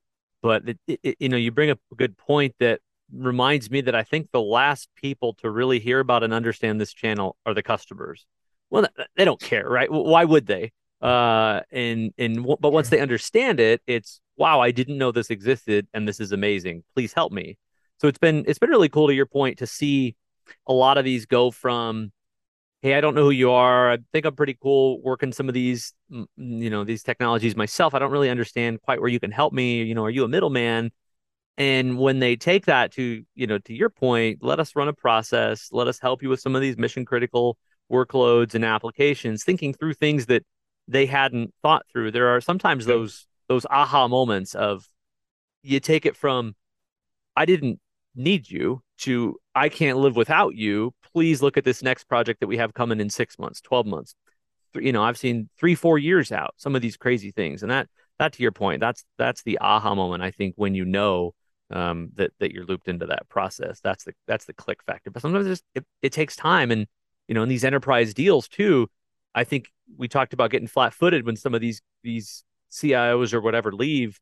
but 0.43 0.63
it, 0.87 1.01
it, 1.03 1.17
you 1.19 1.29
know, 1.29 1.37
you 1.37 1.51
bring 1.51 1.71
up 1.71 1.81
a 1.91 1.95
good 1.97 2.17
point 2.17 2.55
that 2.61 2.81
reminds 3.13 3.71
me 3.71 3.81
that 3.83 3.95
I 3.95 4.03
think 4.03 4.31
the 4.31 4.41
last 4.41 4.89
people 4.97 5.35
to 5.35 5.51
really 5.51 5.79
hear 5.79 6.01
about 6.01 6.23
and 6.23 6.33
understand 6.33 6.81
this 6.81 6.93
channel 6.93 7.37
are 7.45 7.55
the 7.55 7.63
customers. 7.63 8.27
Well, 8.71 8.87
they 9.17 9.25
don't 9.25 9.41
care, 9.41 9.69
right? 9.69 9.91
Why 9.91 10.25
would 10.25 10.47
they? 10.47 10.73
Uh, 11.01 11.61
and 11.71 12.13
and 12.17 12.47
but 12.61 12.73
once 12.73 12.89
they 12.89 13.01
understand 13.01 13.59
it, 13.59 13.83
it's 13.87 14.21
wow, 14.37 14.61
I 14.61 14.71
didn't 14.71 14.99
know 14.99 15.13
this 15.13 15.31
existed, 15.31 15.89
and 15.93 16.07
this 16.07 16.21
is 16.21 16.33
amazing. 16.33 16.85
Please 16.95 17.13
help 17.13 17.33
me. 17.33 17.59
So 17.99 18.09
it's 18.09 18.19
been 18.19 18.45
it's 18.47 18.59
been 18.59 18.71
really 18.71 18.89
cool 18.89 19.09
to 19.09 19.15
your 19.15 19.27
point 19.27 19.59
to 19.59 19.67
see 19.67 20.17
a 20.67 20.73
lot 20.73 20.99
of 20.99 21.05
these 21.05 21.27
go 21.27 21.51
from 21.51 22.13
hey 22.83 22.95
i 22.95 23.01
don't 23.01 23.15
know 23.15 23.25
who 23.25 23.31
you 23.31 23.51
are. 23.53 23.93
I 23.93 23.99
think 24.13 24.27
i'm 24.27 24.37
pretty 24.37 24.57
cool 24.61 25.01
working 25.03 25.33
some 25.33 25.49
of 25.49 25.55
these 25.55 25.95
you 26.11 26.71
know 26.71 26.85
these 26.85 27.03
technologies 27.03 27.57
myself. 27.57 27.95
I 27.95 27.99
don't 27.99 28.13
really 28.13 28.31
understand 28.31 28.83
quite 28.83 29.01
where 29.01 29.11
you 29.11 29.21
can 29.21 29.31
help 29.31 29.53
me. 29.53 29.83
You 29.83 29.95
know 29.95 30.05
are 30.05 30.11
you 30.11 30.25
a 30.25 30.29
middleman? 30.29 30.91
And 31.59 31.99
when 31.99 32.19
they 32.19 32.37
take 32.37 32.67
that 32.67 32.93
to, 32.93 33.23
you 33.35 33.47
know, 33.47 33.59
to 33.59 33.75
your 33.75 33.91
point, 33.91 34.39
let 34.43 34.59
us 34.59 34.75
run 34.75 34.89
a 34.89 34.93
process, 34.93 35.69
let 35.71 35.87
us 35.87 35.99
help 36.01 36.23
you 36.23 36.31
with 36.31 36.41
some 36.41 36.57
of 36.57 36.63
these 36.63 36.79
mission 36.79 37.05
critical 37.05 37.59
workloads 37.93 38.55
and 38.55 38.65
applications, 38.65 39.45
thinking 39.45 39.75
through 39.75 39.95
things 39.95 40.27
that 40.27 40.45
they 40.89 41.07
hadn't 41.07 41.53
thought 41.63 41.85
through. 41.93 42.11
There 42.11 42.29
are 42.29 42.41
sometimes 42.41 42.87
those 42.87 43.27
those 43.49 43.67
aha 43.67 44.09
moments 44.09 44.55
of 44.55 44.87
you 45.63 45.79
take 45.79 46.07
it 46.07 46.17
from 46.17 46.55
I 47.37 47.45
didn't 47.45 47.81
need 48.15 48.51
you 48.51 48.83
to 48.99 49.39
I 49.55 49.69
can't 49.69 49.99
live 49.99 50.17
without 50.17 50.55
you. 50.55 50.93
Please 51.13 51.43
look 51.43 51.57
at 51.57 51.65
this 51.65 51.83
next 51.83 52.05
project 52.05 52.41
that 52.41 52.47
we 52.47 52.57
have 52.57 52.75
coming 52.75 53.01
in 53.01 53.11
6 53.11 53.39
months, 53.39 53.61
12 53.61 53.87
months. 53.87 54.15
You 54.75 54.93
know, 54.93 55.03
I've 55.03 55.19
seen 55.19 55.49
3 55.59 55.75
4 55.75 55.99
years 55.99 56.33
out 56.33 56.55
some 56.57 56.75
of 56.75 56.83
these 56.83 56.97
crazy 56.97 57.31
things 57.31 57.63
and 57.63 57.71
that 57.71 57.89
that 58.19 58.33
to 58.35 58.43
your 58.43 58.53
point, 58.53 58.81
that's 58.81 59.05
that's 59.19 59.43
the 59.43 59.59
aha 59.59 59.95
moment 59.95 60.23
I 60.23 60.31
think 60.31 60.55
when 60.57 60.75
you 60.75 60.85
know 60.85 61.35
um, 61.71 62.11
that 62.15 62.33
that 62.39 62.53
you're 62.53 62.65
looped 62.65 62.89
into 62.89 63.07
that 63.07 63.29
process. 63.29 63.81
That's 63.81 64.05
the 64.05 64.13
that's 64.27 64.45
the 64.45 64.53
click 64.53 64.83
factor. 64.85 65.11
But 65.11 65.23
sometimes 65.23 65.63
it, 65.75 65.85
it 66.03 66.13
takes 66.13 66.37
time, 66.37 66.71
and 66.71 66.87
you 67.29 67.35
know, 67.35 67.43
in 67.43 67.49
these 67.49 67.65
enterprise 67.65 68.15
deals 68.15 68.49
too, 68.49 68.89
I 69.35 69.45
think 69.45 69.71
we 69.97 70.09
talked 70.09 70.33
about 70.33 70.51
getting 70.51 70.69
flat 70.69 70.95
footed 70.95 71.27
when 71.27 71.37
some 71.37 71.55
of 71.55 71.61
these 71.61 71.83
these 72.03 72.45
CIOs 72.71 73.33
or 73.33 73.41
whatever 73.41 73.73
leave. 73.73 74.21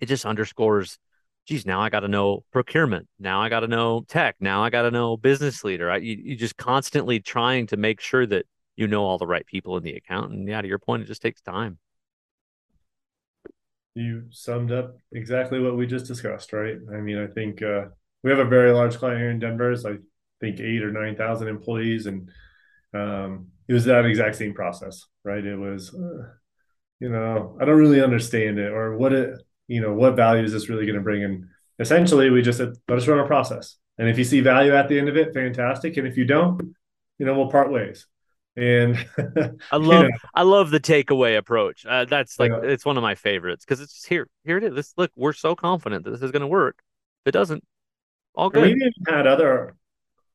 It 0.00 0.06
just 0.06 0.26
underscores, 0.26 0.98
geez, 1.46 1.66
now 1.66 1.80
I 1.80 1.90
got 1.90 2.00
to 2.00 2.08
know 2.08 2.44
procurement. 2.52 3.08
Now 3.18 3.40
I 3.40 3.48
got 3.48 3.60
to 3.60 3.68
know 3.68 4.04
tech. 4.08 4.36
Now 4.40 4.62
I 4.62 4.70
got 4.70 4.82
to 4.82 4.90
know 4.90 5.16
business 5.16 5.64
leader. 5.64 5.90
I, 5.90 5.98
you, 5.98 6.16
you 6.22 6.36
just 6.36 6.56
constantly 6.56 7.20
trying 7.20 7.66
to 7.68 7.76
make 7.76 8.00
sure 8.00 8.26
that 8.26 8.46
you 8.76 8.86
know 8.86 9.04
all 9.04 9.18
the 9.18 9.26
right 9.26 9.46
people 9.46 9.76
in 9.76 9.84
the 9.84 9.94
account. 9.94 10.32
And 10.32 10.48
yeah, 10.48 10.62
to 10.62 10.68
your 10.68 10.78
point, 10.78 11.02
it 11.02 11.06
just 11.06 11.22
takes 11.22 11.40
time 11.40 11.78
you 13.94 14.24
summed 14.30 14.72
up 14.72 14.96
exactly 15.12 15.60
what 15.60 15.76
we 15.76 15.86
just 15.86 16.06
discussed, 16.06 16.52
right? 16.52 16.76
I 16.92 16.96
mean, 16.96 17.18
I 17.18 17.26
think 17.28 17.62
uh, 17.62 17.86
we 18.22 18.30
have 18.30 18.40
a 18.40 18.44
very 18.44 18.72
large 18.72 18.96
client 18.96 19.20
here 19.20 19.30
in 19.30 19.38
Denver. 19.38 19.70
It's 19.70 19.84
like, 19.84 20.00
I 20.00 20.46
think 20.46 20.60
eight 20.60 20.82
or 20.82 20.90
nine 20.90 21.16
thousand 21.16 21.48
employees, 21.48 22.06
and 22.06 22.28
um, 22.92 23.48
it 23.68 23.72
was 23.72 23.84
that 23.84 24.04
exact 24.04 24.36
same 24.36 24.52
process, 24.52 25.06
right? 25.22 25.44
It 25.44 25.56
was, 25.56 25.94
uh, 25.94 26.28
you 26.98 27.08
know, 27.08 27.56
I 27.60 27.64
don't 27.64 27.78
really 27.78 28.02
understand 28.02 28.58
it, 28.58 28.72
or 28.72 28.96
what 28.96 29.12
it, 29.12 29.38
you 29.68 29.80
know, 29.80 29.92
what 29.92 30.16
value 30.16 30.44
is 30.44 30.52
this 30.52 30.68
really 30.68 30.86
going 30.86 30.96
to 30.96 31.02
bring? 31.02 31.24
And 31.24 31.46
essentially, 31.78 32.30
we 32.30 32.42
just 32.42 32.58
said, 32.58 32.74
let 32.88 32.98
us 32.98 33.06
run 33.06 33.18
a 33.18 33.26
process, 33.26 33.76
and 33.98 34.08
if 34.08 34.18
you 34.18 34.24
see 34.24 34.40
value 34.40 34.74
at 34.74 34.88
the 34.88 34.98
end 34.98 35.08
of 35.08 35.16
it, 35.16 35.34
fantastic, 35.34 35.96
and 35.96 36.06
if 36.06 36.16
you 36.16 36.24
don't, 36.24 36.74
you 37.18 37.26
know, 37.26 37.34
we'll 37.34 37.50
part 37.50 37.70
ways. 37.70 38.06
And 38.56 38.96
I 39.72 39.76
love 39.76 40.04
you 40.04 40.08
know. 40.10 40.18
I 40.34 40.42
love 40.42 40.70
the 40.70 40.80
takeaway 40.80 41.36
approach. 41.36 41.84
Uh, 41.84 42.04
that's 42.04 42.38
like 42.38 42.52
yeah. 42.52 42.60
it's 42.62 42.84
one 42.84 42.96
of 42.96 43.02
my 43.02 43.16
favorites 43.16 43.64
because 43.64 43.80
it's 43.80 43.92
just 43.92 44.06
here 44.06 44.28
here 44.44 44.58
it 44.58 44.64
is. 44.64 44.74
This, 44.74 44.94
look, 44.96 45.10
we're 45.16 45.32
so 45.32 45.56
confident 45.56 46.04
that 46.04 46.12
this 46.12 46.22
is 46.22 46.30
going 46.30 46.42
to 46.42 46.46
work. 46.46 46.82
If 47.24 47.30
it 47.30 47.32
doesn't, 47.32 47.64
all 48.34 48.50
good. 48.50 48.62
we 48.62 48.70
even 48.70 48.92
had 49.08 49.26
other 49.26 49.76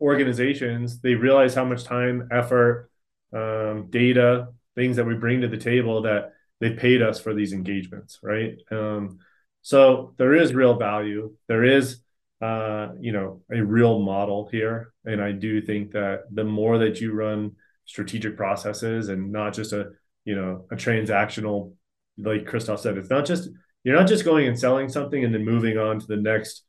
organizations. 0.01 0.99
They 0.99 1.15
realize 1.15 1.55
how 1.55 1.63
much 1.63 1.85
time, 1.85 2.27
effort, 2.31 2.89
um, 3.33 3.87
data, 3.89 4.49
things 4.75 4.97
that 4.97 5.05
we 5.05 5.15
bring 5.15 5.41
to 5.41 5.47
the 5.47 5.57
table 5.57 6.01
that 6.01 6.33
they 6.59 6.71
paid 6.71 7.01
us 7.01 7.19
for 7.19 7.33
these 7.33 7.53
engagements, 7.53 8.19
right? 8.21 8.55
Um, 8.71 9.19
so 9.61 10.13
there 10.17 10.33
is 10.33 10.53
real 10.53 10.77
value. 10.77 11.35
There 11.47 11.63
is, 11.63 12.01
uh, 12.41 12.89
you 12.99 13.11
know, 13.11 13.41
a 13.51 13.61
real 13.61 13.99
model 13.99 14.47
here, 14.51 14.93
and 15.05 15.21
I 15.21 15.31
do 15.31 15.61
think 15.61 15.91
that 15.91 16.23
the 16.31 16.43
more 16.43 16.79
that 16.79 17.01
you 17.01 17.13
run 17.13 17.55
strategic 17.85 18.37
processes 18.37 19.09
and 19.09 19.31
not 19.31 19.53
just 19.53 19.73
a, 19.73 19.91
you 20.25 20.35
know, 20.35 20.65
a 20.71 20.75
transactional, 20.75 21.73
like 22.17 22.45
Christoph 22.45 22.81
said, 22.81 22.97
it's 22.97 23.09
not 23.09 23.25
just 23.25 23.49
you're 23.83 23.95
not 23.95 24.07
just 24.07 24.25
going 24.25 24.47
and 24.47 24.59
selling 24.59 24.89
something 24.89 25.23
and 25.23 25.33
then 25.33 25.45
moving 25.45 25.77
on 25.77 25.99
to 25.99 26.05
the 26.05 26.17
next 26.17 26.63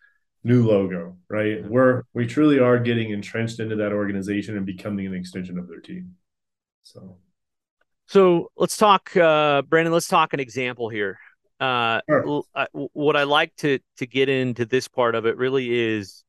new 0.44 0.66
logo, 0.66 1.16
right? 1.29 1.64
We're 1.64 2.05
we 2.14 2.26
truly 2.26 2.59
are 2.59 2.79
getting 2.79 3.11
entrenched 3.11 3.61
into 3.61 3.76
that 3.76 3.92
organization 3.92 4.57
and 4.57 4.64
becoming 4.64 5.07
an 5.07 5.14
extension 5.14 5.59
of 5.59 5.68
their 5.68 5.81
team. 5.81 6.16
So 6.83 7.18
so 8.11 8.51
let's 8.57 8.77
talk, 8.77 9.16
uh, 9.16 9.62
Brandon. 9.62 9.92
Let's 9.92 10.09
talk 10.09 10.33
an 10.33 10.40
example 10.40 10.88
here. 10.88 11.16
Uh, 11.61 12.01
Sure. 12.09 12.42
what 12.92 13.16
I 13.16 13.23
like 13.23 13.55
to 13.57 13.79
to 13.99 14.07
get 14.07 14.29
into 14.29 14.64
this 14.64 14.88
part 14.88 15.14
of 15.14 15.27
it 15.27 15.37
really 15.37 15.70
is, 15.70 16.25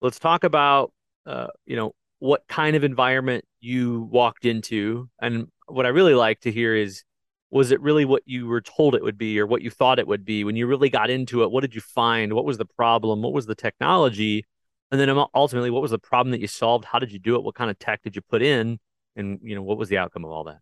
let's 0.00 0.18
talk 0.18 0.42
about, 0.42 0.92
uh, 1.24 1.48
you 1.66 1.76
know, 1.76 1.92
what 2.18 2.42
kind 2.48 2.74
of 2.74 2.82
environment 2.82 3.44
you 3.60 4.08
walked 4.10 4.44
into, 4.44 5.08
and 5.20 5.46
what 5.66 5.86
I 5.86 5.90
really 5.90 6.14
like 6.14 6.40
to 6.40 6.50
hear 6.50 6.74
is, 6.74 7.04
was 7.50 7.70
it 7.70 7.80
really 7.80 8.04
what 8.04 8.22
you 8.26 8.46
were 8.48 8.60
told 8.60 8.96
it 8.96 9.02
would 9.04 9.18
be, 9.18 9.38
or 9.38 9.46
what 9.46 9.62
you 9.62 9.70
thought 9.70 10.00
it 10.00 10.08
would 10.08 10.24
be 10.24 10.42
when 10.42 10.56
you 10.56 10.66
really 10.66 10.88
got 10.88 11.10
into 11.10 11.44
it? 11.44 11.50
What 11.50 11.60
did 11.60 11.76
you 11.76 11.80
find? 11.80 12.32
What 12.32 12.44
was 12.44 12.58
the 12.58 12.64
problem? 12.64 13.22
What 13.22 13.32
was 13.32 13.46
the 13.46 13.54
technology? 13.54 14.44
And 14.90 15.00
then 15.00 15.10
ultimately, 15.34 15.70
what 15.70 15.82
was 15.82 15.92
the 15.92 15.98
problem 15.98 16.32
that 16.32 16.40
you 16.40 16.48
solved? 16.48 16.84
How 16.84 16.98
did 16.98 17.12
you 17.12 17.20
do 17.20 17.36
it? 17.36 17.44
What 17.44 17.54
kind 17.54 17.70
of 17.70 17.78
tech 17.78 18.02
did 18.02 18.16
you 18.16 18.22
put 18.22 18.42
in? 18.42 18.80
And 19.14 19.38
you 19.44 19.54
know, 19.54 19.62
what 19.62 19.78
was 19.78 19.88
the 19.88 19.98
outcome 19.98 20.24
of 20.24 20.30
all 20.32 20.44
that? 20.44 20.58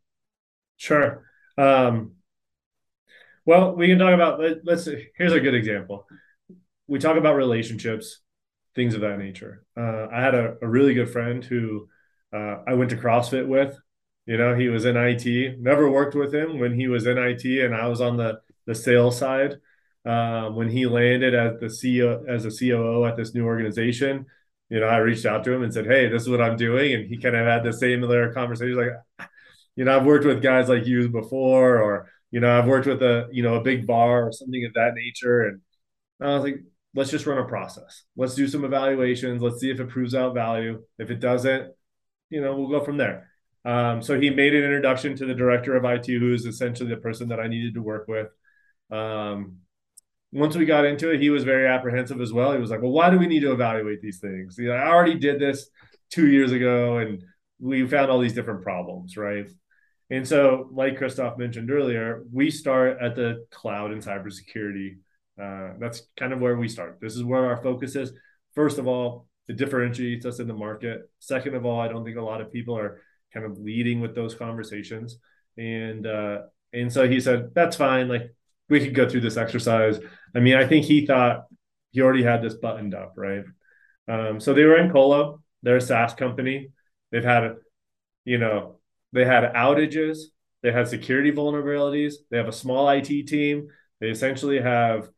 Sure. 0.83 1.23
Um, 1.57 2.17
well, 3.47 3.77
we 3.77 3.87
can 3.87 4.01
talk 4.01 4.13
about 4.13 4.41
let, 4.41 4.67
us 4.69 4.89
here's 5.17 5.33
a 5.33 5.39
good 5.39 5.55
example. 5.55 6.09
We 6.89 6.99
talk 6.99 7.17
about 7.17 7.37
relationships, 7.37 8.19
things 8.75 8.97
of 8.97 9.03
that 9.03 9.21
nature. 9.21 9.65
Uh, 9.77 10.09
I 10.13 10.21
had 10.21 10.35
a, 10.35 10.57
a, 10.61 10.67
really 10.67 10.95
good 10.95 11.09
friend 11.09 11.45
who 11.45 11.87
uh, 12.33 12.65
I 12.67 12.75
went 12.75 12.91
to 12.91 12.97
CrossFit 12.97 13.47
with. 13.47 13.79
You 14.27 14.39
know, 14.39 14.57
he 14.57 14.71
was 14.71 14.85
in 14.85 14.97
IT. 14.97 15.61
Never 15.61 15.89
worked 15.89 16.17
with 16.17 16.35
him 16.35 16.59
when 16.59 16.75
he 16.75 16.89
was 16.89 17.07
in 17.07 17.17
IT, 17.17 17.45
and 17.45 17.77
I 17.77 17.87
was 17.87 18.01
on 18.01 18.17
the 18.17 18.41
the 18.67 18.75
sales 18.75 19.17
side. 19.17 19.59
Uh, 20.05 20.49
when 20.49 20.69
he 20.69 20.87
landed 20.87 21.33
as 21.33 21.61
the 21.61 21.67
CEO 21.67 22.29
as 22.29 22.45
a 22.45 22.51
COO 22.51 23.05
at 23.05 23.17
this 23.17 23.37
new 23.37 23.45
organization, 23.45 24.27
you 24.69 24.81
know, 24.81 24.89
I 24.89 24.97
reached 24.97 25.27
out 25.27 25.45
to 25.45 25.53
him 25.53 25.63
and 25.63 25.73
said, 25.73 25.87
"Hey, 25.87 26.09
this 26.09 26.23
is 26.23 26.29
what 26.29 26.41
I'm 26.41 26.57
doing," 26.57 26.93
and 26.93 27.07
he 27.07 27.19
kind 27.19 27.37
of 27.37 27.47
had 27.47 27.63
the 27.63 27.73
same 27.73 28.01
similar 28.01 28.33
conversation, 28.33 28.77
like, 28.77 29.29
you 29.77 29.85
know, 29.85 29.97
I've 29.97 30.05
worked 30.07 30.25
with 30.27 30.43
guys 30.43 30.69
like 30.69 30.87
you 30.87 31.09
before, 31.09 31.79
or 31.79 32.11
you 32.31 32.41
know, 32.41 32.59
I've 32.59 32.67
worked 32.67 32.87
with 32.87 33.03
a 33.03 33.29
you 33.33 33.43
know 33.43 33.55
a 33.57 33.63
big 33.63 33.87
VAR 33.87 34.29
or 34.29 34.33
something 34.33 34.65
of 34.65 34.75
that 34.75 34.95
nature, 34.95 35.43
and 35.43 35.61
I 36.21 36.35
was 36.35 36.45
like, 36.45 36.63
let's 36.95 37.11
just 37.11 37.27
run 37.27 37.39
a 37.39 37.45
process. 37.45 38.05
Let's 38.17 38.35
do 38.35 38.47
some 38.49 38.65
evaluations. 38.65 39.43
Let's 39.43 39.61
see 39.61 39.71
if 39.71 39.81
it 39.81 39.89
proves 39.89 40.15
out 40.15 40.35
value. 40.35 40.83
If 40.99 41.11
it 41.11 41.21
doesn't, 41.21 41.73
you 42.31 42.41
know, 42.41 42.57
we'll 42.57 42.69
go 42.69 42.85
from 42.85 42.97
there. 42.97 43.31
Um, 43.65 44.03
so 44.03 44.21
he 44.21 44.31
made 44.31 44.55
an 44.55 44.65
introduction 44.65 45.17
to 45.17 45.27
the 45.27 45.35
director 45.35 45.77
of 45.77 45.85
IT, 45.85 46.07
who 46.07 46.35
is 46.35 46.47
essentially 46.47 46.91
the 46.91 46.97
person 46.97 47.29
that 47.29 47.41
I 47.41 47.47
needed 47.47 47.75
to 47.75 47.83
work 47.83 48.09
with. 48.09 48.29
Um, 48.91 49.59
once 50.33 50.57
we 50.57 50.65
got 50.65 50.85
into 50.85 51.11
it, 51.11 51.21
he 51.21 51.31
was 51.31 51.45
very 51.45 51.67
apprehensive 51.67 52.21
as 52.21 52.33
well. 52.33 52.53
He 52.53 52.59
was 52.59 52.71
like, 52.71 52.83
"Well, 52.83 52.93
why 52.93 53.11
do 53.11 53.19
we 53.19 53.27
need 53.27 53.41
to 53.41 53.53
evaluate 53.53 54.01
these 54.01 54.19
things? 54.19 54.57
You 54.59 54.69
know, 54.69 54.75
I 54.75 54.89
already 54.89 55.19
did 55.19 55.39
this 55.39 55.69
two 56.11 56.29
years 56.29 56.53
ago, 56.53 56.99
and 56.99 57.23
we 57.61 57.87
found 57.87 58.11
all 58.11 58.19
these 58.19 58.35
different 58.35 58.63
problems, 58.63 59.17
right?" 59.17 59.49
And 60.11 60.27
so, 60.27 60.69
like 60.73 60.99
Christoph 60.99 61.39
mentioned 61.39 61.71
earlier, 61.71 62.25
we 62.33 62.51
start 62.51 62.99
at 63.01 63.17
the 63.17 63.47
cloud 63.51 63.93
and 63.93 64.03
cybersecurity. 64.03 64.97
Uh, 65.41 65.75
that's 65.79 66.03
kind 66.17 66.33
of 66.33 66.41
where 66.41 66.57
we 66.57 66.69
start. 66.69 66.99
This 67.01 67.17
is 67.17 67.25
where 67.25 67.47
our 67.47 67.63
focus 67.63 67.97
is. 67.97 68.13
First 68.55 68.79
of 68.79 68.87
all, 68.87 69.27
it 69.49 69.57
differentiates 69.57 70.27
us 70.27 70.39
in 70.39 70.47
the 70.47 70.55
market. 70.55 71.03
Second 71.19 71.55
of 71.55 71.65
all, 71.65 71.81
I 71.81 71.89
don't 71.89 72.05
think 72.05 72.19
a 72.19 72.23
lot 72.23 72.41
of 72.41 72.53
people 72.53 72.77
are 72.79 73.01
kind 73.33 73.47
of 73.47 73.59
leading 73.59 74.01
with 74.01 74.15
those 74.15 74.35
conversations. 74.35 75.17
And 75.57 76.07
uh, 76.07 76.43
and 76.73 76.93
so 76.93 77.09
he 77.09 77.21
said, 77.21 77.51
"That's 77.55 77.77
fine. 77.77 78.09
Like 78.09 78.35
we 78.69 78.81
could 78.81 78.95
go 78.95 79.09
through 79.09 79.21
this 79.23 79.37
exercise." 79.37 79.99
I 80.35 80.41
mean, 80.41 80.55
I 80.55 80.67
think 80.67 80.85
he 80.85 81.07
thought 81.07 81.47
he 81.91 82.01
already 82.01 82.23
had 82.23 82.43
this 82.43 82.55
buttoned 82.55 82.95
up, 82.95 83.15
right? 83.17 83.45
Um, 84.09 84.41
so 84.41 84.55
they 84.55 84.65
were 84.65 84.79
in 84.79 84.91
Colo. 84.91 85.43
They're 85.63 85.77
a 85.77 85.81
SaaS 85.81 86.15
company. 86.15 86.71
They've 87.11 87.25
had, 87.25 87.57
you 88.25 88.39
know, 88.39 88.81
they 89.13 89.25
had 89.25 89.53
outages, 89.55 90.19
they 90.63 90.73
had 90.73 90.89
security 90.89 91.33
vulnerabilities, 91.33 92.15
they 92.31 92.37
have 92.37 92.49
a 92.49 92.53
small 92.53 92.89
IT 92.89 93.27
team. 93.27 93.69
They 94.01 94.11
essentially 94.11 94.61
have 94.61 95.09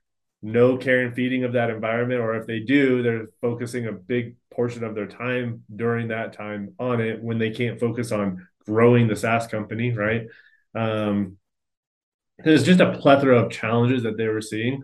no 0.43 0.77
care 0.77 1.01
and 1.01 1.15
feeding 1.15 1.45
of 1.45 1.55
that 1.55 1.71
environment, 1.71 2.21
or 2.21 2.37
if 2.37 2.47
they 2.47 2.61
do, 2.61 3.03
they're 3.03 3.29
focusing 3.41 3.87
a 3.87 3.93
big 3.93 4.37
portion 4.53 4.85
of 4.85 4.95
their 4.95 5.07
time 5.07 5.65
during 5.75 6.09
that 6.09 6.35
time 6.35 6.75
on 6.79 7.01
it 7.01 7.23
when 7.23 7.39
they 7.39 7.51
can't 7.51 7.81
focus 7.81 8.13
on 8.13 8.47
growing 8.67 9.09
the 9.09 9.17
SaaS 9.17 9.47
company, 9.47 9.91
right? 9.93 10.27
Um, 10.75 11.39
there's 12.39 12.65
just 12.65 12.81
a 12.81 12.99
plethora 12.99 13.39
of 13.39 13.51
challenges 13.51 14.03
that 14.03 14.19
they 14.19 14.29
were 14.29 14.43
seeing. 14.43 14.83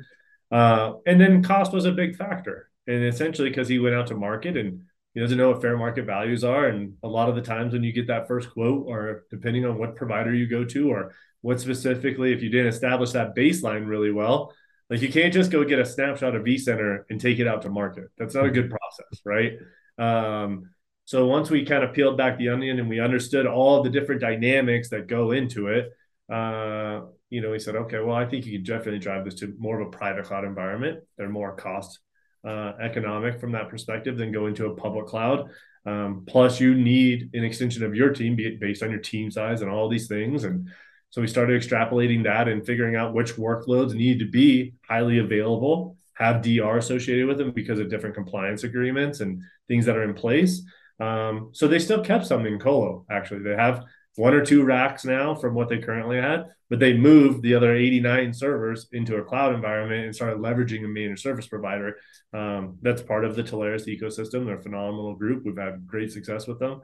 Uh, 0.51 0.95
and 1.07 1.21
then 1.21 1.43
cost 1.43 1.73
was 1.73 1.85
a 1.85 1.93
big 1.93 2.17
factor. 2.17 2.71
And 2.87 3.05
essentially, 3.05 3.51
because 3.51 3.69
he 3.69 3.79
went 3.79 3.95
out 3.95 4.07
to 4.09 4.15
market 4.15 4.57
and 4.57 4.85
he 5.15 5.21
doesn't 5.21 5.39
know 5.39 5.51
what 5.51 5.61
fair 5.61 5.77
market 5.77 6.05
values 6.05 6.45
are. 6.45 6.67
And 6.67 6.95
a 7.03 7.09
lot 7.09 7.29
of 7.29 7.35
the 7.35 7.43
times 7.43 7.73
when 7.73 7.83
you 7.83 7.93
get 7.93 8.07
that 8.07 8.29
first 8.29 8.51
quote, 8.51 8.85
or 8.87 9.25
depending 9.31 9.65
on 9.67 9.79
what 9.79 9.97
provider 9.97 10.33
you 10.33 10.47
go 10.47 10.65
to, 10.65 10.91
or 10.91 11.15
what 11.41 11.61
specifically, 11.61 12.33
if 12.33 12.43
you 12.43 12.51
didn't 12.51 12.69
establish 12.69 13.11
that 13.13 13.35
baseline 13.35 13.89
really 13.89 14.13
well, 14.13 14.53
like 14.89 15.03
you 15.03 15.11
can't 15.11 15.33
just 15.33 15.51
go 15.51 15.65
get 15.65 15.79
a 15.79 15.87
snapshot 15.87 16.35
of 16.35 16.45
vCenter 16.45 17.05
and 17.11 17.21
take 17.21 17.39
it 17.39 17.47
out 17.47 17.63
to 17.63 17.71
market. 17.71 18.05
That's 18.19 18.35
not 18.35 18.47
a 18.47 18.51
good 18.51 18.71
process, 18.71 19.21
right? 19.25 19.53
Um, 19.99 20.71
so 21.05 21.27
once 21.27 21.51
we 21.51 21.65
kind 21.65 21.83
of 21.83 21.93
peeled 21.93 22.17
back 22.17 22.39
the 22.39 22.51
onion 22.51 22.79
and 22.79 22.89
we 22.89 23.01
understood 23.01 23.47
all 23.47 23.83
the 23.83 23.91
different 23.91 24.21
dynamics 24.21 24.91
that 24.91 25.09
go 25.09 25.33
into 25.33 25.69
it, 25.69 25.91
uh, 26.33 27.03
you 27.31 27.41
know, 27.41 27.51
we 27.51 27.59
said, 27.59 27.75
okay, 27.75 27.99
well, 27.99 28.15
I 28.15 28.27
think 28.27 28.47
you 28.47 28.59
can 28.59 28.65
definitely 28.65 29.01
drive 29.01 29.25
this 29.25 29.35
to 29.37 29.55
more 29.59 29.81
of 29.81 29.89
a 29.89 29.91
private 29.91 30.25
cloud 30.25 30.45
environment. 30.45 31.01
They're 31.17 31.29
more 31.29 31.55
cost 31.57 31.99
uh, 32.45 32.73
economic 32.81 33.41
from 33.41 33.53
that 33.53 33.69
perspective 33.69 34.17
than 34.17 34.33
go 34.33 34.47
into 34.47 34.67
a 34.67 34.75
public 34.75 35.07
cloud. 35.07 35.51
Um, 35.87 36.25
plus, 36.27 36.61
you 36.61 36.75
need 36.75 37.31
an 37.33 37.45
extension 37.45 37.83
of 37.83 37.95
your 37.95 38.11
team, 38.11 38.37
be 38.37 38.47
it 38.47 38.61
based 38.61 38.83
on 38.83 38.91
your 38.91 39.01
team 39.01 39.31
size 39.31 39.63
and 39.63 39.71
all 39.71 39.89
these 39.89 40.09
things. 40.09 40.45
And 40.45 40.69
so 41.11 41.21
we 41.21 41.27
started 41.27 41.61
extrapolating 41.61 42.25
that 42.25 42.49
and 42.49 42.65
figuring 42.65 42.97
out 42.97 43.15
which 43.15 43.37
workloads 43.37 43.95
need 43.95 44.19
to 44.21 44.29
be 44.29 44.75
highly 44.89 45.19
available, 45.19 45.97
have 46.15 46.43
DR 46.43 46.77
associated 46.79 47.27
with 47.27 47.39
them 47.39 47.51
because 47.51 47.79
of 47.79 47.91
different 47.91 48.15
compliance 48.15 48.63
agreements 48.63 49.21
and 49.21 49.43
things 49.69 49.87
that 49.87 49.97
are 49.97 50.05
in 50.05 50.15
place. 50.15 50.63
Um, 51.01 51.51
so 51.53 51.67
they 51.67 51.79
still 51.79 52.05
kept 52.05 52.27
some 52.27 52.47
in 52.47 52.59
Colo. 52.59 53.07
Actually, 53.11 53.43
they 53.43 53.57
have 53.57 53.85
one 54.17 54.35
or 54.35 54.45
two 54.45 54.65
racks 54.65 55.05
now 55.05 55.35
from 55.35 55.55
what 55.55 55.69
they 55.69 55.79
currently 55.79 56.17
had, 56.17 56.47
but 56.69 56.79
they 56.79 56.97
moved 56.97 57.43
the 57.43 57.55
other 57.55 57.75
89 57.75 58.33
servers 58.35 58.89
into 58.93 59.17
a 59.17 59.25
cloud 59.25 59.55
environment 59.55 60.05
and 60.05 60.15
started 60.15 60.39
leveraging 60.39 60.85
a 60.85 60.89
managed 60.89 61.23
service 61.23 61.47
provider. 61.47 61.97
Um, 62.33 62.79
that's 62.83 63.03
part 63.03 63.25
of 63.25 63.37
the 63.37 63.43
Telarus 63.43 63.87
ecosystem. 63.87 64.47
They're 64.47 64.59
a 64.59 64.63
phenomenal 64.63 65.15
group. 65.15 65.45
We've 65.45 65.57
had 65.57 65.87
great 65.87 66.13
success 66.13 66.47
with 66.47 66.59
them. 66.59 66.83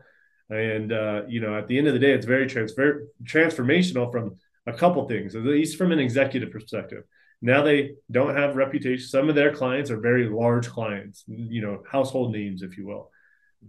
And, 0.50 0.92
uh, 0.92 1.22
you 1.28 1.40
know, 1.40 1.58
at 1.58 1.66
the 1.66 1.76
end 1.78 1.88
of 1.88 1.94
the 1.94 2.00
day, 2.00 2.12
it's 2.12 2.26
very 2.26 2.46
transfer- 2.46 3.08
transformational 3.24 4.12
from 4.12 4.36
a 4.66 4.72
couple 4.72 5.06
things, 5.08 5.34
at 5.34 5.42
least 5.42 5.76
from 5.76 5.92
an 5.92 5.98
executive 5.98 6.50
perspective. 6.50 7.04
Now 7.42 7.62
they 7.62 7.92
don't 8.10 8.36
have 8.36 8.56
reputation. 8.56 9.06
Some 9.06 9.28
of 9.28 9.34
their 9.34 9.52
clients 9.52 9.90
are 9.90 10.00
very 10.00 10.28
large 10.28 10.68
clients, 10.68 11.24
you 11.26 11.60
know, 11.60 11.82
household 11.90 12.32
names, 12.32 12.62
if 12.62 12.78
you 12.78 12.86
will. 12.86 13.10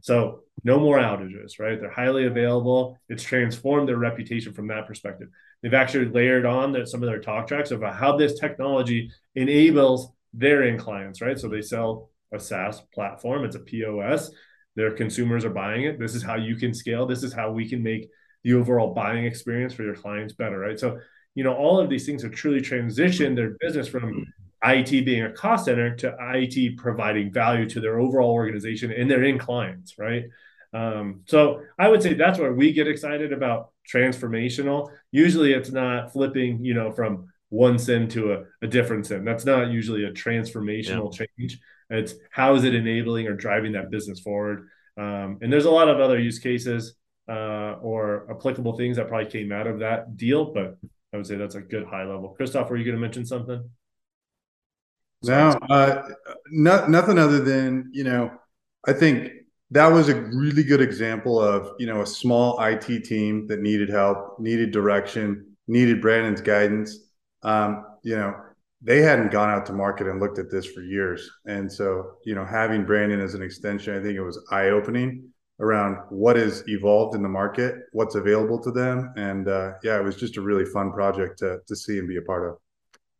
So 0.01 0.41
no 0.63 0.79
more 0.79 0.97
outages, 0.97 1.59
right? 1.59 1.79
They're 1.79 1.89
highly 1.89 2.25
available. 2.25 2.97
It's 3.09 3.23
transformed 3.23 3.87
their 3.87 3.97
reputation 3.97 4.53
from 4.53 4.67
that 4.67 4.87
perspective. 4.87 5.29
They've 5.61 5.73
actually 5.73 6.05
layered 6.05 6.45
on 6.45 6.71
that 6.73 6.87
some 6.87 7.01
of 7.01 7.09
their 7.09 7.19
talk 7.19 7.47
tracks 7.47 7.71
about 7.71 7.95
how 7.95 8.17
this 8.17 8.39
technology 8.39 9.11
enables 9.35 10.11
their 10.33 10.63
end 10.63 10.79
clients, 10.79 11.21
right? 11.21 11.39
So 11.39 11.47
they 11.47 11.61
sell 11.61 12.09
a 12.33 12.39
SaaS 12.39 12.81
platform, 12.93 13.45
it's 13.45 13.55
a 13.55 13.59
POS. 13.59 14.31
Their 14.75 14.91
consumers 14.91 15.43
are 15.43 15.49
buying 15.49 15.85
it. 15.85 15.99
This 15.99 16.13
is 16.13 16.21
how 16.21 16.35
you 16.35 16.55
can 16.55 16.73
scale. 16.73 17.07
This 17.07 17.23
is 17.23 17.33
how 17.33 17.51
we 17.51 17.67
can 17.67 17.81
make 17.81 18.09
the 18.43 18.53
overall 18.53 18.93
buying 18.93 19.25
experience 19.25 19.73
for 19.73 19.83
your 19.83 19.95
clients 19.95 20.33
better, 20.33 20.59
right? 20.59 20.79
So, 20.79 20.99
you 21.33 21.43
know, 21.43 21.55
all 21.55 21.79
of 21.79 21.89
these 21.89 22.05
things 22.05 22.21
have 22.21 22.31
truly 22.31 22.61
transitioned 22.61 23.35
their 23.35 23.55
business 23.59 23.87
from 23.87 24.25
IT 24.73 25.05
being 25.05 25.23
a 25.23 25.31
cost 25.31 25.65
center 25.65 25.95
to 25.97 26.15
IT 26.19 26.77
providing 26.77 27.31
value 27.31 27.67
to 27.69 27.79
their 27.79 27.99
overall 27.99 28.31
organization 28.31 28.91
and 28.91 29.09
their 29.09 29.23
end 29.23 29.39
clients, 29.39 29.97
right? 29.97 30.25
Um, 30.73 31.21
so 31.25 31.61
I 31.79 31.87
would 31.87 32.01
say 32.01 32.13
that's 32.13 32.39
where 32.39 32.53
we 32.53 32.73
get 32.73 32.87
excited 32.87 33.31
about 33.31 33.71
transformational. 33.91 34.91
Usually 35.11 35.53
it's 35.53 35.71
not 35.71 36.11
flipping, 36.11 36.63
you 36.63 36.73
know, 36.73 36.91
from 36.91 37.29
one 37.49 37.79
SIEM 37.79 38.09
to 38.09 38.33
a, 38.33 38.43
a 38.61 38.67
different 38.67 39.05
SIEM. 39.05 39.23
That's 39.23 39.45
not 39.45 39.71
usually 39.71 40.03
a 40.03 40.11
transformational 40.11 41.11
yeah. 41.17 41.25
change. 41.37 41.59
It's 41.89 42.15
how 42.31 42.55
is 42.55 42.63
it 42.63 42.75
enabling 42.75 43.27
or 43.27 43.33
driving 43.33 43.71
that 43.73 43.89
business 43.89 44.19
forward? 44.19 44.67
Um, 44.97 45.39
and 45.41 45.51
there's 45.51 45.65
a 45.65 45.71
lot 45.71 45.87
of 45.87 45.99
other 45.99 46.19
use 46.19 46.39
cases 46.39 46.95
uh, 47.29 47.75
or 47.81 48.27
applicable 48.29 48.77
things 48.77 48.97
that 48.97 49.07
probably 49.07 49.31
came 49.31 49.51
out 49.51 49.67
of 49.67 49.79
that 49.79 50.17
deal, 50.17 50.53
but 50.53 50.77
I 51.13 51.17
would 51.17 51.27
say 51.27 51.35
that's 51.35 51.55
a 51.55 51.61
good 51.61 51.85
high 51.85 52.03
level. 52.03 52.29
Christoph, 52.29 52.69
were 52.69 52.77
you 52.77 52.83
going 52.83 52.95
to 52.95 53.01
mention 53.01 53.25
something? 53.25 53.69
No, 55.23 55.57
uh, 55.69 56.09
not, 56.51 56.89
nothing 56.89 57.17
other 57.17 57.39
than, 57.39 57.89
you 57.91 58.03
know, 58.03 58.31
I 58.85 58.93
think 58.93 59.31
that 59.71 59.87
was 59.87 60.09
a 60.09 60.15
really 60.15 60.63
good 60.63 60.81
example 60.81 61.41
of, 61.41 61.71
you 61.79 61.87
know, 61.87 62.01
a 62.01 62.07
small 62.07 62.61
IT 62.61 63.03
team 63.03 63.47
that 63.47 63.59
needed 63.59 63.89
help, 63.89 64.39
needed 64.39 64.71
direction, 64.71 65.57
needed 65.67 66.01
Brandon's 66.01 66.41
guidance. 66.41 66.99
Um, 67.43 67.85
you 68.03 68.15
know, 68.15 68.35
they 68.81 69.01
hadn't 69.01 69.31
gone 69.31 69.49
out 69.49 69.65
to 69.65 69.73
market 69.73 70.07
and 70.07 70.19
looked 70.19 70.39
at 70.39 70.51
this 70.51 70.65
for 70.65 70.81
years. 70.81 71.29
And 71.45 71.71
so, 71.71 72.11
you 72.23 72.35
know, 72.35 72.45
having 72.45 72.85
Brandon 72.85 73.19
as 73.19 73.33
an 73.33 73.41
extension, 73.41 73.97
I 73.97 74.01
think 74.01 74.15
it 74.15 74.23
was 74.23 74.39
eye 74.51 74.69
opening 74.69 75.29
around 75.59 75.97
what 76.09 76.35
has 76.35 76.63
evolved 76.67 77.15
in 77.15 77.23
the 77.23 77.29
market, 77.29 77.75
what's 77.91 78.15
available 78.15 78.59
to 78.59 78.71
them. 78.71 79.11
And 79.17 79.47
uh, 79.47 79.73
yeah, 79.83 79.99
it 79.99 80.03
was 80.03 80.15
just 80.15 80.37
a 80.37 80.41
really 80.41 80.65
fun 80.65 80.91
project 80.93 81.39
to, 81.39 81.59
to 81.67 81.75
see 81.75 81.97
and 81.97 82.07
be 82.07 82.17
a 82.17 82.21
part 82.21 82.47
of. 82.47 82.57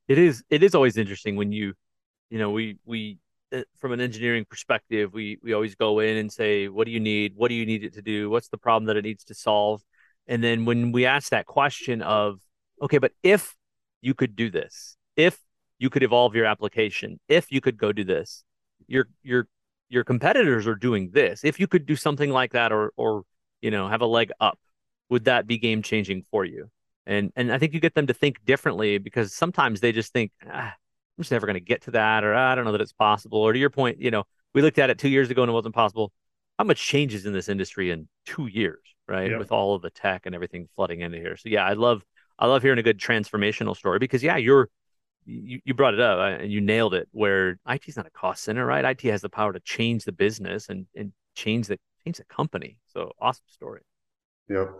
It 0.08 0.20
is, 0.20 0.44
it 0.50 0.64
is 0.64 0.76
always 0.76 0.96
interesting 0.98 1.36
when 1.36 1.52
you, 1.52 1.74
you 2.30 2.40
know, 2.40 2.52
we, 2.52 2.78
we, 2.86 3.20
uh, 3.54 3.62
from 3.78 3.94
an 3.94 4.02
engineering 4.02 4.46
perspective, 4.50 5.14
we, 5.14 5.38
we 5.42 5.54
always 5.54 5.76
go 5.76 6.00
in 6.00 6.18
and 6.18 6.32
say, 6.32 6.68
what 6.68 6.86
do 6.86 6.92
you 6.92 7.00
need? 7.00 7.34
What 7.36 7.50
do 7.50 7.56
you 7.56 7.66
need 7.66 7.84
it 7.84 7.94
to 7.94 8.02
do? 8.02 8.30
What's 8.30 8.50
the 8.50 8.58
problem 8.58 8.86
that 8.88 8.98
it 8.98 9.04
needs 9.04 9.24
to 9.26 9.34
solve? 9.34 9.82
And 10.28 10.44
then 10.44 10.66
when 10.66 10.92
we 10.92 11.06
ask 11.06 11.30
that 11.30 11.46
question 11.46 12.02
of, 12.02 12.40
okay, 12.82 12.98
but 12.98 13.14
if 13.24 13.56
you 14.02 14.14
could 14.14 14.36
do 14.36 14.50
this, 14.50 14.98
if 15.16 15.40
you 15.80 15.90
could 15.90 16.04
evolve 16.04 16.36
your 16.36 16.46
application, 16.46 17.20
if 17.28 17.52
you 17.52 17.62
could 17.62 17.78
go 17.78 17.92
do 17.92 18.04
this, 18.04 18.44
your 18.88 19.08
your 19.24 19.48
your 19.90 20.04
competitors 20.04 20.68
are 20.68 20.76
doing 20.76 21.12
this. 21.14 21.44
If 21.44 21.60
you 21.60 21.68
could 21.68 21.86
do 21.86 21.96
something 21.96 22.30
like 22.30 22.54
that 22.54 22.72
or 22.72 22.92
or 22.98 23.24
you 23.62 23.72
know 23.72 23.88
have 23.88 24.02
a 24.02 24.06
leg 24.06 24.32
up, 24.40 24.60
would 25.10 25.26
that 25.26 25.48
be 25.48 25.58
game 25.58 25.82
changing 25.82 26.24
for 26.30 26.46
you? 26.46 26.70
And 27.06 27.32
and 27.36 27.52
I 27.52 27.58
think 27.58 27.74
you 27.74 27.80
get 27.80 27.96
them 27.96 28.08
to 28.08 28.14
think 28.14 28.44
differently 28.46 28.98
because 28.98 29.34
sometimes 29.34 29.80
they 29.80 29.92
just 29.92 30.14
think 30.14 30.32
ah, 30.52 30.74
I'm 31.18 31.24
just 31.24 31.32
never 31.32 31.48
going 31.48 31.56
to 31.56 31.60
get 31.60 31.84
to 31.84 31.92
that, 31.92 32.24
or 32.24 32.34
ah, 32.34 32.52
I 32.52 32.56
don't 32.56 32.66
know 32.66 32.74
that 32.74 32.82
it's 32.82 32.94
possible. 32.94 33.40
Or 33.40 33.52
to 33.52 33.60
your 33.60 33.70
point, 33.70 34.00
you 34.00 34.12
know, 34.12 34.24
we 34.54 34.62
looked 34.62 34.78
at 34.78 34.90
it 34.90 35.00
two 35.00 35.10
years 35.10 35.30
ago 35.30 35.44
and 35.44 35.50
it 35.50 35.54
wasn't 35.54 35.76
possible. 35.76 36.12
How 36.58 36.64
much 36.64 36.82
changes 36.82 37.26
in 37.26 37.34
this 37.34 37.50
industry 37.50 37.92
in 37.92 38.08
two 38.26 38.48
years, 38.48 38.82
right? 39.08 39.30
Yep. 39.30 39.40
With 39.40 39.52
all 39.52 39.76
of 39.76 39.82
the 39.82 39.90
tech 39.92 40.26
and 40.26 40.34
everything 40.34 40.68
flooding 40.76 41.02
into 41.02 41.18
here. 41.18 41.38
So 41.38 41.50
yeah, 41.50 41.64
I 41.66 41.74
love 41.74 42.04
I 42.40 42.48
love 42.48 42.62
hearing 42.62 42.80
a 42.80 42.84
good 42.84 43.00
transformational 43.00 43.76
story 43.76 44.00
because 44.00 44.24
yeah, 44.24 44.38
you're 44.38 44.70
you, 45.26 45.60
you 45.66 45.74
brought 45.74 45.94
it 45.94 46.00
up 46.00 46.20
and 46.20 46.52
you 46.52 46.62
nailed 46.62 46.94
it 46.94 47.08
where 47.12 47.60
IT 47.68 47.88
is 47.88 47.98
not 47.98 48.08
a 48.08 48.12
cost 48.12 48.44
center, 48.44 48.66
right? 48.66 48.86
IT 48.86 49.02
has 49.10 49.22
the 49.22 49.30
power 49.30 49.54
to 49.54 49.60
change 49.60 50.06
the 50.06 50.12
business 50.12 50.70
and, 50.70 50.88
and 50.96 51.12
change 51.36 51.68
the 51.68 51.78
change 52.04 52.18
the 52.18 52.26
company. 52.26 52.78
So 52.88 53.12
awesome 53.20 53.46
story. 53.48 53.82
Yep. 54.50 54.72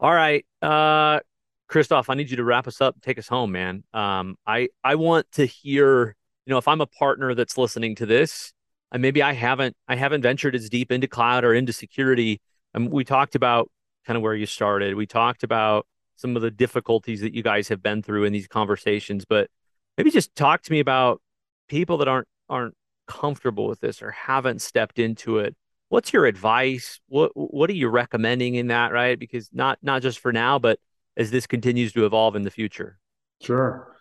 All 0.00 0.14
right. 0.14 0.46
Uh 0.62 1.20
Christoph, 1.68 2.10
I 2.10 2.14
need 2.14 2.30
you 2.30 2.36
to 2.36 2.44
wrap 2.44 2.66
us 2.66 2.80
up, 2.80 3.00
take 3.00 3.18
us 3.18 3.28
home, 3.28 3.52
man. 3.52 3.84
Um, 3.92 4.36
I 4.46 4.68
I 4.82 4.96
want 4.96 5.30
to 5.32 5.46
hear, 5.46 6.14
you 6.46 6.50
know, 6.50 6.58
if 6.58 6.68
I'm 6.68 6.80
a 6.80 6.86
partner 6.86 7.34
that's 7.34 7.56
listening 7.56 7.94
to 7.96 8.06
this, 8.06 8.52
and 8.92 9.02
maybe 9.02 9.22
I 9.22 9.32
haven't 9.32 9.76
I 9.88 9.96
haven't 9.96 10.22
ventured 10.22 10.54
as 10.54 10.68
deep 10.68 10.92
into 10.92 11.08
cloud 11.08 11.44
or 11.44 11.54
into 11.54 11.72
security. 11.72 12.40
And 12.74 12.90
we 12.90 13.04
talked 13.04 13.34
about 13.34 13.70
kind 14.06 14.16
of 14.16 14.22
where 14.22 14.34
you 14.34 14.46
started. 14.46 14.94
We 14.94 15.06
talked 15.06 15.42
about 15.42 15.86
some 16.16 16.36
of 16.36 16.42
the 16.42 16.50
difficulties 16.50 17.20
that 17.20 17.34
you 17.34 17.42
guys 17.42 17.68
have 17.68 17.82
been 17.82 18.02
through 18.02 18.24
in 18.24 18.32
these 18.32 18.46
conversations, 18.46 19.24
but 19.24 19.50
maybe 19.96 20.10
just 20.10 20.34
talk 20.34 20.62
to 20.62 20.72
me 20.72 20.80
about 20.80 21.20
people 21.68 21.98
that 21.98 22.08
aren't 22.08 22.28
aren't 22.48 22.74
comfortable 23.06 23.66
with 23.66 23.80
this 23.80 24.02
or 24.02 24.10
haven't 24.10 24.62
stepped 24.62 24.98
into 24.98 25.38
it. 25.38 25.56
What's 25.88 26.12
your 26.12 26.26
advice? 26.26 27.00
What 27.08 27.32
what 27.34 27.70
are 27.70 27.74
you 27.74 27.88
recommending 27.88 28.54
in 28.54 28.68
that, 28.68 28.92
right? 28.92 29.18
Because 29.18 29.48
not 29.52 29.78
not 29.82 30.02
just 30.02 30.18
for 30.18 30.32
now, 30.32 30.58
but 30.58 30.78
as 31.16 31.30
this 31.30 31.46
continues 31.46 31.92
to 31.92 32.06
evolve 32.06 32.36
in 32.36 32.42
the 32.42 32.50
future. 32.50 32.98
Sure. 33.42 33.96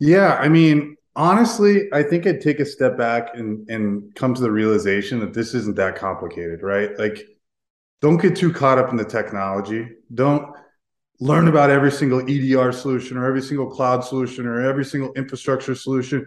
Yeah, 0.00 0.34
I 0.34 0.48
mean, 0.48 0.96
honestly, 1.16 1.88
I 1.92 2.02
think 2.02 2.26
I'd 2.26 2.40
take 2.40 2.60
a 2.60 2.66
step 2.66 2.96
back 2.96 3.36
and 3.36 3.68
and 3.70 4.14
come 4.14 4.34
to 4.34 4.40
the 4.40 4.50
realization 4.50 5.20
that 5.20 5.32
this 5.32 5.54
isn't 5.54 5.76
that 5.76 5.96
complicated, 5.96 6.62
right? 6.62 6.98
Like 6.98 7.24
don't 8.00 8.20
get 8.20 8.36
too 8.36 8.52
caught 8.52 8.78
up 8.78 8.90
in 8.90 8.96
the 8.96 9.04
technology. 9.04 9.88
Don't 10.12 10.54
learn 11.20 11.48
about 11.48 11.70
every 11.70 11.90
single 11.90 12.20
EDR 12.28 12.72
solution 12.72 13.16
or 13.16 13.26
every 13.26 13.40
single 13.40 13.70
cloud 13.70 14.04
solution 14.04 14.46
or 14.46 14.60
every 14.60 14.84
single 14.84 15.12
infrastructure 15.14 15.74
solution. 15.74 16.26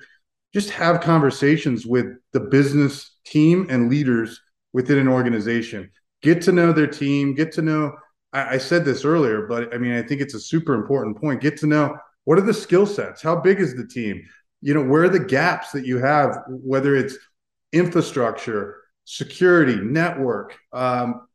Just 0.53 0.71
have 0.71 1.01
conversations 1.01 1.85
with 1.85 2.07
the 2.33 2.39
business 2.39 3.17
team 3.25 3.67
and 3.69 3.91
leaders 3.91 4.41
within 4.73 4.97
an 4.97 5.07
organization. 5.07 5.91
Get 6.23 6.41
to 6.43 6.51
know 6.51 6.71
their 6.71 6.87
team, 6.87 7.35
get 7.35 7.51
to 7.53 7.61
know. 7.61 7.93
I, 8.37 8.53
I 8.53 8.57
said 8.57 8.85
this 8.85 9.05
earlier, 9.05 9.47
but 9.47 9.73
I 9.73 9.77
mean, 9.77 9.93
I 9.93 10.01
think 10.01 10.21
it's 10.21 10.33
a 10.33 10.39
super 10.39 10.73
important 10.73 11.17
point. 11.17 11.41
Get 11.41 11.57
to 11.57 11.67
know 11.67 11.97
what 12.25 12.37
are 12.37 12.41
the 12.41 12.53
skill 12.53 12.85
sets? 12.85 13.21
How 13.21 13.35
big 13.35 13.59
is 13.59 13.75
the 13.75 13.87
team? 13.87 14.21
You 14.61 14.73
know, 14.73 14.83
where 14.83 15.03
are 15.03 15.09
the 15.09 15.19
gaps 15.19 15.71
that 15.71 15.85
you 15.85 15.97
have, 15.99 16.37
whether 16.47 16.95
it's 16.95 17.17
infrastructure, 17.71 18.81
security, 19.05 19.75
network, 19.75 20.57
um, 20.73 21.27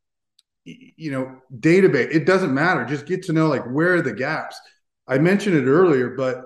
you 0.64 1.10
know 1.10 1.40
database 1.58 2.14
it 2.14 2.24
doesn't 2.24 2.54
matter 2.54 2.84
just 2.84 3.06
get 3.06 3.22
to 3.22 3.32
know 3.32 3.48
like 3.48 3.64
where 3.64 3.94
are 3.94 4.02
the 4.02 4.12
gaps 4.12 4.60
i 5.08 5.18
mentioned 5.18 5.56
it 5.56 5.68
earlier 5.68 6.10
but 6.10 6.44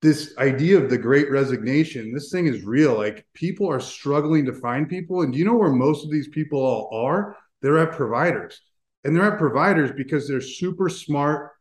this 0.00 0.34
idea 0.38 0.76
of 0.76 0.90
the 0.90 0.98
great 0.98 1.30
resignation 1.30 2.12
this 2.12 2.30
thing 2.32 2.46
is 2.46 2.64
real 2.64 2.96
like 2.96 3.24
people 3.34 3.70
are 3.70 3.78
struggling 3.78 4.44
to 4.44 4.52
find 4.52 4.88
people 4.88 5.22
and 5.22 5.32
do 5.32 5.38
you 5.38 5.44
know 5.44 5.54
where 5.54 5.70
most 5.70 6.04
of 6.04 6.10
these 6.10 6.26
people 6.28 6.58
all 6.58 6.90
are 6.92 7.36
they're 7.60 7.78
at 7.78 7.96
providers 7.96 8.60
and 9.04 9.16
they're 9.16 9.32
at 9.32 9.38
providers 9.38 9.90
because 9.92 10.28
they're 10.28 10.40
super 10.40 10.88
smart. 10.88 11.52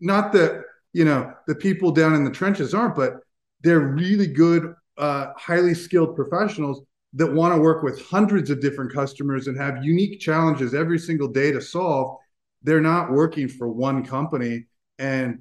Not 0.00 0.32
that 0.32 0.62
you 0.92 1.04
know 1.04 1.32
the 1.46 1.54
people 1.54 1.90
down 1.90 2.14
in 2.14 2.24
the 2.24 2.30
trenches 2.30 2.74
aren't 2.74 2.96
but 2.96 3.18
they're 3.62 3.80
really 3.80 4.26
good 4.26 4.74
uh, 4.98 5.32
highly 5.36 5.74
skilled 5.74 6.16
professionals 6.16 6.82
that 7.14 7.32
want 7.32 7.54
to 7.54 7.60
work 7.60 7.82
with 7.82 8.04
hundreds 8.06 8.50
of 8.50 8.60
different 8.60 8.92
customers 8.92 9.46
and 9.46 9.56
have 9.56 9.84
unique 9.84 10.20
challenges 10.20 10.74
every 10.74 10.98
single 10.98 11.28
day 11.28 11.50
to 11.50 11.60
solve. 11.60 12.18
They're 12.62 12.80
not 12.80 13.10
working 13.10 13.48
for 13.48 13.68
one 13.68 14.04
company. 14.04 14.66
And 14.98 15.40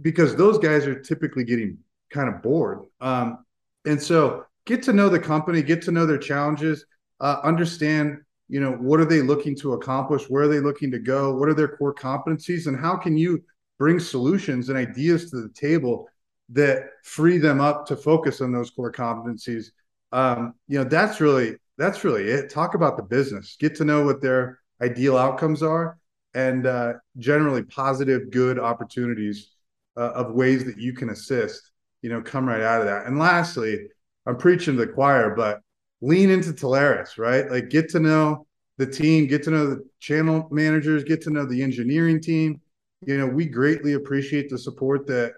because 0.00 0.34
those 0.34 0.58
guys 0.58 0.86
are 0.86 0.98
typically 0.98 1.44
getting 1.44 1.78
kind 2.10 2.28
of 2.28 2.42
bored. 2.42 2.84
Um, 3.00 3.44
and 3.84 4.00
so 4.00 4.44
get 4.64 4.82
to 4.84 4.92
know 4.92 5.08
the 5.08 5.18
company 5.18 5.62
get 5.62 5.82
to 5.82 5.92
know 5.92 6.06
their 6.06 6.18
challenges 6.18 6.84
uh, 7.20 7.38
understand 7.42 8.18
you 8.48 8.60
know 8.60 8.72
what 8.72 9.00
are 9.00 9.04
they 9.04 9.22
looking 9.22 9.56
to 9.56 9.74
accomplish? 9.74 10.28
Where 10.28 10.44
are 10.44 10.48
they 10.48 10.60
looking 10.60 10.90
to 10.92 10.98
go? 10.98 11.34
What 11.34 11.48
are 11.48 11.54
their 11.54 11.76
core 11.76 11.94
competencies? 11.94 12.66
And 12.66 12.78
how 12.78 12.96
can 12.96 13.16
you 13.16 13.42
bring 13.78 13.98
solutions 13.98 14.68
and 14.68 14.78
ideas 14.78 15.30
to 15.30 15.40
the 15.40 15.48
table 15.50 16.08
that 16.50 16.84
free 17.04 17.38
them 17.38 17.60
up 17.60 17.86
to 17.86 17.96
focus 17.96 18.40
on 18.40 18.52
those 18.52 18.70
core 18.70 18.92
competencies? 18.92 19.66
Um, 20.12 20.54
you 20.68 20.78
know 20.78 20.84
that's 20.84 21.20
really 21.20 21.56
that's 21.78 22.04
really 22.04 22.24
it. 22.24 22.50
Talk 22.50 22.74
about 22.74 22.96
the 22.96 23.02
business. 23.02 23.56
Get 23.58 23.74
to 23.76 23.84
know 23.84 24.04
what 24.04 24.20
their 24.20 24.58
ideal 24.80 25.16
outcomes 25.16 25.62
are 25.62 25.98
and 26.34 26.66
uh, 26.66 26.94
generally 27.18 27.62
positive 27.62 28.30
good 28.30 28.58
opportunities 28.58 29.50
uh, 29.96 30.10
of 30.12 30.34
ways 30.34 30.64
that 30.64 30.78
you 30.78 30.92
can 30.92 31.10
assist 31.10 31.72
you 32.02 32.10
know 32.10 32.20
come 32.20 32.46
right 32.46 32.60
out 32.60 32.80
of 32.80 32.86
that. 32.86 33.06
And 33.06 33.18
lastly 33.18 33.88
i'm 34.26 34.36
preaching 34.36 34.76
to 34.76 34.86
the 34.86 34.92
choir 34.92 35.34
but 35.34 35.60
lean 36.02 36.28
into 36.28 36.52
Telarus, 36.52 37.16
right 37.16 37.50
like 37.50 37.70
get 37.70 37.88
to 37.90 38.00
know 38.00 38.46
the 38.76 38.86
team 38.86 39.26
get 39.26 39.42
to 39.44 39.50
know 39.50 39.66
the 39.66 39.82
channel 40.00 40.48
managers 40.50 41.04
get 41.04 41.22
to 41.22 41.30
know 41.30 41.46
the 41.46 41.62
engineering 41.62 42.20
team 42.20 42.60
you 43.06 43.16
know 43.16 43.26
we 43.26 43.46
greatly 43.46 43.94
appreciate 43.94 44.50
the 44.50 44.58
support 44.58 45.06
that 45.06 45.32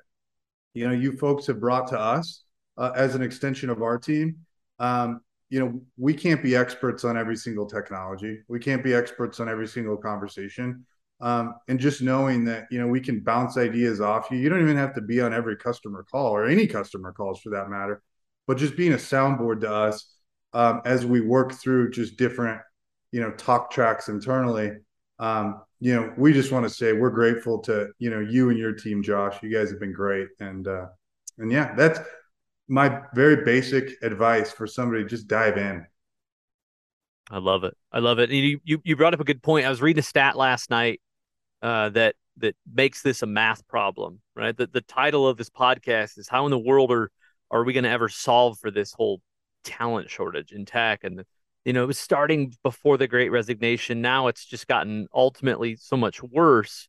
you 0.72 0.88
know 0.88 0.94
you 0.94 1.16
folks 1.16 1.46
have 1.46 1.60
brought 1.60 1.86
to 1.86 1.98
us 1.98 2.42
uh, 2.78 2.90
as 2.96 3.14
an 3.14 3.22
extension 3.22 3.70
of 3.70 3.82
our 3.82 3.98
team 3.98 4.36
um, 4.78 5.20
you 5.50 5.60
know, 5.60 5.80
we 5.96 6.14
can't 6.14 6.42
be 6.42 6.56
experts 6.56 7.04
on 7.04 7.16
every 7.16 7.36
single 7.36 7.66
technology. 7.66 8.40
We 8.48 8.58
can't 8.58 8.82
be 8.82 8.94
experts 8.94 9.40
on 9.40 9.48
every 9.48 9.68
single 9.68 9.96
conversation. 9.96 10.84
Um, 11.20 11.54
and 11.68 11.78
just 11.78 12.02
knowing 12.02 12.44
that, 12.46 12.66
you 12.70 12.80
know, 12.80 12.88
we 12.88 13.00
can 13.00 13.20
bounce 13.20 13.56
ideas 13.56 14.00
off 14.00 14.30
you. 14.30 14.38
You 14.38 14.48
don't 14.48 14.62
even 14.62 14.76
have 14.76 14.94
to 14.94 15.00
be 15.00 15.20
on 15.20 15.32
every 15.32 15.56
customer 15.56 16.04
call 16.10 16.34
or 16.34 16.46
any 16.46 16.66
customer 16.66 17.12
calls 17.12 17.40
for 17.40 17.50
that 17.50 17.70
matter, 17.70 18.02
but 18.46 18.56
just 18.56 18.76
being 18.76 18.94
a 18.94 18.96
soundboard 18.96 19.60
to 19.60 19.72
us 19.72 20.13
um, 20.54 20.80
as 20.84 21.04
we 21.04 21.20
work 21.20 21.52
through 21.52 21.90
just 21.90 22.16
different, 22.16 22.60
you 23.12 23.20
know, 23.20 23.32
talk 23.32 23.70
tracks 23.70 24.08
internally. 24.08 24.72
Um, 25.18 25.62
you 25.80 25.94
know, 25.94 26.12
we 26.16 26.32
just 26.32 26.52
want 26.52 26.64
to 26.64 26.70
say 26.70 26.92
we're 26.92 27.10
grateful 27.10 27.58
to, 27.62 27.88
you 27.98 28.10
know, 28.10 28.20
you 28.20 28.50
and 28.50 28.58
your 28.58 28.72
team, 28.72 29.02
Josh. 29.02 29.42
You 29.42 29.52
guys 29.52 29.70
have 29.70 29.80
been 29.80 29.92
great. 29.92 30.28
And, 30.40 30.66
uh, 30.66 30.86
and 31.38 31.52
yeah, 31.52 31.74
that's 31.74 32.00
my 32.68 33.02
very 33.14 33.44
basic 33.44 33.90
advice 34.02 34.50
for 34.50 34.66
somebody 34.66 35.04
just 35.04 35.28
dive 35.28 35.58
in. 35.58 35.84
I 37.30 37.38
love 37.38 37.64
it. 37.64 37.76
I 37.92 37.98
love 37.98 38.18
it. 38.18 38.30
And 38.30 38.38
you, 38.38 38.60
you 38.64 38.80
you 38.84 38.96
brought 38.96 39.14
up 39.14 39.20
a 39.20 39.24
good 39.24 39.42
point. 39.42 39.66
I 39.66 39.70
was 39.70 39.80
reading 39.80 40.00
a 40.00 40.02
stat 40.02 40.36
last 40.36 40.70
night 40.70 41.00
uh, 41.62 41.88
that 41.90 42.16
that 42.36 42.54
makes 42.72 43.02
this 43.02 43.22
a 43.22 43.26
math 43.26 43.66
problem, 43.66 44.20
right? 44.36 44.56
The 44.56 44.66
the 44.66 44.82
title 44.82 45.26
of 45.26 45.38
this 45.38 45.48
podcast 45.48 46.18
is 46.18 46.28
"How 46.28 46.44
in 46.44 46.50
the 46.50 46.58
world 46.58 46.92
are 46.92 47.10
are 47.50 47.64
we 47.64 47.72
going 47.72 47.84
to 47.84 47.90
ever 47.90 48.08
solve 48.08 48.58
for 48.58 48.70
this 48.70 48.92
whole 48.92 49.22
talent 49.64 50.10
shortage 50.10 50.52
in 50.52 50.64
tech?" 50.64 51.04
And 51.04 51.24
you 51.64 51.72
know, 51.72 51.82
it 51.82 51.86
was 51.86 51.98
starting 51.98 52.54
before 52.62 52.98
the 52.98 53.08
Great 53.08 53.30
Resignation. 53.30 54.02
Now 54.02 54.26
it's 54.28 54.44
just 54.44 54.68
gotten 54.68 55.08
ultimately 55.14 55.76
so 55.76 55.96
much 55.96 56.22
worse. 56.22 56.88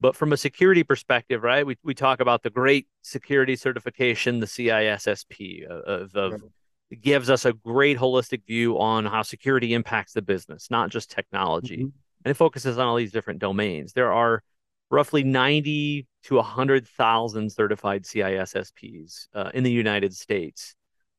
But 0.00 0.16
from 0.16 0.32
a 0.32 0.36
security 0.36 0.82
perspective, 0.82 1.42
right, 1.42 1.64
we, 1.64 1.76
we 1.82 1.94
talk 1.94 2.20
about 2.20 2.42
the 2.42 2.50
great 2.50 2.88
security 3.02 3.56
certification, 3.56 4.40
the 4.40 4.46
CISSP, 4.46 5.70
uh, 5.70 5.74
of, 5.74 6.14
of 6.14 6.42
it 6.90 7.00
gives 7.00 7.30
us 7.30 7.44
a 7.44 7.52
great 7.52 7.98
holistic 7.98 8.46
view 8.46 8.78
on 8.78 9.06
how 9.06 9.22
security 9.22 9.72
impacts 9.72 10.12
the 10.12 10.22
business, 10.22 10.70
not 10.70 10.90
just 10.90 11.10
technology. 11.10 11.78
Mm-hmm. 11.78 12.24
And 12.24 12.30
it 12.30 12.34
focuses 12.34 12.78
on 12.78 12.86
all 12.86 12.96
these 12.96 13.12
different 13.12 13.40
domains. 13.40 13.92
There 13.92 14.12
are 14.12 14.42
roughly 14.90 15.24
90 15.24 16.06
to 16.24 16.34
100,000 16.36 17.50
certified 17.52 18.04
CISSPs 18.04 19.28
uh, 19.34 19.50
in 19.54 19.64
the 19.64 19.72
United 19.72 20.14
States. 20.14 20.74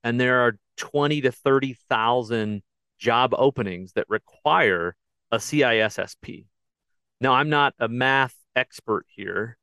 And 0.05 0.19
there 0.19 0.41
are 0.41 0.57
20 0.77 1.21
to 1.21 1.31
30,000 1.31 2.61
job 2.99 3.33
openings 3.37 3.93
that 3.93 4.05
require 4.07 4.95
a 5.31 5.37
CISSP. 5.37 6.45
Now, 7.19 7.33
I'm 7.33 7.49
not 7.49 7.73
a 7.79 7.87
math 7.87 8.35
expert 8.55 9.07
here, 9.09 9.57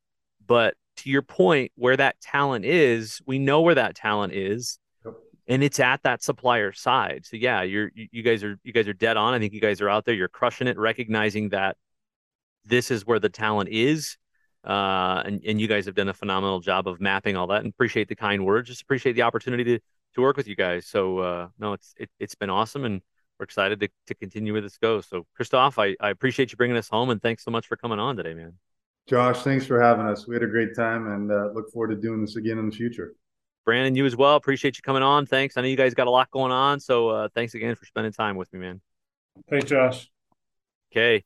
but 0.45 0.75
to 0.97 1.09
your 1.09 1.21
point, 1.21 1.71
where 1.75 1.95
that 1.95 2.19
talent 2.19 2.65
is, 2.65 3.21
we 3.25 3.39
know 3.39 3.61
where 3.61 3.75
that 3.75 3.95
talent 3.95 4.33
is, 4.33 4.77
and 5.47 5.63
it's 5.63 5.79
at 5.79 6.03
that 6.03 6.21
supplier 6.21 6.73
side. 6.73 7.25
So 7.25 7.37
yeah, 7.37 7.63
you're 7.63 7.91
you 7.95 8.21
guys 8.21 8.43
are 8.43 8.57
you 8.63 8.71
guys 8.71 8.87
are 8.87 8.93
dead 8.93 9.17
on. 9.17 9.33
I 9.33 9.39
think 9.39 9.53
you 9.53 9.61
guys 9.61 9.81
are 9.81 9.89
out 9.89 10.05
there. 10.05 10.13
You're 10.13 10.27
crushing 10.27 10.67
it, 10.67 10.77
recognizing 10.77 11.49
that 11.49 11.77
this 12.65 12.91
is 12.91 13.05
where 13.05 13.19
the 13.19 13.29
talent 13.29 13.69
is. 13.69 14.17
Uh, 14.63 15.21
and, 15.25 15.41
and 15.45 15.59
you 15.59 15.67
guys 15.67 15.85
have 15.85 15.95
done 15.95 16.07
a 16.07 16.13
phenomenal 16.13 16.61
job 16.61 16.87
of 16.87 17.01
mapping 17.01 17.35
all 17.35 17.47
that 17.47 17.63
and 17.63 17.73
appreciate 17.73 18.07
the 18.07 18.15
kind 18.15 18.45
words. 18.45 18.69
Just 18.69 18.81
appreciate 18.81 19.13
the 19.13 19.23
opportunity 19.23 19.63
to 19.65 19.79
to 20.15 20.21
work 20.21 20.37
with 20.37 20.47
you 20.47 20.55
guys. 20.55 20.87
So 20.87 21.19
uh, 21.19 21.47
no, 21.59 21.73
it's 21.73 21.93
it, 21.97 22.09
has 22.19 22.35
been 22.35 22.49
awesome, 22.49 22.85
and 22.85 23.01
we're 23.39 23.45
excited 23.45 23.79
to, 23.81 23.89
to 24.07 24.15
continue 24.15 24.53
where 24.53 24.61
this 24.61 24.77
goes. 24.77 25.07
So 25.07 25.25
Christoph, 25.35 25.79
I, 25.79 25.95
I 25.99 26.09
appreciate 26.09 26.51
you 26.51 26.57
bringing 26.57 26.77
us 26.77 26.89
home, 26.89 27.09
and 27.09 27.21
thanks 27.21 27.43
so 27.43 27.51
much 27.51 27.67
for 27.67 27.75
coming 27.75 27.99
on 27.99 28.15
today, 28.15 28.33
man. 28.33 28.53
Josh, 29.07 29.41
thanks 29.43 29.65
for 29.65 29.81
having 29.81 30.05
us. 30.05 30.27
We 30.27 30.35
had 30.35 30.43
a 30.43 30.47
great 30.47 30.75
time, 30.75 31.07
and 31.07 31.31
uh, 31.31 31.49
look 31.53 31.71
forward 31.71 31.89
to 31.89 31.95
doing 31.95 32.21
this 32.21 32.35
again 32.35 32.57
in 32.57 32.69
the 32.69 32.75
future. 32.75 33.15
Brandon, 33.65 33.95
you 33.95 34.05
as 34.05 34.15
well. 34.15 34.35
Appreciate 34.35 34.77
you 34.77 34.81
coming 34.81 35.03
on. 35.03 35.25
Thanks. 35.25 35.57
I 35.57 35.61
know 35.61 35.67
you 35.67 35.77
guys 35.77 35.93
got 35.93 36.07
a 36.07 36.11
lot 36.11 36.29
going 36.31 36.51
on, 36.51 36.79
so 36.79 37.09
uh, 37.09 37.27
thanks 37.33 37.53
again 37.53 37.75
for 37.75 37.85
spending 37.85 38.11
time 38.11 38.35
with 38.35 38.51
me, 38.53 38.59
man. 38.59 38.81
Thanks, 39.49 39.69
Josh. 39.69 40.09
Okay. 40.91 41.23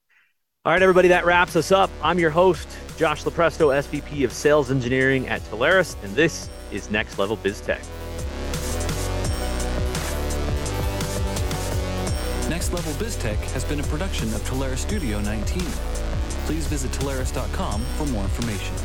All 0.65 0.73
right, 0.73 0.81
everybody, 0.81 1.09
that 1.09 1.25
wraps 1.25 1.55
us 1.55 1.71
up. 1.71 1.89
I'm 2.03 2.19
your 2.19 2.29
host, 2.29 2.67
Josh 2.97 3.23
Lupresto, 3.23 3.73
SVP 3.73 4.25
of 4.25 4.33
Sales 4.33 4.69
Engineering 4.69 5.27
at 5.27 5.41
Telarus, 5.43 5.95
and 6.03 6.13
this 6.15 6.49
is 6.71 6.91
Next 6.91 7.17
Level 7.17 7.37
BizTech. 7.37 7.85
Next 12.67 12.85
Level 12.85 13.07
BizTech 13.07 13.37
has 13.51 13.63
been 13.63 13.79
a 13.79 13.83
production 13.83 14.27
of 14.33 14.41
Telarus 14.41 14.79
Studio 14.79 15.21
19. 15.21 15.61
Please 16.47 16.67
visit 16.67 16.91
Telarus.com 16.91 17.79
for 17.95 18.05
more 18.07 18.23
information. 18.23 18.75